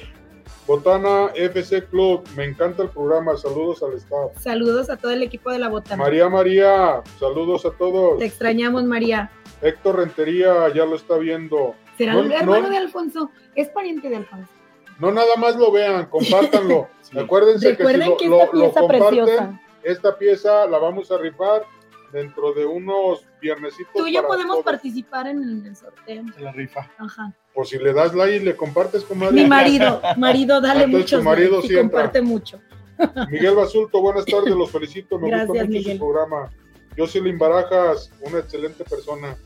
Botana 0.70 1.32
FC 1.34 1.84
Club, 1.86 2.22
me 2.36 2.44
encanta 2.44 2.84
el 2.84 2.90
programa, 2.90 3.36
saludos 3.36 3.82
al 3.82 3.94
staff. 3.94 4.38
Saludos 4.38 4.88
a 4.88 4.96
todo 4.96 5.10
el 5.10 5.20
equipo 5.20 5.50
de 5.50 5.58
la 5.58 5.68
Botana. 5.68 6.00
María 6.00 6.28
María, 6.28 7.02
saludos 7.18 7.66
a 7.66 7.72
todos. 7.72 8.20
Te 8.20 8.26
extrañamos, 8.26 8.84
María. 8.84 9.32
Héctor 9.62 9.96
Rentería 9.96 10.72
ya 10.72 10.84
lo 10.84 10.94
está 10.94 11.16
viendo. 11.16 11.74
¿Será 11.98 12.16
el 12.20 12.30
hermano 12.30 12.70
de 12.70 12.76
Alfonso? 12.76 13.32
¿Es 13.56 13.68
pariente 13.70 14.10
de 14.10 14.18
Alfonso? 14.18 14.48
No 15.00 15.10
nada 15.10 15.34
más 15.38 15.56
lo 15.56 15.72
vean, 15.72 16.06
compártanlo. 16.06 16.86
Acuérdense 17.20 17.76
que 17.76 17.84
si 17.84 18.28
lo, 18.28 18.52
lo, 18.52 18.72
comparten, 18.72 19.60
esta 19.82 20.16
pieza 20.16 20.68
la 20.68 20.78
vamos 20.78 21.10
a 21.10 21.18
rifar 21.18 21.66
dentro 22.12 22.52
de 22.52 22.64
unos 22.64 23.26
viernesitos. 23.40 23.92
Tú 23.92 24.06
y 24.06 24.14
yo 24.14 24.24
podemos 24.24 24.62
participar 24.62 25.26
en 25.26 25.66
el 25.66 25.74
sorteo. 25.74 26.20
En 26.20 26.44
la 26.44 26.52
rifa. 26.52 26.88
Ajá. 26.96 27.34
O 27.54 27.64
si 27.64 27.78
le 27.78 27.92
das 27.92 28.14
like 28.14 28.36
y 28.36 28.40
le 28.40 28.56
compartes, 28.56 29.02
comadre. 29.02 29.34
Mi 29.34 29.46
marido, 29.46 30.00
marido, 30.16 30.60
dale 30.60 30.86
mucho. 30.86 31.22
marido 31.22 31.60
sí 31.62 31.74
comparte 31.74 32.22
mucho. 32.22 32.60
Miguel 33.30 33.54
Basulto, 33.54 34.00
buenas 34.00 34.24
tardes, 34.26 34.54
los 34.54 34.70
felicito, 34.70 35.18
me 35.18 35.44
gusta 35.44 35.64
mucho 35.64 35.90
su 35.90 35.98
programa. 35.98 36.50
Jocelyn 36.96 37.38
Barajas, 37.38 38.12
una 38.20 38.38
excelente 38.38 38.84
persona. 38.84 39.36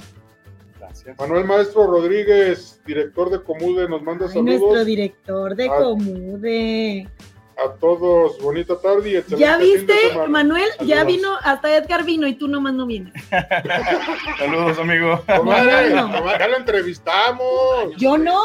Gracias. 0.78 1.18
Manuel 1.18 1.44
Maestro 1.44 1.86
Rodríguez, 1.86 2.80
director 2.84 3.30
de 3.30 3.42
Comude, 3.42 3.88
nos 3.88 4.02
manda 4.02 4.28
saludos. 4.28 4.60
Nuestro 4.60 4.84
director 4.84 5.54
de 5.54 5.66
Comude 5.68 7.08
a 7.56 7.72
todos 7.74 8.40
bonita 8.40 8.78
tarde 8.80 9.10
y 9.10 9.16
excelente 9.16 9.44
¿Ya 9.44 9.56
viste, 9.58 9.94
Manuel? 10.28 10.68
Ya 10.80 11.04
vino, 11.04 11.36
hasta 11.42 11.76
Edgar 11.76 12.04
vino 12.04 12.26
y 12.26 12.34
tú 12.34 12.48
nomás 12.48 12.74
no 12.74 12.86
vienes. 12.86 13.12
Saludos, 14.38 14.78
amigo. 14.78 15.22
ya 15.26 16.48
lo 16.48 16.56
entrevistamos. 16.56 17.96
Yo 17.96 18.18
no. 18.18 18.40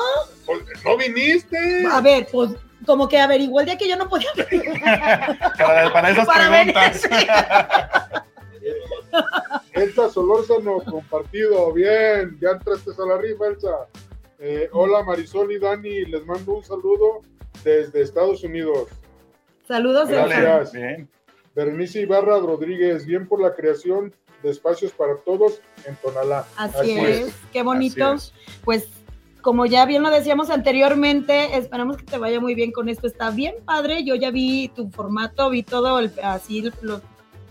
Pues, 0.46 0.62
no 0.86 0.98
viniste. 0.98 1.86
A 1.92 2.02
ver, 2.02 2.28
pues 2.32 2.52
como 2.86 3.08
que 3.08 3.20
averiguó 3.20 3.60
el 3.60 3.66
día 3.68 3.78
que 3.78 3.90
yo 3.90 3.98
no 3.98 4.08
podía 4.10 4.30
venir. 4.50 4.82
para, 5.58 5.92
para 5.92 6.10
esas 6.12 6.28
preguntas. 6.28 7.10
Elsa 9.74 10.10
Solórzano, 10.10 10.80
compartido. 10.80 11.74
Bien, 11.74 12.38
ya 12.40 12.52
entraste 12.52 12.92
a 12.92 13.06
la 13.06 13.18
rifa, 13.18 13.48
Elsa. 13.48 13.88
Eh, 14.42 14.70
hola 14.72 15.04
Marisol 15.04 15.52
y 15.52 15.60
Dani, 15.60 16.06
les 16.06 16.26
mando 16.26 16.54
un 16.54 16.64
saludo 16.64 17.22
desde 17.64 18.02
Estados 18.02 18.44
Unidos. 18.44 18.90
Saludos, 19.68 20.10
Gracias. 20.10 20.72
Bien. 20.74 21.10
Berenice 21.56 22.02
Ibarra 22.02 22.40
Rodríguez, 22.40 23.06
bien 23.06 23.28
por 23.28 23.42
la 23.42 23.54
creación 23.54 24.14
de 24.42 24.50
espacios 24.50 24.92
para 24.92 25.18
todos 25.18 25.62
en 25.86 25.96
Tonalá. 25.98 26.46
Así, 26.56 26.92
es. 26.92 27.36
qué 27.52 27.62
bonito. 27.64 28.16
Pues 28.64 28.88
como 29.42 29.66
ya 29.66 29.86
bien 29.86 30.04
lo 30.04 30.10
decíamos 30.10 30.50
anteriormente, 30.50 31.58
esperamos 31.58 31.98
que 31.98 32.04
te 32.04 32.18
vaya 32.18 32.40
muy 32.40 32.56
bien 32.56 32.72
con 32.72 32.90
esto. 32.90 33.08
Está 33.08 33.32
bien 33.32 33.56
padre, 33.66 34.04
yo 34.04 34.16
ya 34.16 34.32
vi 34.32 34.70
tu 34.70 34.90
formato, 34.90 35.50
vi 35.50 35.64
todo 35.64 36.00
el, 36.00 36.12
así 36.24 36.64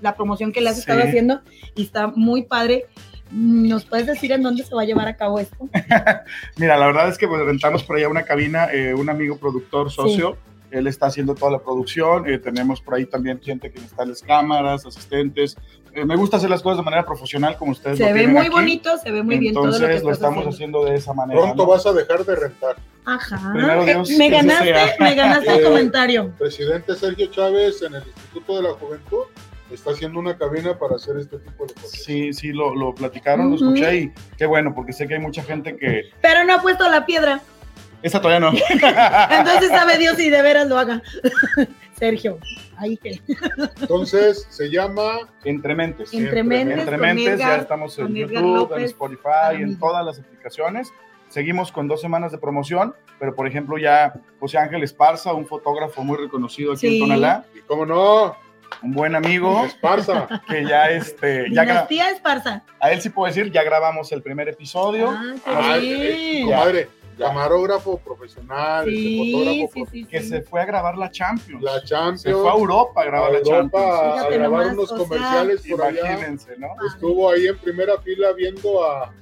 la 0.00 0.14
promoción 0.14 0.52
que 0.52 0.60
le 0.60 0.70
has 0.70 0.78
estado 0.78 1.02
haciendo 1.02 1.40
y 1.74 1.82
está 1.82 2.08
muy 2.08 2.42
padre. 2.42 2.86
¿Nos 3.30 3.84
puedes 3.84 4.06
decir 4.06 4.32
en 4.32 4.42
dónde 4.42 4.64
se 4.64 4.74
va 4.74 4.82
a 4.82 4.84
llevar 4.84 5.08
a 5.08 5.16
cabo 5.16 5.38
esto? 5.38 5.56
Mira, 6.56 6.76
la 6.76 6.86
verdad 6.86 7.08
es 7.08 7.18
que 7.18 7.28
pues, 7.28 7.42
rentamos 7.42 7.84
por 7.84 7.96
allá 7.96 8.08
una 8.08 8.22
cabina, 8.22 8.68
eh, 8.72 8.94
un 8.94 9.10
amigo 9.10 9.36
productor, 9.36 9.90
socio, 9.90 10.36
él 10.70 10.86
está 10.86 11.06
haciendo 11.06 11.34
toda 11.34 11.52
la 11.52 11.58
producción, 11.58 12.28
eh, 12.28 12.38
tenemos 12.38 12.80
por 12.80 12.94
ahí 12.94 13.06
también 13.06 13.40
gente 13.40 13.70
que 13.70 13.78
está 13.78 14.02
en 14.02 14.10
las 14.10 14.22
cámaras, 14.22 14.84
asistentes. 14.84 15.56
Eh, 15.94 16.04
me 16.04 16.16
gusta 16.16 16.36
hacer 16.36 16.50
las 16.50 16.62
cosas 16.62 16.78
de 16.78 16.84
manera 16.84 17.04
profesional, 17.04 17.56
como 17.56 17.72
ustedes 17.72 17.98
Se 17.98 18.12
ve 18.12 18.26
muy 18.26 18.48
bonito, 18.48 18.96
se 18.98 19.10
ve 19.10 19.22
muy 19.22 19.38
bien 19.38 19.54
todo 19.54 19.66
lo 19.66 19.78
que 19.78 20.00
lo 20.00 20.12
estamos 20.12 20.46
haciendo. 20.46 20.84
de 20.84 20.96
esa 20.96 21.12
manera. 21.12 21.40
Pronto 21.40 21.66
vas 21.66 21.86
a 21.86 21.92
dejar 21.92 22.24
de 22.24 22.36
rentar. 22.36 22.76
Ajá. 23.04 23.54
Eh, 23.56 24.02
me 24.18 24.28
ganaste, 24.28 24.96
me 25.00 25.14
ganaste 25.14 25.56
el 25.56 25.64
comentario. 25.64 26.32
Presidente 26.38 26.94
Sergio 26.94 27.26
Chávez 27.28 27.82
en 27.82 27.94
el 27.94 28.02
Instituto 28.06 28.56
de 28.56 28.62
la 28.62 28.70
Juventud 28.74 29.24
está 29.74 29.90
haciendo 29.90 30.18
una 30.18 30.36
cabina 30.36 30.78
para 30.78 30.96
hacer 30.96 31.16
este 31.16 31.38
tipo 31.38 31.66
de 31.66 31.74
cosas. 31.74 31.90
Sí, 31.90 32.32
sí, 32.32 32.52
lo, 32.52 32.74
lo 32.74 32.94
platicaron, 32.94 33.50
lo 33.50 33.56
escuché 33.56 33.96
y 33.96 34.12
qué 34.36 34.46
bueno, 34.46 34.74
porque 34.74 34.92
sé 34.92 35.06
que 35.06 35.14
hay 35.14 35.20
mucha 35.20 35.42
gente 35.42 35.76
que... 35.76 36.10
Pero 36.20 36.44
no 36.44 36.54
ha 36.54 36.62
puesto 36.62 36.88
la 36.88 37.04
piedra. 37.06 37.40
Esa 38.02 38.20
todavía 38.20 38.50
no. 38.50 38.56
Entonces 39.30 39.70
sabe 39.70 39.98
Dios 39.98 40.16
si 40.16 40.30
de 40.30 40.40
veras 40.42 40.68
lo 40.68 40.78
haga. 40.78 41.02
Sergio, 41.98 42.38
ahí 42.76 42.96
que. 42.96 43.20
Entonces 43.80 44.46
se 44.50 44.70
llama 44.70 45.18
Entre 45.44 45.74
Mentes. 45.74 46.12
Entre 46.14 46.44
Mentes, 46.44 47.38
ya 47.38 47.56
estamos 47.56 47.98
en 47.98 48.14
YouTube, 48.14 48.72
en 48.76 48.84
Spotify, 48.84 49.56
en 49.56 49.78
todas 49.78 50.06
las 50.06 50.20
aplicaciones. 50.20 50.92
Seguimos 51.28 51.72
con 51.72 51.88
dos 51.88 52.00
semanas 52.00 52.30
de 52.30 52.38
promoción, 52.38 52.94
pero 53.18 53.34
por 53.34 53.48
ejemplo 53.48 53.78
ya 53.78 54.14
José 54.38 54.58
Ángel 54.58 54.82
Esparza, 54.82 55.34
un 55.34 55.46
fotógrafo 55.46 56.04
muy 56.04 56.16
reconocido 56.16 56.72
aquí 56.72 56.86
en 56.86 57.00
Tonalá. 57.00 57.44
¿Y 57.54 57.60
cómo 57.62 57.84
no? 57.84 58.36
Un 58.82 58.92
buen 58.92 59.14
amigo. 59.14 59.64
Esparza. 59.64 60.42
Que 60.48 60.64
ya 60.64 60.90
este. 60.90 61.46
Ya 61.50 61.62
Dinastía 61.62 62.10
Esparza. 62.10 62.62
A 62.80 62.92
él 62.92 63.00
sí 63.00 63.10
puedo 63.10 63.32
decir, 63.32 63.50
ya 63.50 63.62
grabamos 63.62 64.10
el 64.12 64.22
primer 64.22 64.48
episodio. 64.48 65.10
Ah, 65.46 65.78
qué 65.80 66.42
Comadre, 66.44 66.88
camarógrafo 67.18 67.98
profesional, 67.98 68.86
sí, 68.86 69.32
fotógrafo 69.32 69.90
sí, 69.90 69.90
sí, 69.90 70.04
que 70.06 70.22
se 70.22 70.42
fue 70.42 70.60
a 70.60 70.64
grabar 70.64 70.96
la 70.96 71.10
Champions. 71.10 71.62
La 71.62 71.82
Champions. 71.82 72.22
Se 72.22 72.32
fue 72.32 72.48
a 72.48 72.54
Europa 72.54 73.02
a 73.02 73.04
grabar 73.04 73.32
la 73.32 73.42
Champions. 73.42 73.84
A, 73.84 74.30
grabar 74.30 74.66
unos 74.68 74.92
comerciales 74.92 75.62
por 75.68 75.82
allá. 75.82 76.28
¿no? 76.58 76.68
Estuvo 76.86 77.30
ahí 77.30 77.46
en 77.48 77.58
primera 77.58 77.98
fila 77.98 78.32
viendo 78.32 78.84
a, 78.84 79.04
a 79.04 79.12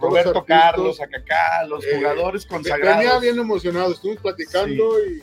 Roberto 0.00 0.44
Carlos, 0.44 1.00
a 1.00 1.06
Kaká, 1.06 1.64
los 1.66 1.84
eh, 1.84 1.96
jugadores 1.96 2.46
consagrados. 2.46 2.98
Venía 2.98 3.18
bien 3.18 3.38
emocionado, 3.38 3.92
estuvimos 3.92 4.22
platicando 4.22 5.04
y 5.04 5.22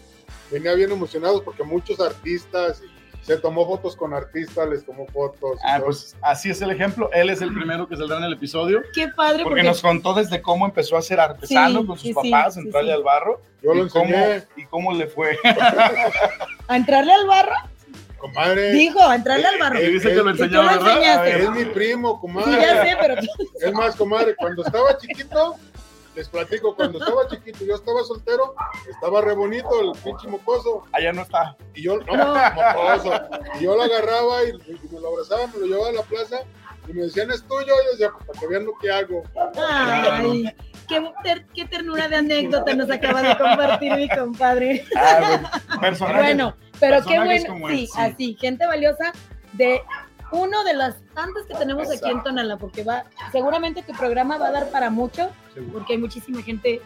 venía 0.52 0.74
bien 0.76 0.92
emocionado 0.92 1.44
porque 1.44 1.64
muchos 1.64 2.00
artistas 2.00 2.82
se 3.22 3.38
tomó 3.38 3.66
fotos 3.68 3.96
con 3.96 4.14
artistas, 4.14 4.68
les 4.70 4.86
tomó 4.86 5.06
fotos. 5.08 5.60
Ah, 5.64 5.80
pues 5.84 6.16
así 6.22 6.50
es 6.50 6.62
el 6.62 6.72
ejemplo. 6.72 7.10
Él 7.14 7.30
es 7.30 7.42
el 7.42 7.54
primero 7.54 7.88
que 7.88 7.96
saldrá 7.96 8.18
en 8.18 8.24
el 8.24 8.34
episodio. 8.34 8.82
Qué 8.94 9.08
padre. 9.10 9.44
Porque, 9.44 9.64
nos 9.64 9.82
contó 9.82 10.14
desde 10.14 10.42
cómo 10.42 10.66
empezó 10.66 10.98
a 10.98 11.02
ser 11.02 11.20
artesano 11.20 11.86
con 11.86 11.98
sus 11.98 12.14
papás, 12.14 12.58
entrarle 12.58 12.94
al 12.94 13.04
barro. 13.04 13.42
Yo 13.62 13.74
lo 13.74 13.84
enseñé. 13.84 14.44
y 14.56 14.66
cómo 14.66 14.94
le 14.94 15.08
fue. 15.08 15.38
¿A 16.68 16.76
entrarle 16.76 17.14
al 17.14 17.28
barro? 17.28 17.56
Comadre. 18.18 18.74
Dijo, 18.74 19.02
a 19.02 19.16
entrarle 19.16 19.48
al 19.48 19.60
barro. 19.60 19.82
Y 19.82 19.94
dice 19.94 20.10
que 20.10 20.16
lo 20.16 20.30
enseñó, 20.30 20.64
¿verdad? 20.64 21.28
Es 21.28 21.50
mi 21.52 21.66
primo, 21.66 22.20
comadre. 22.20 22.54
Sí, 22.54 22.60
ya 22.62 22.84
sé, 22.84 22.98
pero... 23.00 23.16
Es 23.62 23.74
más, 23.74 23.96
comadre, 23.96 24.36
cuando 24.36 24.64
estaba 24.66 24.98
chiquito, 24.98 25.56
les 26.20 26.28
platico, 26.28 26.76
cuando 26.76 27.00
estaba 27.00 27.28
chiquito, 27.30 27.64
yo 27.64 27.76
estaba 27.76 28.04
soltero, 28.04 28.54
estaba 28.90 29.22
re 29.22 29.34
bonito 29.34 29.70
el 29.80 29.98
pinche 30.04 30.28
mocoso. 30.28 30.84
Allá 30.92 31.14
no 31.14 31.22
está. 31.22 31.56
Y 31.74 31.84
yo, 31.84 31.98
no, 31.98 32.36
mocoso. 32.56 33.14
Y 33.58 33.64
yo 33.64 33.76
lo 33.76 33.84
agarraba 33.84 34.44
y, 34.44 34.52
me 34.92 35.00
lo 35.00 35.08
abrazaba, 35.08 35.48
me 35.48 35.60
lo 35.60 35.66
llevaba 35.68 35.90
a 35.90 35.94
la 35.94 36.04
plaza 36.04 36.40
y 36.90 36.94
me 36.94 37.04
decían, 37.04 37.32
es 37.32 37.42
tuyo. 37.44 37.74
Y 37.74 37.86
yo 37.86 37.92
decía, 37.92 38.10
pues, 38.12 38.26
para 38.28 38.40
que 38.40 38.48
vean 38.48 38.66
lo 38.66 38.74
que 38.82 38.92
hago. 38.92 39.24
Ay, 39.56 40.54
qué, 40.90 41.46
qué, 41.56 41.66
ternura 41.66 42.10
de 42.10 42.18
anécdota 42.18 42.76
nos 42.76 42.92
acaba 42.92 43.22
de 43.22 43.38
compartir 43.38 43.96
mi 43.96 44.10
compadre. 44.10 44.86
Ah, 44.98 45.62
bueno, 45.80 45.98
bueno, 46.00 46.56
pero 46.82 47.02
qué 47.06 47.18
bueno, 47.18 47.70
sí, 47.70 47.88
así, 47.96 48.38
gente 48.38 48.68
valiosa 48.68 49.14
de 49.54 49.82
uno 50.32 50.64
de 50.64 50.74
las 50.74 50.96
tantas 51.14 51.46
que 51.46 51.56
tenemos 51.56 51.90
aquí 51.90 52.10
en 52.10 52.24
Tonala, 52.24 52.58
porque 52.58 52.84
va, 52.84 53.06
seguramente 53.32 53.84
tu 53.84 53.94
programa 53.94 54.38
va 54.38 54.48
a 54.48 54.52
dar 54.52 54.70
para 54.70 54.90
mucho, 54.90 55.30
porque 55.74 55.94
hay 55.94 56.00
muchísima 56.00 56.42
gente 56.42 56.82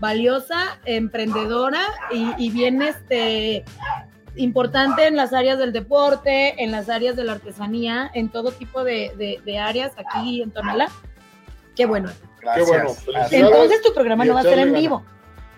valiosa, 0.00 0.78
emprendedora 0.84 1.80
y, 2.10 2.50
bien 2.50 2.82
este 2.82 3.64
importante 4.34 5.06
en 5.06 5.16
las 5.16 5.32
áreas 5.32 5.58
del 5.58 5.72
deporte, 5.72 6.62
en 6.62 6.72
las 6.72 6.88
áreas 6.88 7.16
de 7.16 7.24
la 7.24 7.32
artesanía, 7.32 8.10
en 8.14 8.28
todo 8.28 8.50
tipo 8.50 8.82
de, 8.82 9.40
áreas 9.60 9.92
aquí 9.96 10.42
en 10.42 10.50
Tonala. 10.50 10.88
Qué 11.76 11.86
bueno. 11.86 12.10
Qué 12.54 12.62
bueno. 12.62 12.90
Entonces 13.30 13.82
tu 13.82 13.94
programa 13.94 14.24
no 14.24 14.34
va 14.34 14.40
a 14.40 14.44
ser 14.44 14.58
en 14.58 14.72
vivo. 14.72 15.04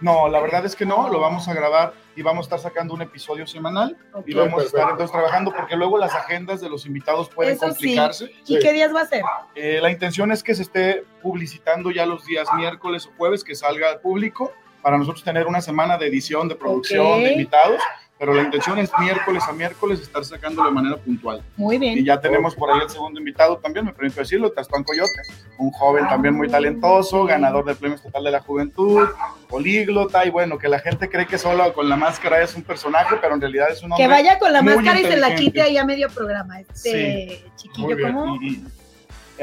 No, 0.01 0.29
la 0.29 0.41
verdad 0.41 0.67
es 0.67 0.77
que 0.77 0.85
no, 0.85 1.09
lo 1.09 1.21
vamos 1.21 1.49
a 1.49 1.55
grabar 1.55 1.95
y 2.17 2.23
vamos 2.23 2.45
a 2.45 2.47
estar 2.47 2.59
sacando 2.59 2.95
un 2.95 3.03
episodio 3.03 3.47
semanal 3.47 3.97
y 4.27 4.35
vamos 4.35 4.63
a 4.63 4.67
estar 4.67 4.91
entonces 4.91 5.11
trabajando 5.11 5.53
porque 5.53 5.77
luego 5.77 5.99
las 5.99 6.15
agendas 6.15 6.61
de 6.61 6.69
los 6.69 6.87
invitados 6.87 7.29
pueden 7.29 7.57
complicarse. 7.57 8.31
¿Y 8.47 8.59
qué 8.59 8.73
días 8.73 8.95
va 8.95 9.03
a 9.03 9.07
ser? 9.07 9.23
Eh, 9.55 9.79
la 9.83 9.91
intención 9.91 10.33
es 10.33 10.43
que 10.43 10.55
se 10.55 10.63
esté 10.63 11.05
publicitando 11.23 11.91
ya 11.91 12.07
los 12.07 12.25
días 12.25 12.49
miércoles 12.57 13.07
o 13.07 13.11
jueves 13.17 13.43
que 13.43 13.55
salga 13.55 13.91
al 13.91 14.01
público 14.01 14.53
para 14.83 14.99
nosotros 14.99 15.25
tener 15.25 15.47
una 15.47 15.61
semana 15.61 15.97
de 15.97 16.07
edición, 16.07 16.49
de 16.49 16.57
producción, 16.57 17.23
de 17.23 17.33
invitados 17.33 17.81
pero 18.19 18.33
la 18.33 18.43
intención 18.43 18.79
es 18.79 18.91
miércoles 18.99 19.43
a 19.49 19.53
miércoles 19.53 20.01
estar 20.01 20.25
sacándolo 20.25 20.69
de 20.69 20.75
manera 20.75 20.97
puntual. 20.97 21.43
Muy 21.57 21.79
bien. 21.79 21.99
Y 21.99 22.05
ya 22.05 22.21
tenemos 22.21 22.55
por 22.55 22.71
ahí 22.71 22.81
el 22.81 22.89
segundo 22.89 23.19
invitado 23.19 23.59
también, 23.59 23.85
me 23.87 23.93
permito 23.93 24.21
decirlo, 24.21 24.53
Tastón 24.53 24.85
Coyote, 24.85 25.11
un 25.59 25.71
joven 25.73 26.09
también 26.09 26.35
muy 26.35 26.49
talentoso, 26.49 27.25
ganador 27.25 27.65
del 27.65 27.77
Premio 27.77 27.97
Estatal 27.97 28.23
de 28.23 28.31
la 28.31 28.41
Juventud, 28.41 29.09
políglota, 29.49 30.25
y 30.25 30.31
bueno, 30.31 30.59
que 30.59 30.69
la 30.69 30.79
gente 30.79 31.09
cree 31.11 31.27
que 31.27 31.39
solo 31.39 31.73
con 31.73 31.89
la 31.89 31.97
máscara 31.97 32.41
es 32.43 32.55
un 32.55 32.63
personaje, 32.63 33.17
pero 33.21 33.35
en 33.35 33.41
realidad 33.41 33.71
es 33.71 33.83
un 33.83 33.93
hombre 33.93 34.05
Que 34.05 34.09
vaya 34.09 34.39
con 34.39 34.53
la 34.53 34.63
máscara 34.63 35.01
y 35.01 35.05
se 35.05 35.17
la 35.17 35.35
quite 35.35 35.63
ahí 35.63 35.77
a 35.77 35.85
medio 35.85 36.09
programa, 36.09 36.61
este 36.61 37.45
chiquillo, 37.57 37.97
¿cómo? 38.01 38.39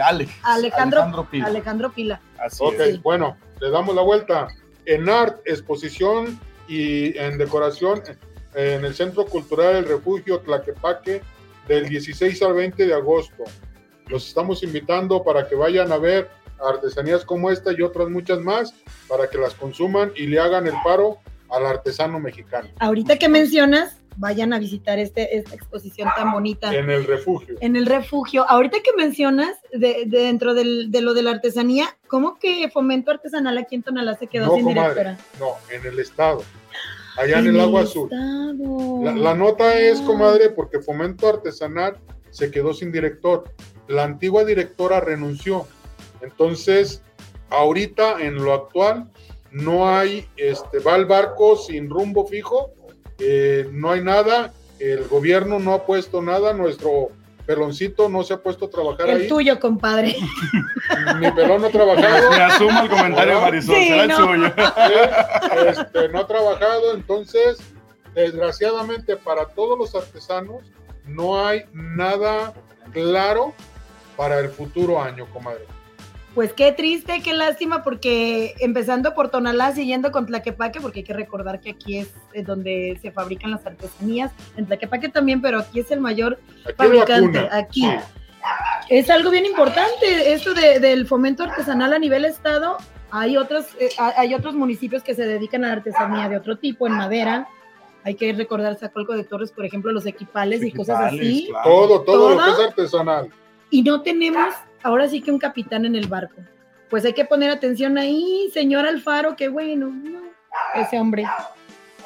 Alex, 0.01 0.31
Alejandro, 0.43 1.27
Pila. 1.29 1.47
Alejandro 1.47 1.91
Pila. 1.91 2.21
Así 2.39 2.63
ok, 2.63 3.01
bueno, 3.03 3.35
le 3.59 3.69
damos 3.69 3.93
la 3.93 4.01
vuelta. 4.01 4.47
En 4.85 5.09
Art, 5.09 5.41
exposición 5.45 6.39
y 6.67 7.17
en 7.17 7.37
decoración 7.37 8.01
en 8.53 8.85
el 8.85 8.93
Centro 8.93 9.25
Cultural 9.25 9.75
El 9.77 9.85
Refugio 9.85 10.39
Tlaquepaque 10.39 11.21
del 11.67 11.87
16 11.89 12.41
al 12.43 12.53
20 12.53 12.85
de 12.85 12.93
agosto. 12.93 13.43
Los 14.07 14.27
estamos 14.27 14.63
invitando 14.63 15.23
para 15.23 15.47
que 15.47 15.55
vayan 15.55 15.91
a 15.91 15.97
ver 15.97 16.29
artesanías 16.63 17.25
como 17.25 17.49
esta 17.49 17.71
y 17.71 17.81
otras 17.81 18.09
muchas 18.09 18.39
más 18.39 18.73
para 19.07 19.29
que 19.29 19.37
las 19.37 19.53
consuman 19.53 20.11
y 20.15 20.27
le 20.27 20.39
hagan 20.39 20.67
el 20.67 20.75
paro 20.83 21.17
al 21.49 21.65
artesano 21.65 22.19
mexicano. 22.19 22.69
Ahorita 22.79 23.17
que 23.17 23.29
mencionas, 23.29 23.97
vayan 24.17 24.53
a 24.53 24.59
visitar 24.59 24.99
este, 24.99 25.37
esta 25.37 25.55
exposición 25.55 26.09
tan 26.15 26.31
bonita. 26.31 26.73
En 26.73 26.89
el 26.89 27.05
refugio. 27.05 27.55
En 27.61 27.75
el 27.75 27.85
refugio. 27.85 28.45
Ahorita 28.47 28.77
que 28.83 28.91
mencionas, 28.95 29.57
de, 29.73 30.03
dentro 30.07 30.53
del, 30.53 30.91
de 30.91 31.01
lo 31.01 31.13
de 31.13 31.23
la 31.23 31.31
artesanía, 31.31 31.97
¿cómo 32.07 32.37
que 32.37 32.69
Fomento 32.69 33.11
Artesanal 33.11 33.57
aquí 33.57 33.75
en 33.75 33.83
Tonalá 33.83 34.15
se 34.15 34.27
quedó 34.27 34.55
sin 34.55 34.67
directora? 34.67 35.17
No, 35.39 35.55
en 35.69 35.85
el 35.85 35.99
Estado. 35.99 36.43
Allá 37.17 37.39
en, 37.39 37.47
el, 37.47 37.59
Agua 37.59 37.81
Azul. 37.81 38.09
La, 38.09 39.33
nota 39.35 39.79
es, 39.79 39.99
comadre, 40.01 40.49
porque 40.49 40.79
Fomento 40.79 41.27
Artesanal 41.27 41.97
se 42.29 42.51
quedó 42.51 42.73
sin 42.73 42.91
director. 42.91 43.51
La 43.87 44.03
antigua 44.03 44.45
directora 44.45 44.99
renunció. 44.99 45.67
Entonces, 46.21 47.01
ahorita 47.49 48.21
en 48.21 48.35
lo 48.35 48.53
actual, 48.53 49.11
no 49.51 49.89
hay, 49.89 50.27
este, 50.37 50.79
va 50.79 50.95
el 50.95 51.05
barco 51.05 51.57
sin 51.57 51.89
rumbo 51.89 52.25
fijo, 52.25 52.71
eh, 53.19 53.67
no 53.71 53.91
hay 53.91 54.03
nada, 54.03 54.53
el 54.79 55.07
gobierno 55.07 55.59
no 55.59 55.73
ha 55.73 55.85
puesto 55.85 56.21
nada, 56.21 56.53
nuestro 56.53 57.09
peloncito 57.51 58.07
no 58.07 58.23
se 58.23 58.33
ha 58.33 58.37
puesto 58.37 58.65
a 58.65 58.69
trabajar 58.69 59.09
el 59.09 59.15
ahí. 59.15 59.21
El 59.23 59.27
tuyo, 59.27 59.59
compadre. 59.59 60.15
Mi 61.19 61.29
pelón 61.31 61.61
no 61.61 61.67
ha 61.67 61.71
trabajado. 61.71 62.29
Me 62.31 62.37
asumo 62.37 62.81
el 62.83 62.89
comentario, 62.89 63.41
Marisol, 63.41 63.75
será 63.75 64.03
el 64.03 64.11
suyo. 64.13 64.53
Este, 65.67 66.09
no 66.09 66.19
ha 66.19 66.27
trabajado, 66.27 66.93
entonces, 66.93 67.57
desgraciadamente 68.13 69.17
para 69.17 69.47
todos 69.47 69.77
los 69.77 69.93
artesanos, 69.95 70.63
no 71.05 71.45
hay 71.45 71.65
nada 71.73 72.53
claro 72.93 73.53
para 74.15 74.39
el 74.39 74.49
futuro 74.49 75.01
año, 75.01 75.25
comadre. 75.33 75.65
Pues 76.33 76.53
qué 76.53 76.71
triste, 76.71 77.21
qué 77.21 77.33
lástima, 77.33 77.83
porque 77.83 78.55
empezando 78.59 79.13
por 79.13 79.29
Tonalá, 79.29 79.73
siguiendo 79.73 80.11
con 80.11 80.25
Tlaquepaque, 80.25 80.79
porque 80.79 80.99
hay 80.99 81.03
que 81.03 81.13
recordar 81.13 81.59
que 81.59 81.71
aquí 81.71 81.97
es, 81.99 82.13
donde 82.45 82.97
se 83.01 83.11
fabrican 83.11 83.51
las 83.51 83.65
artesanías, 83.65 84.31
en 84.55 84.65
Tlaquepaque 84.65 85.09
también, 85.09 85.41
pero 85.41 85.59
aquí 85.59 85.81
es 85.81 85.91
el 85.91 85.99
mayor 85.99 86.39
fabricante, 86.77 87.49
aquí. 87.51 87.85
Es 88.89 89.09
algo 89.09 89.29
bien 89.29 89.45
importante 89.45 90.33
esto 90.33 90.53
del 90.53 91.05
fomento 91.05 91.43
artesanal 91.43 91.93
a 91.93 91.99
nivel 91.99 92.23
estado. 92.25 92.77
Hay 93.11 93.35
otros, 93.35 93.65
eh, 93.77 93.89
hay 93.97 94.33
otros 94.33 94.55
municipios 94.55 95.03
que 95.03 95.13
se 95.13 95.25
dedican 95.25 95.65
a 95.65 95.67
la 95.67 95.73
artesanía 95.73 96.29
de 96.29 96.37
otro 96.37 96.57
tipo, 96.57 96.87
en 96.87 96.93
madera, 96.93 97.49
hay 98.03 98.15
que 98.15 98.33
recordar 98.33 98.75
Zacolco 98.77 99.13
de 99.13 99.23
Torres, 99.23 99.51
por 99.51 99.65
ejemplo, 99.65 99.91
los 99.91 100.05
equipales, 100.05 100.63
y 100.63 100.71
cosas 100.71 101.13
así. 101.13 101.49
Todo, 101.63 102.01
todo 102.01 102.35
lo 102.35 102.43
que 102.43 102.51
es 102.51 102.59
artesanal. 102.69 103.29
Y 103.69 103.83
no 103.83 104.01
tenemos 104.01 104.53
ahora 104.83 105.07
sí 105.07 105.21
que 105.21 105.31
un 105.31 105.39
capitán 105.39 105.85
en 105.85 105.95
el 105.95 106.07
barco. 106.07 106.41
Pues 106.89 107.05
hay 107.05 107.13
que 107.13 107.25
poner 107.25 107.49
atención 107.49 107.97
ahí, 107.97 108.49
señor 108.53 108.85
Alfaro, 108.85 109.35
qué 109.35 109.47
bueno, 109.47 109.93
ese 110.75 110.99
hombre. 110.99 111.25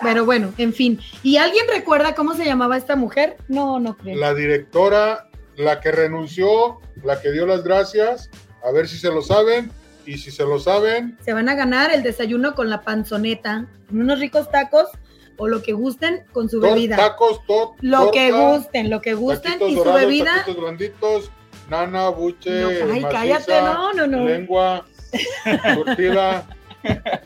Pero 0.02 0.26
bueno, 0.26 0.54
en 0.58 0.74
fin. 0.74 1.00
¿Y 1.24 1.38
alguien 1.38 1.66
recuerda 1.74 2.14
cómo 2.16 2.34
se 2.34 2.46
llamaba 2.46 2.78
esta 2.78 2.96
mujer? 2.96 3.38
No, 3.48 3.80
no 3.80 3.98
creo. 3.98 4.18
La 4.18 4.34
directora, 4.34 5.30
la 5.56 5.80
que 5.80 5.92
renunció, 5.92 6.80
la 7.04 7.22
que 7.22 7.32
dio 7.32 7.46
las 7.46 7.64
gracias, 7.64 8.30
a 8.64 8.72
ver 8.72 8.88
si 8.88 8.98
se 8.98 9.10
lo 9.10 9.22
saben. 9.22 9.72
Y 10.06 10.20
si 10.20 10.30
se 10.30 10.44
lo 10.44 10.60
saben. 10.60 11.18
Se 11.26 11.34
van 11.34 11.50
a 11.50 11.56
ganar 11.56 11.92
el 11.92 12.04
desayuno 12.04 12.54
con 12.54 12.70
la 12.70 12.82
panzoneta, 12.82 13.66
unos 13.92 14.20
ricos 14.20 14.52
tacos 14.52 14.90
o 15.38 15.48
lo 15.48 15.64
que 15.64 15.74
gusten 15.74 16.26
con 16.32 16.48
su 16.48 16.60
bebida. 16.60 16.96
Tacos, 16.96 17.44
tot, 17.48 17.74
Lo 17.82 18.12
que 18.12 18.32
gusten, 18.32 18.92
lo 18.92 19.02
que 19.02 19.16
gusten 19.16 19.60
y 19.68 19.76
su 19.76 19.84
bebida. 19.84 20.46
Taquitos 20.46 21.32
nana, 21.70 22.09
buche, 22.09 22.84
ay, 22.91 23.05
cállate, 23.09 23.61
no, 23.61 23.93
no, 23.93 24.07
no. 24.07 24.26
lengua, 24.26 24.86
surtida. 25.74 26.47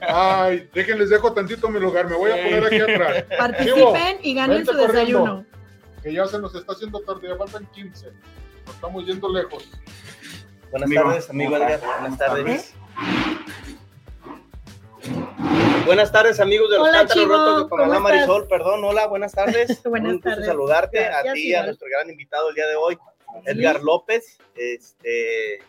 Ay, 0.01 0.69
déjenles 0.73 1.09
dejo 1.09 1.33
tantito 1.33 1.69
mi 1.69 1.79
lugar, 1.79 2.07
me 2.07 2.15
voy 2.15 2.31
a 2.31 2.35
poner 2.35 2.65
aquí 2.65 2.79
atrás. 2.79 3.23
Participen 3.37 4.19
y 4.21 4.33
ganen 4.33 4.65
su 4.65 4.73
desayuno. 4.73 5.45
Que 6.01 6.13
ya 6.13 6.25
se 6.27 6.39
nos 6.39 6.55
está 6.55 6.71
haciendo 6.73 7.01
tarde, 7.01 7.27
ya 7.27 7.35
faltan 7.35 7.65
15. 7.65 8.07
Nos 8.65 8.75
estamos 8.75 9.05
yendo 9.05 9.33
lejos. 9.33 9.69
Buenas 10.71 10.89
tardes, 10.89 11.29
amigo 11.29 11.57
Edgar. 11.57 11.81
Buenas 11.99 12.17
tardes. 12.17 12.73
Buenas 15.85 16.11
tardes, 16.11 16.39
amigos 16.39 16.69
de 16.69 16.77
los 16.77 16.87
hola, 16.87 16.99
Cántaros 16.99 17.27
Rotos 17.27 17.63
de 17.63 17.69
Panamá 17.69 17.99
Marisol. 17.99 18.47
Perdón, 18.47 18.83
hola, 18.83 19.07
buenas 19.07 19.31
tardes. 19.31 19.81
buenas 19.85 20.13
Un 20.13 20.21
tardes. 20.21 20.45
saludarte 20.45 21.03
a 21.07 21.33
ti 21.33 21.47
y 21.47 21.55
a 21.55 21.63
nuestro 21.63 21.87
gran 21.89 22.09
invitado 22.09 22.49
el 22.49 22.55
día 22.55 22.67
de 22.67 22.75
hoy. 22.75 22.97
Edgar 23.45 23.81
López, 23.81 24.37
este, 24.55 25.61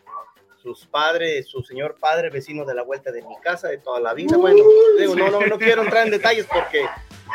sus 0.63 0.87
padres, 0.87 1.49
su 1.49 1.63
señor 1.63 1.97
padre, 1.99 2.31
vecino 2.31 2.65
de 2.65 2.75
la 2.75 2.83
vuelta 2.83 3.11
de 3.11 3.23
mi 3.23 3.37
casa 3.43 3.69
de 3.69 3.79
toda 3.79 4.01
la 4.01 4.15
vida. 4.15 4.37
Bueno, 4.37 4.63
digo, 4.99 5.15
no, 5.15 5.31
no, 5.31 5.47
no 5.47 5.59
quiero 5.59 5.83
entrar 5.83 6.07
en 6.07 6.13
detalles 6.13 6.47
porque 6.53 6.85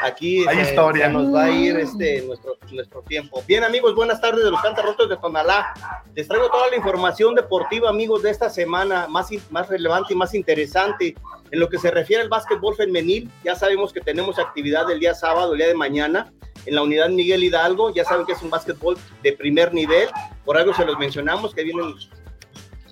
aquí 0.04 0.46
Hay 0.48 0.60
historia. 0.60 1.10
nos 1.10 1.34
va 1.34 1.46
a 1.46 1.52
ir 1.52 1.78
este, 1.78 2.22
nuestro, 2.22 2.58
nuestro 2.72 3.02
tiempo. 3.02 3.44
Bien, 3.48 3.64
amigos, 3.64 3.96
buenas 3.96 4.22
tardes 4.22 4.44
de 4.44 4.52
los 4.52 4.62
Rotos 4.62 5.10
de 5.10 5.18
Tonalá. 5.18 5.74
Les 6.14 6.28
traigo 6.28 6.50
toda 6.50 6.70
la 6.70 6.76
información 6.76 7.34
deportiva, 7.36 7.90
amigos, 7.90 8.24
de 8.24 8.30
esta 8.30 8.50
semana 8.50 9.08
más, 9.08 9.30
más 9.50 9.70
relevante 9.70 10.14
y 10.14 10.16
más 10.16 10.34
interesante. 10.34 11.16
En 11.52 11.60
lo 11.60 11.70
que 11.70 11.78
se 11.78 11.92
refiere 11.92 12.22
al 12.22 12.30
básquetbol 12.30 12.76
femenil, 12.76 13.30
ya 13.44 13.56
sabemos 13.56 13.94
que 13.94 14.02
tenemos 14.02 14.40
actividad 14.40 14.90
el 14.92 15.00
día 15.00 15.14
sábado, 15.14 15.54
el 15.54 15.60
día 15.60 15.68
de 15.68 15.76
mañana 15.76 16.32
en 16.66 16.76
la 16.76 16.84
unidad 16.84 17.10
Miguel 17.10 17.44
Hidalgo. 17.44 17.94
Ya 17.94 18.04
saben 18.04 18.26
que 18.26 18.34
es 18.34 18.42
un 18.42 18.50
básquetbol 18.50 18.98
de 19.24 19.34
primer 19.34 19.74
nivel, 19.74 20.10
por 20.44 20.58
algo 20.58 20.74
se 20.74 20.86
los 20.86 20.98
mencionamos, 20.98 21.54
que 21.54 21.64
vienen, 21.64 21.96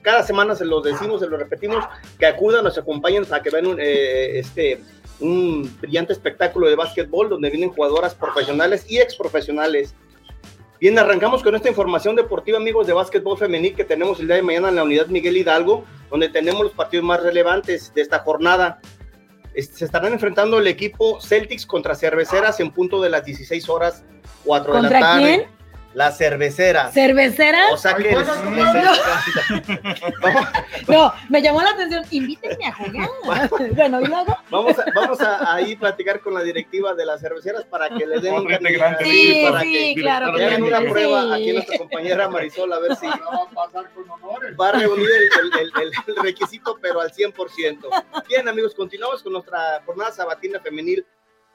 cada 0.01 0.23
semana 0.23 0.55
se 0.55 0.65
los 0.65 0.83
decimos, 0.83 1.21
se 1.21 1.27
los 1.27 1.39
repetimos, 1.39 1.83
que 2.19 2.25
acudan, 2.25 2.63
nos 2.63 2.77
acompañen 2.77 3.25
para 3.25 3.41
que 3.41 3.49
vean 3.49 3.67
un, 3.67 3.79
eh, 3.79 4.39
este, 4.39 4.81
un 5.19 5.71
brillante 5.79 6.13
espectáculo 6.13 6.67
de 6.67 6.75
básquetbol 6.75 7.29
donde 7.29 7.49
vienen 7.49 7.71
jugadoras 7.71 8.13
profesionales 8.13 8.85
y 8.89 8.99
ex 8.99 9.15
profesionales. 9.15 9.95
Bien, 10.79 10.99
arrancamos 10.99 11.41
con 11.41 11.55
esta 11.55 11.69
información 11.69 12.15
deportiva, 12.15 12.57
amigos, 12.57 12.87
de 12.87 12.93
básquetbol 12.93 13.37
femenil 13.37 13.73
que 13.73 13.85
tenemos 13.85 14.19
el 14.19 14.27
día 14.27 14.35
de 14.35 14.41
mañana 14.41 14.67
en 14.67 14.75
la 14.75 14.83
unidad 14.83 15.07
Miguel 15.07 15.37
Hidalgo, 15.37 15.85
donde 16.09 16.27
tenemos 16.27 16.61
los 16.61 16.73
partidos 16.73 17.05
más 17.05 17.23
relevantes 17.23 17.93
de 17.93 18.01
esta 18.01 18.19
jornada 18.19 18.81
se 19.55 19.85
estarán 19.85 20.13
enfrentando 20.13 20.59
el 20.59 20.67
equipo 20.67 21.19
Celtics 21.21 21.65
contra 21.65 21.95
Cerveceras 21.95 22.59
en 22.59 22.71
punto 22.71 23.01
de 23.01 23.09
las 23.09 23.25
16 23.25 23.69
horas 23.69 24.03
4 24.43 24.73
de 24.73 24.81
la 24.81 24.89
tarde. 24.89 25.23
¿Quién? 25.23 25.62
La 25.93 26.11
cervecera. 26.11 26.91
¿Cervecera? 26.91 27.71
O 27.71 27.77
sea 27.77 27.95
que. 27.95 28.15
no, 30.87 31.13
me 31.29 31.41
llamó 31.41 31.61
la 31.61 31.69
atención. 31.69 32.03
Invítenme 32.09 32.65
a 32.65 32.73
jugar. 32.73 33.09
bueno, 33.75 34.01
y 34.01 34.05
luego. 34.05 34.37
Vamos 34.49 34.79
a, 34.79 34.85
vamos 34.95 35.21
a 35.21 35.53
ahí 35.55 35.75
platicar 35.75 36.19
con 36.21 36.33
la 36.33 36.41
directiva 36.41 36.95
de 36.95 37.05
las 37.05 37.21
cerveceras 37.21 37.65
para 37.65 37.89
que 37.89 38.07
le 38.07 38.19
den 38.19 38.33
un 38.33 38.47
Sí, 39.03 39.45
para 39.47 39.61
sí, 39.61 39.93
que, 39.95 40.01
claro. 40.01 40.33
Que 40.33 40.45
hagan 40.45 40.63
una 40.63 40.81
prueba 40.81 41.35
aquí 41.35 41.53
nuestra 41.53 41.77
compañera 41.77 42.29
Marisol 42.29 42.73
a 42.73 42.79
ver 42.79 42.95
si 42.95 43.05
va 44.59 44.69
a 44.69 44.71
reunir 44.71 45.09
el, 45.39 45.71
el 46.07 46.15
requisito, 46.23 46.77
pero 46.81 47.01
al 47.01 47.11
100%. 47.11 48.03
Bien, 48.27 48.47
amigos, 48.47 48.73
continuamos 48.73 49.21
con 49.21 49.33
nuestra 49.33 49.81
jornada 49.85 50.11
sabatina 50.11 50.59
femenil 50.59 51.05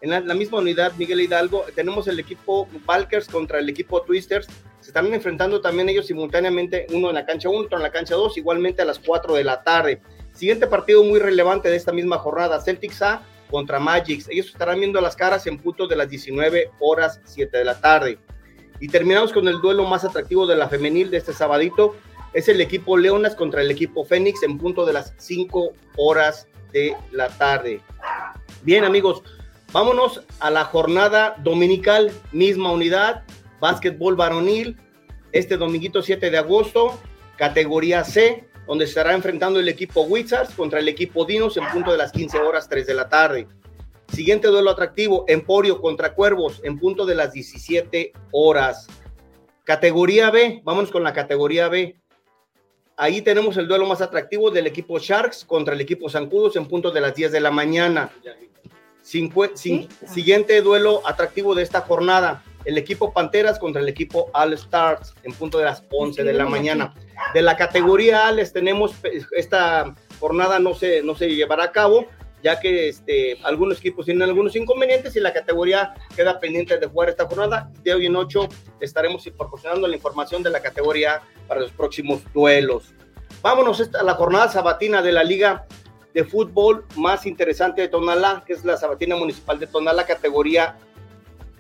en 0.01 0.11
la, 0.11 0.35
misma 0.35 0.59
unidad, 0.59 0.93
Miguel 0.97 1.21
Hidalgo, 1.23 1.65
tenemos 1.75 2.07
el 2.07 2.21
equipo 2.21 2.69
Valkers 2.87 3.27
contra 3.27 3.59
el 3.59 3.69
equipo 3.69 4.03
Twisters. 4.03 4.47
Se 4.81 4.91
están 4.91 5.13
enfrentando 5.13 5.61
también 5.61 5.89
ellos 5.89 6.07
simultáneamente, 6.07 6.87
uno 6.93 7.09
en 7.09 7.17
la 7.17 7.27
cancha 7.27 7.49
1, 7.49 7.59
otro 7.59 7.79
en 7.79 7.83
la 7.83 7.91
cancha 7.91 8.15
2, 8.15 8.39
igualmente 8.39 8.81
a 8.83 8.85
las 8.85 9.01
4 9.01 9.35
de 9.35 9.43
la 9.43 9.65
tarde. 9.65 10.01
Siguiente 10.33 10.69
partido 10.69 11.03
muy 11.03 11.19
relevante 11.19 11.69
de 11.69 11.75
esta 11.75 11.93
misma 11.93 12.19
jornada, 12.19 12.61
Celtics 12.61 13.03
A 13.03 13.23
contra 13.51 13.81
Magics. 13.81 14.29
Ellos 14.29 14.47
estarán 14.47 14.79
viendo 14.79 15.01
las 15.01 15.17
caras 15.17 15.49
en 15.49 15.59
punto 15.59 15.89
de 15.89 15.97
las 15.97 16.09
19 16.09 16.71
horas 16.79 17.21
7 17.25 17.59
de 17.59 17.65
la 17.65 17.81
tarde. 17.81 18.19
Y 18.79 18.87
terminamos 18.87 19.33
con 19.33 19.49
el 19.49 19.61
duelo 19.61 19.85
más 19.85 20.05
atractivo 20.05 20.47
de 20.47 20.55
la 20.55 20.69
femenil 20.69 21.11
de 21.11 21.17
este 21.17 21.33
sabadito. 21.33 21.97
Es 22.33 22.49
el 22.49 22.61
equipo 22.61 22.97
Leonas 22.97 23.35
contra 23.35 23.63
el 23.63 23.71
equipo 23.73 24.05
Fénix 24.05 24.45
en 24.45 24.59
punto 24.59 24.87
de 24.87 24.93
las 24.93 25.13
5 25.17 25.73
horas 25.97 26.47
de 26.73 26.95
la 27.11 27.29
tarde. 27.29 27.81
Bien 28.63 28.85
amigos, 28.85 29.23
Vámonos 29.71 30.23
a 30.41 30.51
la 30.51 30.65
jornada 30.65 31.37
dominical, 31.45 32.11
misma 32.33 32.73
unidad, 32.73 33.25
básquetbol 33.61 34.17
varonil, 34.17 34.79
este 35.33 35.59
dominguito 35.59 36.01
7 36.01 36.31
de 36.31 36.39
agosto, 36.39 36.99
categoría 37.37 38.03
C, 38.03 38.49
donde 38.67 38.87
estará 38.87 39.13
enfrentando 39.13 39.61
el 39.61 39.69
equipo 39.69 40.03
Wizards 40.03 40.55
contra 40.55 40.79
el 40.81 40.89
equipo 40.89 41.27
Dinos 41.27 41.59
en 41.59 41.69
punto 41.69 41.93
de 41.93 41.99
las 41.99 42.13
15 42.13 42.39
horas 42.39 42.67
3 42.69 42.87
de 42.87 42.95
la 42.95 43.11
tarde. 43.11 43.47
Siguiente 44.11 44.49
duelo 44.49 44.71
atractivo, 44.71 45.27
Emporio 45.29 45.83
contra 45.83 46.15
Cuervos 46.15 46.63
en 46.65 46.79
punto 46.79 47.05
de 47.05 47.15
las 47.15 47.35
17 47.35 48.15
horas. 48.33 48.87
Categoría 49.65 50.31
B, 50.31 50.63
vamos 50.65 50.91
con 50.91 51.05
la 51.05 51.13
categoría 51.13 51.69
B. 51.69 51.95
Ahí 52.97 53.21
tenemos 53.21 53.59
el 53.59 53.69
duelo 53.69 53.87
más 53.87 54.01
atractivo 54.01 54.51
del 54.51 54.67
equipo 54.67 54.99
Sharks 54.99 55.45
contra 55.45 55.75
el 55.75 55.81
equipo 55.83 56.09
Zancudos 56.09 56.57
en 56.57 56.67
punto 56.67 56.91
de 56.91 57.03
las 57.03 57.15
10 57.15 57.33
de 57.33 57.41
la 57.41 57.51
mañana. 57.51 58.11
Siguiente 59.09 60.61
duelo 60.61 61.01
atractivo 61.07 61.55
de 61.55 61.63
esta 61.63 61.81
jornada. 61.81 62.45
El 62.67 62.77
equipo 62.77 63.15
Panteras 63.15 63.59
contra 63.59 63.81
el 63.81 63.89
equipo 63.89 64.31
All 64.35 64.53
Stars 64.53 65.15
en 65.23 65.33
punto 65.33 65.57
de 65.57 65.65
las 65.65 65.83
11 65.91 66.25
de 66.25 66.33
la 66.35 66.45
mañana. 66.45 66.93
De 67.33 67.41
la 67.41 67.57
categoría 67.57 68.29
A 68.29 68.33
les 68.33 68.53
tenemos 68.53 68.93
esta 69.35 69.95
jornada 70.21 70.59
no 70.59 70.75
se, 70.75 71.03
no 71.03 71.15
se 71.15 71.35
llevará 71.35 71.65
a 71.65 71.73
cabo 71.73 72.07
ya 72.43 72.61
que 72.61 72.91
este, 72.91 73.39
algunos 73.45 73.79
equipos 73.79 74.05
tienen 74.05 74.23
algunos 74.23 74.55
inconvenientes 74.55 75.17
y 75.17 75.21
la 75.21 75.33
categoría 75.33 75.95
queda 76.15 76.39
pendiente 76.39 76.79
de 76.79 76.87
jugar 76.87 77.09
esta 77.09 77.27
jornada. 77.27 77.71
De 77.83 77.95
hoy 77.95 78.07
en 78.07 78.15
ocho 78.15 78.47
estaremos 78.79 79.25
proporcionando 79.37 79.89
la 79.89 79.97
información 79.97 80.43
de 80.43 80.51
la 80.51 80.61
categoría 80.61 81.23
para 81.47 81.61
los 81.61 81.73
próximos 81.73 82.21
duelos. 82.35 82.95
Vámonos 83.41 83.81
a 83.81 84.03
la 84.03 84.15
jornada 84.15 84.51
sabatina 84.51 85.01
de 85.01 85.13
la 85.13 85.25
Liga 85.25 85.67
de 86.19 86.25
Fútbol 86.25 86.85
más 86.97 87.27
interesante 87.27 87.81
de 87.81 87.87
Tonalá, 87.87 88.43
que 88.45 88.53
es 88.53 88.65
la 88.65 88.77
sabatina 88.77 89.15
municipal 89.15 89.57
de 89.61 89.69
Tonalá, 89.69 90.05
categoría 90.05 90.77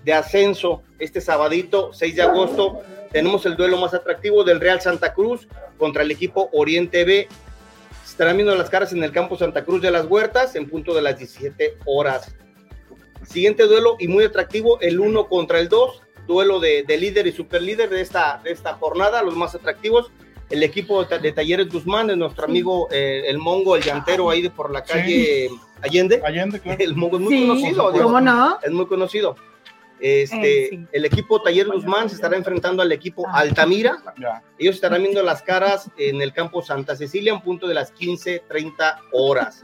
de 0.02 0.12
ascenso. 0.12 0.82
Este 0.98 1.20
sabadito, 1.20 1.92
6 1.92 2.16
de 2.16 2.22
agosto, 2.22 2.80
tenemos 3.12 3.46
el 3.46 3.54
duelo 3.54 3.76
más 3.76 3.94
atractivo 3.94 4.42
del 4.42 4.58
Real 4.58 4.80
Santa 4.80 5.14
Cruz 5.14 5.46
contra 5.78 6.02
el 6.02 6.10
equipo 6.10 6.50
Oriente 6.52 7.04
B 7.04 7.28
estarán 8.04 8.36
viendo 8.36 8.56
las 8.56 8.68
caras 8.68 8.92
en 8.92 9.04
el 9.04 9.12
campo 9.12 9.36
Santa 9.36 9.64
Cruz 9.64 9.80
de 9.80 9.92
las 9.92 10.06
Huertas 10.06 10.56
en 10.56 10.68
punto 10.68 10.92
de 10.92 11.02
las 11.02 11.16
17 11.16 11.76
horas. 11.86 12.34
Siguiente 13.24 13.62
duelo 13.62 13.94
y 14.00 14.08
muy 14.08 14.24
atractivo, 14.24 14.80
el 14.80 14.98
1 14.98 15.28
contra 15.28 15.60
el 15.60 15.68
2, 15.68 16.02
duelo 16.26 16.58
de, 16.58 16.84
líder 16.98 17.28
y 17.28 17.32
superlíder 17.32 17.90
de 17.90 18.00
esta, 18.00 18.40
de 18.42 18.50
esta 18.50 18.74
jornada, 18.74 19.22
los 19.22 19.36
más 19.36 19.54
atractivos. 19.54 20.10
El 20.50 20.62
equipo 20.62 21.04
de, 21.04 21.32
Talleres 21.32 21.68
Guzmán, 21.68 22.06
de 22.06 22.16
nuestro 22.16 22.44
amigo 22.46 22.88
eh, 22.90 23.24
el 23.26 23.38
Mongo, 23.38 23.76
el 23.76 23.82
llantero 23.82 24.30
ahí 24.30 24.42
de 24.42 24.50
por 24.50 24.70
la 24.72 24.82
calle 24.82 25.50
Allende. 25.82 26.22
Allende, 26.24 26.60
claro. 26.60 26.78
El 26.82 26.96
Mongo 26.96 27.16
es 27.16 27.22
muy 27.22 27.46
conocido. 27.46 27.92
¿Cómo 27.92 28.20
no? 28.20 28.58
Es 28.62 28.70
muy 28.70 28.86
conocido. 28.86 29.36
Este, 30.00 30.74
eh, 30.74 30.86
El 30.92 31.04
equipo 31.04 31.42
Taller 31.42 31.66
Guzmán 31.66 32.08
se 32.08 32.14
estará 32.14 32.36
enfrentando 32.36 32.82
al 32.82 32.92
equipo 32.92 33.26
ah. 33.28 33.38
Altamira. 33.38 33.98
Ellos 34.58 34.76
estarán 34.76 35.02
viendo 35.02 35.22
las 35.22 35.42
caras 35.42 35.90
en 35.96 36.22
el 36.22 36.32
campo 36.32 36.62
Santa 36.62 36.96
Cecilia 36.96 37.32
en 37.32 37.40
punto 37.40 37.66
de 37.66 37.74
las 37.74 37.92
15:30 37.94 39.00
horas. 39.12 39.62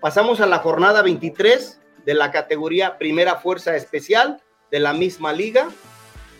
Pasamos 0.00 0.40
a 0.40 0.46
la 0.46 0.58
jornada 0.58 1.02
23 1.02 1.80
de 2.04 2.14
la 2.14 2.30
categoría 2.30 2.98
Primera 2.98 3.36
Fuerza 3.36 3.76
Especial 3.76 4.40
de 4.70 4.80
la 4.80 4.92
misma 4.92 5.32
liga. 5.32 5.68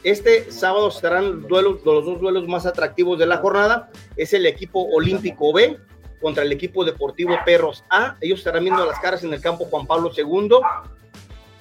Este 0.05 0.51
sábado 0.51 0.91
duelos, 1.49 1.85
los 1.85 2.05
dos 2.05 2.21
duelos 2.21 2.49
más 2.49 2.67
atractivos 2.67 3.19
de 3.19 3.27
la 3.27 3.39
jornada. 3.39 3.91
Es 4.17 4.33
el 4.33 4.47
equipo 4.47 4.83
Olímpico 4.93 5.53
B 5.53 5.79
contra 6.21 6.43
el 6.43 6.53
equipo 6.53 6.85
Deportivo 6.85 7.37
Perros 7.45 7.85
A. 7.89 8.17
Ellos 8.21 8.41
estarán 8.41 8.65
viendo 8.65 8.85
las 8.85 8.99
caras 8.99 9.23
en 9.23 9.33
el 9.33 9.41
campo 9.41 9.67
Juan 9.67 9.87
Pablo 9.87 10.11
II 10.17 10.59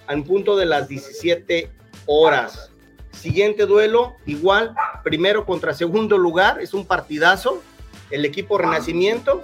en 0.09 0.23
punto 0.23 0.57
de 0.57 0.65
las 0.65 0.87
17 0.87 1.71
horas. 2.07 2.71
Siguiente 3.11 3.65
duelo, 3.65 4.15
igual, 4.25 4.73
primero 5.03 5.45
contra 5.45 5.73
segundo 5.73 6.17
lugar, 6.17 6.61
es 6.61 6.73
un 6.73 6.85
partidazo. 6.85 7.61
El 8.09 8.25
equipo 8.25 8.57
Renacimiento 8.57 9.43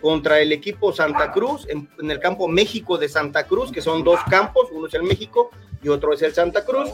contra 0.00 0.40
el 0.40 0.52
equipo 0.52 0.92
Santa 0.92 1.32
Cruz 1.32 1.66
en, 1.68 1.88
el 2.10 2.20
campo 2.20 2.48
México 2.48 2.98
de 2.98 3.08
Santa 3.08 3.46
Cruz, 3.46 3.70
que 3.72 3.80
son 3.80 4.04
dos 4.04 4.20
campos, 4.28 4.68
uno 4.72 4.86
es 4.86 4.94
el 4.94 5.02
México 5.02 5.50
y 5.82 5.88
otro 5.88 6.12
es 6.12 6.22
el 6.22 6.34
Santa 6.34 6.64
Cruz. 6.64 6.90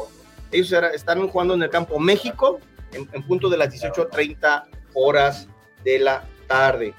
Ellos 0.52 0.72
están 0.94 1.26
jugando 1.28 1.54
en 1.54 1.62
el 1.62 1.70
campo 1.70 1.98
México 1.98 2.60
en, 2.92 3.08
en 3.12 3.22
punto 3.22 3.48
de 3.48 3.56
las 3.56 3.72
18.30 3.72 4.64
horas 4.94 5.48
de 5.84 5.98
la 5.98 6.24
tarde. 6.46 6.94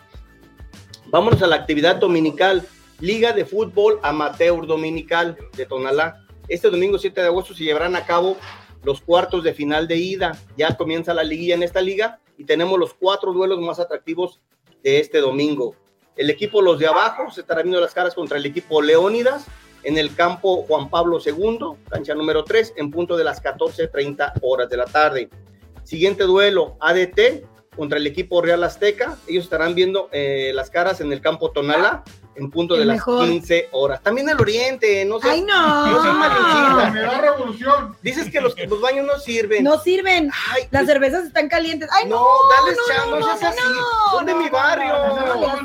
Vámonos 1.07 1.41
a 1.41 1.47
la 1.47 1.57
actividad 1.57 1.97
dominical. 1.97 2.65
Liga 2.99 3.33
de 3.33 3.45
Fútbol 3.45 3.99
Amateur 4.03 4.65
Dominical 4.67 5.37
de 5.57 5.65
Tonalá. 5.65 6.23
Este 6.47 6.69
domingo 6.69 6.99
7 6.99 7.19
de 7.19 7.27
agosto 7.27 7.53
se 7.53 7.63
llevarán 7.63 7.95
a 7.95 8.05
cabo 8.05 8.37
los 8.83 9.01
cuartos 9.01 9.43
de 9.43 9.53
final 9.53 9.87
de 9.87 9.97
ida. 9.97 10.37
Ya 10.55 10.77
comienza 10.77 11.13
la 11.13 11.23
liguilla 11.23 11.55
en 11.55 11.63
esta 11.63 11.81
liga 11.81 12.19
y 12.37 12.45
tenemos 12.45 12.79
los 12.79 12.93
cuatro 12.93 13.33
duelos 13.33 13.59
más 13.59 13.79
atractivos 13.79 14.39
de 14.83 14.99
este 14.99 15.19
domingo. 15.19 15.75
El 16.15 16.29
equipo 16.29 16.61
Los 16.61 16.79
de 16.79 16.87
Abajo 16.87 17.31
se 17.31 17.41
estará 17.41 17.61
viendo 17.61 17.79
las 17.79 17.93
caras 17.93 18.13
contra 18.13 18.37
el 18.37 18.45
equipo 18.45 18.81
Leónidas 18.81 19.45
en 19.83 19.97
el 19.97 20.15
campo 20.15 20.63
Juan 20.63 20.89
Pablo 20.89 21.19
II, 21.23 21.59
cancha 21.89 22.13
número 22.15 22.43
3, 22.43 22.73
en 22.77 22.91
punto 22.91 23.17
de 23.17 23.23
las 23.23 23.41
14.30 23.43 24.33
horas 24.41 24.69
de 24.69 24.77
la 24.77 24.85
tarde. 24.85 25.29
Siguiente 25.83 26.23
duelo, 26.23 26.77
ADT 26.79 27.43
contra 27.75 27.97
el 27.97 28.07
equipo 28.07 28.41
Real 28.41 28.63
Azteca. 28.63 29.17
Ellos 29.27 29.45
estarán 29.45 29.75
viendo 29.75 30.09
eh, 30.11 30.51
las 30.53 30.69
caras 30.69 31.01
en 31.01 31.11
el 31.11 31.21
campo 31.21 31.51
Tonala 31.51 32.03
en 32.41 32.49
punto 32.49 32.75
de 32.75 32.85
las 32.85 33.03
15 33.05 33.69
horas. 33.71 34.01
También 34.01 34.27
el 34.27 34.39
oriente, 34.39 35.05
no 35.05 35.19
sé. 35.19 35.29
Ay, 35.29 35.41
no. 35.41 35.85
No 35.87 36.91
Me 36.91 37.01
da 37.01 37.21
revolución. 37.21 37.95
Dices 38.01 38.31
que 38.31 38.41
los, 38.41 38.55
los 38.67 38.81
baños 38.81 39.05
no 39.05 39.19
sirven. 39.19 39.63
No 39.63 39.77
sirven. 39.77 40.31
Ay, 40.51 40.63
Las 40.71 40.87
cervezas 40.87 41.25
están 41.25 41.47
calientes. 41.47 41.87
Ay, 41.91 42.09
no. 42.09 42.15
No, 42.15 42.27
dale 42.49 42.75
no, 43.11 43.19
no, 43.19 43.37
seas 43.37 43.55
así. 43.55 43.79
¿Dónde 44.11 44.33
mi 44.33 44.49
barrio? 44.49 44.93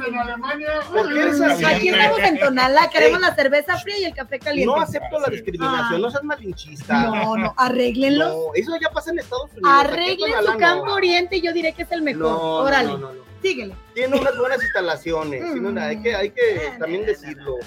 En 0.06 0.18
Alemania. 0.18 0.80
¿Por 0.92 1.12
qué 1.12 1.20
eres 1.20 1.40
así? 1.40 1.64
Aquí 1.64 1.88
estamos 1.88 2.18
en 2.18 2.38
Tonala, 2.38 2.90
queremos 2.90 3.20
la 3.20 3.34
cerveza 3.34 3.78
fría 3.78 3.98
y 3.98 4.04
el 4.04 4.14
café 4.14 4.38
caliente. 4.38 4.66
No 4.66 4.80
acepto 4.80 5.18
la 5.18 5.28
discriminación, 5.28 6.02
no 6.02 6.10
seas 6.10 6.24
malinchista. 6.24 7.02
No, 7.04 7.36
no, 7.36 7.54
arréglenlo. 7.56 8.28
No, 8.28 8.54
eso 8.54 8.72
ya 8.80 8.90
pasa 8.90 9.10
en 9.10 9.20
Estados 9.20 9.50
Unidos. 9.52 9.70
Arreglen 9.72 10.32
su 10.44 10.58
campo 10.58 10.92
oriente 10.92 11.36
y 11.36 11.40
yo 11.40 11.52
diré 11.52 11.72
que 11.72 11.82
es 11.82 11.92
el 11.92 12.02
mejor. 12.02 12.66
Órale. 12.66 12.92
No, 12.92 12.98
no, 12.98 13.25
no. 13.66 13.76
Tiene 13.94 14.18
unas 14.18 14.36
buenas 14.38 14.62
instalaciones, 14.62 15.42
hay 15.78 16.02
que, 16.02 16.14
hay 16.14 16.30
que 16.30 16.72
también 16.78 17.06
decirlo. 17.06 17.58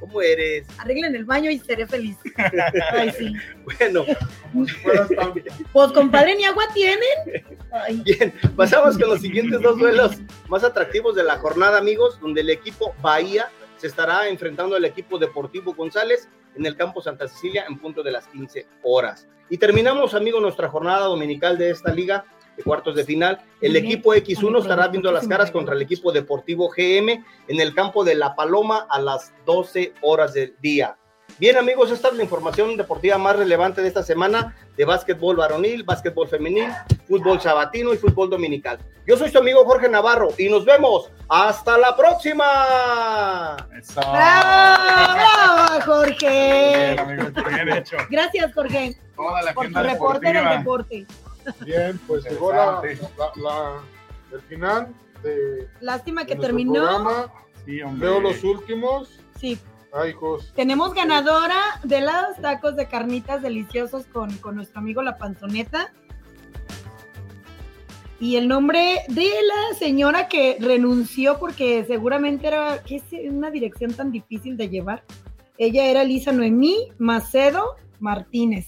¿Cómo 0.00 0.20
eres? 0.20 0.66
Arreglen 0.78 1.14
el 1.14 1.24
baño 1.24 1.50
y 1.50 1.58
seré 1.58 1.86
feliz. 1.86 2.18
Ay, 2.92 3.10
sí. 3.12 3.32
Bueno. 3.64 4.04
Pues 5.72 5.92
compadre, 5.92 6.34
ni 6.36 6.44
agua 6.44 6.64
tienen. 6.74 7.44
Bien, 8.04 8.34
pasamos 8.56 8.98
con 8.98 9.08
los 9.08 9.20
siguientes 9.20 9.62
dos 9.62 9.78
duelos 9.78 10.16
más 10.48 10.64
atractivos 10.64 11.14
de 11.14 11.22
la 11.22 11.38
jornada, 11.38 11.78
amigos, 11.78 12.20
donde 12.20 12.42
el 12.42 12.50
equipo 12.50 12.94
Bahía 13.00 13.48
se 13.76 13.86
estará 13.86 14.28
enfrentando 14.28 14.76
al 14.76 14.84
equipo 14.84 15.18
Deportivo 15.18 15.74
González 15.74 16.28
en 16.56 16.66
el 16.66 16.76
campo 16.76 17.00
Santa 17.00 17.28
Cecilia 17.28 17.64
en 17.68 17.78
punto 17.78 18.02
de 18.02 18.12
las 18.12 18.26
15 18.28 18.66
horas. 18.82 19.28
Y 19.48 19.58
terminamos, 19.58 20.14
amigos, 20.14 20.42
nuestra 20.42 20.68
jornada 20.68 21.06
dominical 21.06 21.58
de 21.58 21.70
esta 21.70 21.92
liga 21.92 22.24
de 22.56 22.62
cuartos 22.62 22.94
de 22.94 23.04
final. 23.04 23.40
El 23.60 23.76
equipo 23.76 24.14
X1 24.14 24.60
estará 24.60 24.88
viendo 24.88 25.10
las 25.12 25.26
caras 25.28 25.50
contra 25.50 25.74
el 25.74 25.82
equipo 25.82 26.12
Deportivo 26.12 26.68
GM 26.68 27.24
en 27.48 27.60
el 27.60 27.74
campo 27.74 28.04
de 28.04 28.14
La 28.14 28.34
Paloma 28.34 28.86
a 28.88 29.00
las 29.00 29.32
12 29.46 29.94
horas 30.02 30.34
del 30.34 30.54
día. 30.60 30.96
Bien 31.38 31.56
amigos, 31.56 31.90
esta 31.90 32.08
es 32.08 32.14
la 32.14 32.22
información 32.22 32.76
deportiva 32.76 33.18
más 33.18 33.34
relevante 33.34 33.82
de 33.82 33.88
esta 33.88 34.04
semana 34.04 34.54
de 34.76 34.84
básquetbol 34.84 35.34
varonil, 35.34 35.82
básquetbol 35.82 36.28
femenil, 36.28 36.68
fútbol 37.08 37.40
sabatino 37.40 37.92
y 37.92 37.96
fútbol 37.96 38.30
dominical. 38.30 38.78
Yo 39.04 39.16
soy 39.16 39.30
su 39.30 39.38
amigo 39.38 39.64
Jorge 39.64 39.88
Navarro 39.88 40.28
y 40.38 40.48
nos 40.48 40.64
vemos 40.64 41.10
hasta 41.28 41.76
la 41.76 41.96
próxima. 41.96 43.56
¡Bravo, 43.96 45.80
Jorge! 45.84 46.96
Gracias, 48.10 48.54
Jorge. 48.54 48.96
por 49.54 49.72
tu 49.72 49.78
reporte 49.80 50.32
del 50.32 50.58
deporte. 50.58 51.06
Bien, 51.64 52.00
pues 52.06 52.24
llegó 52.24 52.52
la, 52.52 52.82
el 54.32 54.40
final 54.42 54.94
de. 55.22 55.68
Lástima 55.80 56.24
que 56.24 56.36
terminó. 56.36 57.28
Veo 57.66 58.20
los 58.20 58.44
últimos. 58.44 59.20
Sí. 59.38 59.58
Ay, 59.92 60.10
hijos. 60.10 60.52
Tenemos 60.56 60.92
ganadora 60.92 61.80
de 61.84 62.00
los 62.00 62.36
tacos 62.42 62.74
de 62.74 62.88
carnitas 62.88 63.42
deliciosos 63.42 64.06
con, 64.06 64.36
con 64.38 64.56
nuestro 64.56 64.80
amigo 64.80 65.02
La 65.02 65.16
Panzoneta. 65.18 65.92
Y 68.18 68.36
el 68.36 68.48
nombre 68.48 69.02
de 69.08 69.24
la 69.24 69.78
señora 69.78 70.28
que 70.28 70.56
renunció 70.58 71.38
porque 71.38 71.84
seguramente 71.84 72.46
era 72.46 72.82
¿qué 72.82 72.96
es 72.96 73.04
una 73.30 73.50
dirección 73.50 73.92
tan 73.92 74.10
difícil 74.10 74.56
de 74.56 74.68
llevar. 74.68 75.04
Ella 75.58 75.84
era 75.86 76.02
Lisa 76.02 76.32
Noemí 76.32 76.92
Macedo 76.98 77.76
Martínez. 78.00 78.66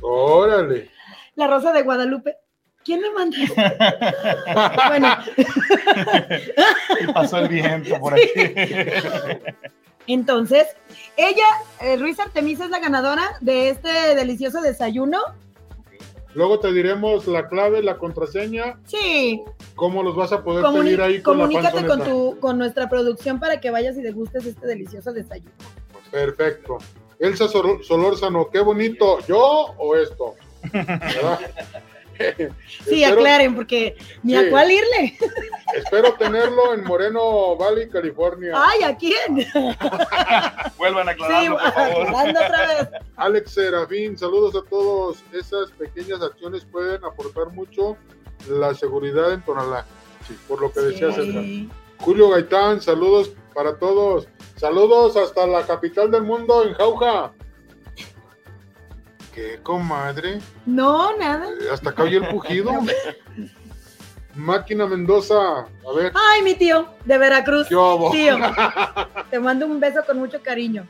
Órale. 0.00 0.90
La 1.34 1.46
Rosa 1.46 1.72
de 1.72 1.82
Guadalupe. 1.82 2.36
¿Quién 2.84 3.00
me 3.00 3.10
mandó? 3.10 3.36
bueno. 4.88 5.16
pasó 7.14 7.38
el 7.38 7.48
viento 7.48 7.98
por 8.00 8.14
aquí. 8.14 8.28
Entonces, 10.06 10.66
ella, 11.16 11.46
eh, 11.80 11.96
Ruiz 11.96 12.18
Artemisa, 12.18 12.64
es 12.64 12.70
la 12.70 12.80
ganadora 12.80 13.36
de 13.40 13.68
este 13.68 13.88
delicioso 14.16 14.60
desayuno. 14.60 15.18
Luego 16.34 16.58
te 16.58 16.72
diremos 16.72 17.26
la 17.26 17.48
clave, 17.48 17.82
la 17.82 17.98
contraseña. 17.98 18.80
Sí. 18.86 19.42
¿Cómo 19.74 20.02
los 20.02 20.16
vas 20.16 20.32
a 20.32 20.42
poder 20.42 20.64
pedir 20.72 21.00
ahí 21.02 21.22
con 21.22 21.38
Comunícate 21.38 21.86
con, 21.86 22.02
tu, 22.02 22.40
con 22.40 22.58
nuestra 22.58 22.88
producción 22.88 23.38
para 23.38 23.60
que 23.60 23.70
vayas 23.70 23.96
y 23.96 24.02
degustes 24.02 24.46
este 24.46 24.66
delicioso 24.66 25.12
desayuno. 25.12 25.52
Perfecto. 26.10 26.78
Elsa 27.18 27.46
Solórzano, 27.48 28.48
qué 28.50 28.60
bonito. 28.60 29.18
¿Yo 29.26 29.38
o 29.78 29.94
esto? 29.94 30.34
sí, 32.88 33.04
aclaren, 33.04 33.54
porque 33.54 33.96
ni 34.22 34.36
a 34.36 34.50
cuál 34.50 34.70
irle. 34.70 35.16
Espero 35.74 36.12
tenerlo 36.14 36.74
en 36.74 36.84
Moreno 36.84 37.56
Valley, 37.56 37.88
California. 37.88 38.52
Ay, 38.54 38.82
¿a 38.82 38.96
quién? 38.96 39.46
Vuelvan 40.78 41.08
a 41.08 41.12
aclararlo, 41.12 41.58
por 41.58 41.72
favor. 41.72 42.30
otra 42.30 42.66
vez. 42.66 42.88
Alex 43.16 43.52
Serafín, 43.52 44.18
saludos 44.18 44.54
a 44.54 44.68
todos. 44.68 45.22
Esas 45.32 45.70
pequeñas 45.72 46.22
acciones 46.22 46.64
pueden 46.64 47.04
aportar 47.04 47.48
mucho 47.52 47.96
la 48.48 48.74
seguridad 48.74 49.32
en 49.32 49.42
Tonalá. 49.42 49.86
Sí, 50.26 50.36
por 50.46 50.60
lo 50.60 50.72
que 50.72 50.80
decía 50.80 51.12
César. 51.12 51.42
Julio 51.98 52.30
Gaitán, 52.30 52.80
saludos 52.80 53.32
para 53.54 53.78
todos. 53.78 54.28
Saludos 54.56 55.16
hasta 55.16 55.46
la 55.46 55.66
capital 55.66 56.10
del 56.10 56.22
mundo, 56.22 56.64
en 56.64 56.74
Jauja. 56.74 57.32
¿Qué, 59.32 59.60
comadre? 59.62 60.40
No, 60.66 61.16
nada. 61.16 61.48
Eh, 61.48 61.68
hasta 61.72 61.90
acá 61.90 62.02
oye 62.02 62.18
el 62.18 62.28
pujido. 62.28 62.70
Máquina 64.34 64.86
Mendoza, 64.86 65.36
a 65.36 65.92
ver. 65.94 66.12
Ay, 66.14 66.42
mi 66.42 66.54
tío, 66.54 66.88
de 67.04 67.18
Veracruz. 67.18 67.68
Tío, 67.68 68.10
te 69.30 69.38
mando 69.38 69.66
un 69.66 69.78
beso 69.78 70.00
con 70.06 70.18
mucho 70.18 70.42
cariño. 70.42 70.86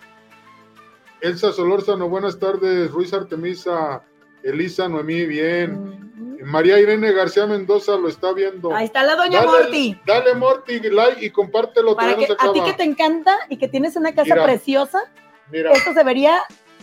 Elsa 1.20 1.52
Solórzano, 1.52 2.08
buenas 2.08 2.38
tardes. 2.38 2.90
Ruiz 2.90 3.12
Artemisa, 3.12 4.02
Elisa 4.42 4.88
Noemí, 4.88 5.26
bien. 5.26 6.02
María 6.44 6.78
Irene 6.78 7.12
García 7.12 7.46
Mendoza 7.46 7.96
lo 7.96 8.08
está 8.08 8.32
viendo. 8.32 8.74
Ahí 8.74 8.86
está 8.86 9.02
la 9.02 9.14
doña 9.14 9.42
Morty. 9.42 9.98
Dale 10.04 10.34
Morty, 10.34 10.80
like 10.90 11.24
y 11.24 11.30
compártelo. 11.30 11.94
Para 11.94 12.16
que, 12.16 12.24
a 12.36 12.52
ti 12.52 12.60
que 12.62 12.72
te 12.72 12.82
encanta 12.82 13.36
y 13.48 13.56
que 13.56 13.68
tienes 13.68 13.96
una 13.96 14.14
casa 14.14 14.42
preciosa, 14.42 15.10
esto 15.52 15.94
se 15.94 16.04
vería 16.04 16.40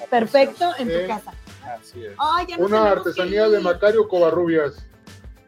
perfecto 0.10 0.72
en 0.78 0.88
tu 0.88 1.08
casa. 1.08 1.34
Así 1.78 2.04
es. 2.06 2.16
una 2.58 2.92
artesanía 2.92 3.50
de 3.50 3.60
Macario 3.60 4.08
Covarrubias. 4.08 4.86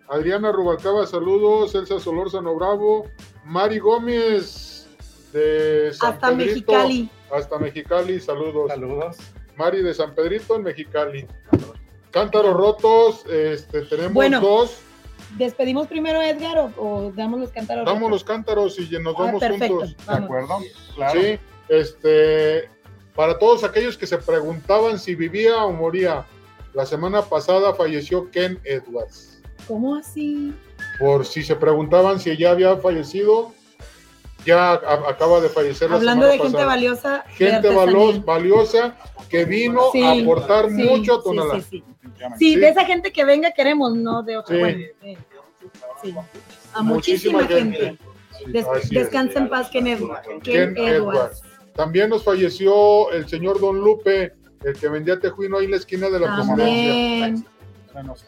Adriana 0.09 0.51
Rubalcaba, 0.51 1.07
saludos. 1.07 1.73
Elsa 1.73 1.99
Solórzano 1.99 2.55
Bravo. 2.55 3.07
Mari 3.45 3.79
Gómez 3.79 4.87
de 5.31 5.91
San 5.93 6.13
Hasta 6.13 6.31
Mexicali. 6.31 7.09
Hasta 7.33 7.57
Mexicali, 7.57 8.19
saludos. 8.19 8.69
Saludos. 8.69 9.17
Mari 9.55 9.81
de 9.81 9.93
San 9.93 10.13
Pedrito 10.13 10.55
en 10.55 10.63
Mexicali. 10.63 11.27
Cántaros 12.11 12.53
rotos, 12.53 13.25
este, 13.27 13.81
tenemos 13.83 14.41
dos. 14.41 14.81
¿Despedimos 15.37 15.87
primero 15.87 16.19
a 16.19 16.29
Edgar 16.29 16.73
o, 16.75 17.11
damos 17.15 17.39
los 17.39 17.51
cántaros 17.51 17.85
Damos 17.85 18.11
los 18.11 18.23
cántaros 18.23 18.77
y 18.79 18.89
nos 18.99 19.15
ah, 19.17 19.23
vamos 19.23 19.43
juntos. 19.43 19.95
¿De 20.05 20.13
acuerdo? 20.13 20.59
Claro. 20.95 21.21
Sí, 21.21 21.39
este, 21.69 22.69
para 23.15 23.37
todos 23.37 23.63
aquellos 23.63 23.97
que 23.97 24.07
se 24.07 24.17
preguntaban 24.17 24.99
si 24.99 25.15
vivía 25.15 25.63
o 25.63 25.71
moría, 25.71 26.25
la 26.73 26.85
semana 26.85 27.21
pasada 27.21 27.73
falleció 27.73 28.29
Ken 28.31 28.59
Edwards. 28.63 29.41
¿Cómo 29.67 29.95
así? 29.95 30.53
Por 30.99 31.25
si 31.25 31.43
se 31.43 31.55
preguntaban 31.55 32.19
si 32.19 32.35
ya 32.37 32.51
había 32.51 32.75
fallecido, 32.77 33.53
ya 34.45 34.73
acaba 34.73 35.39
de 35.39 35.49
fallecer 35.49 35.91
Hablando 35.91 36.25
de 36.25 36.39
gente 36.39 36.63
valiosa. 36.63 37.23
Gente 37.29 37.69
valiosa 38.25 38.95
que 39.29 39.45
vino 39.45 39.91
a 40.03 40.11
aportar 40.11 40.69
mucho 40.69 41.15
a 41.15 41.23
Tonalá. 41.23 41.61
Sí, 42.37 42.55
de 42.55 42.69
esa 42.69 42.85
gente 42.85 43.11
que 43.11 43.25
venga 43.25 43.51
queremos, 43.51 43.95
no 43.95 44.23
de 44.23 44.37
otra. 44.37 44.57
Bueno, 44.57 44.85
a 46.73 46.81
muchísima, 46.81 47.45
gente. 47.47 47.97
descansa 48.89 49.39
en 49.39 49.49
paz, 49.49 49.69
Ken, 49.69 49.87
Edwards. 49.87 51.43
También 51.75 52.09
nos 52.09 52.23
falleció 52.23 53.11
el 53.11 53.27
señor 53.27 53.59
Don 53.59 53.79
Lupe, 53.79 54.33
el 54.63 54.75
que 54.77 54.89
vendía 54.89 55.19
tejuino 55.19 55.57
ahí 55.57 55.65
en 55.65 55.71
la 55.71 55.77
esquina 55.77 56.09
de 56.09 56.19
la 56.19 56.35
presidencia. 56.35 57.45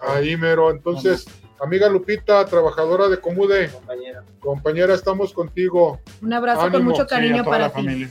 Ahí 0.01 0.35
mero. 0.37 0.71
Entonces, 0.71 1.25
amiga 1.61 1.89
Lupita, 1.89 2.45
trabajadora 2.45 3.07
de 3.07 3.17
Comude. 3.17 3.69
Compañera. 3.69 4.23
Compañera, 4.39 4.93
estamos 4.93 5.33
contigo. 5.33 5.99
Un 6.21 6.33
abrazo 6.33 6.71
con 6.71 6.83
mucho 6.83 7.05
cariño 7.05 7.43
para 7.43 7.69
ti. 7.69 7.75
Familia. 7.75 8.09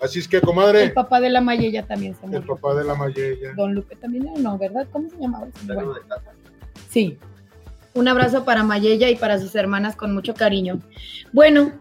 Así 0.00 0.18
es 0.18 0.26
que, 0.26 0.40
comadre. 0.40 0.82
El 0.82 0.92
papá 0.92 1.20
de 1.20 1.30
la 1.30 1.40
Mayella 1.40 1.86
también 1.86 2.16
se 2.16 2.26
murió. 2.26 2.40
El 2.40 2.46
papá 2.46 2.74
de 2.74 2.84
la 2.84 2.94
Mayella. 2.94 3.54
Don 3.54 3.72
Lupe 3.72 3.94
también, 3.94 4.28
no, 4.38 4.58
¿verdad? 4.58 4.86
¿Cómo 4.90 5.08
se 5.08 5.16
llamaba? 5.16 5.46
Sí. 6.90 7.18
Un 7.94 8.08
abrazo 8.08 8.44
para 8.44 8.64
Mayella 8.64 9.10
y 9.10 9.16
para 9.16 9.38
sus 9.38 9.54
hermanas 9.54 9.94
con 9.94 10.12
mucho 10.12 10.34
cariño. 10.34 10.80
Bueno, 11.32 11.72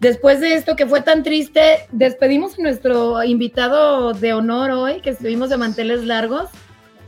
después 0.00 0.40
de 0.40 0.54
esto 0.54 0.74
que 0.74 0.86
fue 0.86 1.02
tan 1.02 1.22
triste, 1.22 1.86
despedimos 1.92 2.58
a 2.58 2.62
nuestro 2.62 3.22
invitado 3.22 4.12
de 4.12 4.32
honor 4.32 4.70
hoy, 4.70 5.00
que 5.00 5.10
estuvimos 5.10 5.50
de 5.50 5.56
manteles 5.56 6.04
largos. 6.04 6.48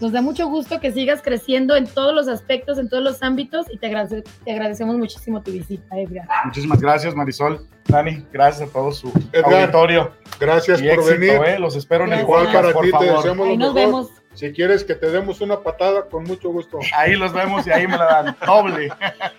Nos 0.01 0.11
da 0.11 0.21
mucho 0.21 0.49
gusto 0.49 0.81
que 0.81 0.91
sigas 0.91 1.23
creciendo 1.23 1.77
en 1.77 1.87
todos 1.87 2.13
los 2.13 2.27
aspectos, 2.27 2.77
en 2.79 2.89
todos 2.89 3.05
los 3.05 3.23
ámbitos 3.23 3.67
y 3.71 3.79
te, 3.79 3.87
agradecemos 3.87 4.97
muchísimo 4.97 5.43
tu 5.43 5.53
visita, 5.53 5.97
Edgar. 5.97 6.27
Muchísimas 6.45 6.81
gracias, 6.81 7.15
Marisol. 7.15 7.69
Dani, 7.87 8.27
gracias 8.33 8.69
a 8.69 8.73
todo 8.73 8.91
su 8.91 9.13
auditorio. 9.45 10.13
Gracias 10.41 10.83
por 10.83 11.05
venir. 11.05 11.41
Eh, 11.47 11.59
los 11.59 11.77
espero 11.77 12.05
en 12.05 12.15
el 12.15 12.21
Igual 12.23 12.53
para 12.53 12.73
ti, 12.73 12.91
te 12.91 13.05
deseamos 13.05 13.49
lo 13.49 13.57
nos 13.57 13.75
Vemos. 13.75 14.11
Si 14.35 14.51
quieres 14.53 14.83
que 14.83 14.95
te 14.97 15.09
demos 15.09 15.41
una 15.41 15.61
patada, 15.61 16.07
con 16.09 16.25
mucho 16.25 16.51
gusto. 16.51 16.81
Ahí 16.97 17.15
los 17.15 17.33
vemos 17.33 17.65
y 17.67 17.71
ahí 17.71 17.87
me 17.87 17.97
la 17.97 18.07
dan 18.07 18.37
doble. 18.45 18.89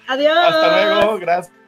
Adiós. 0.08 0.38
Hasta 0.38 0.96
luego, 0.96 1.18
gracias. 1.18 1.63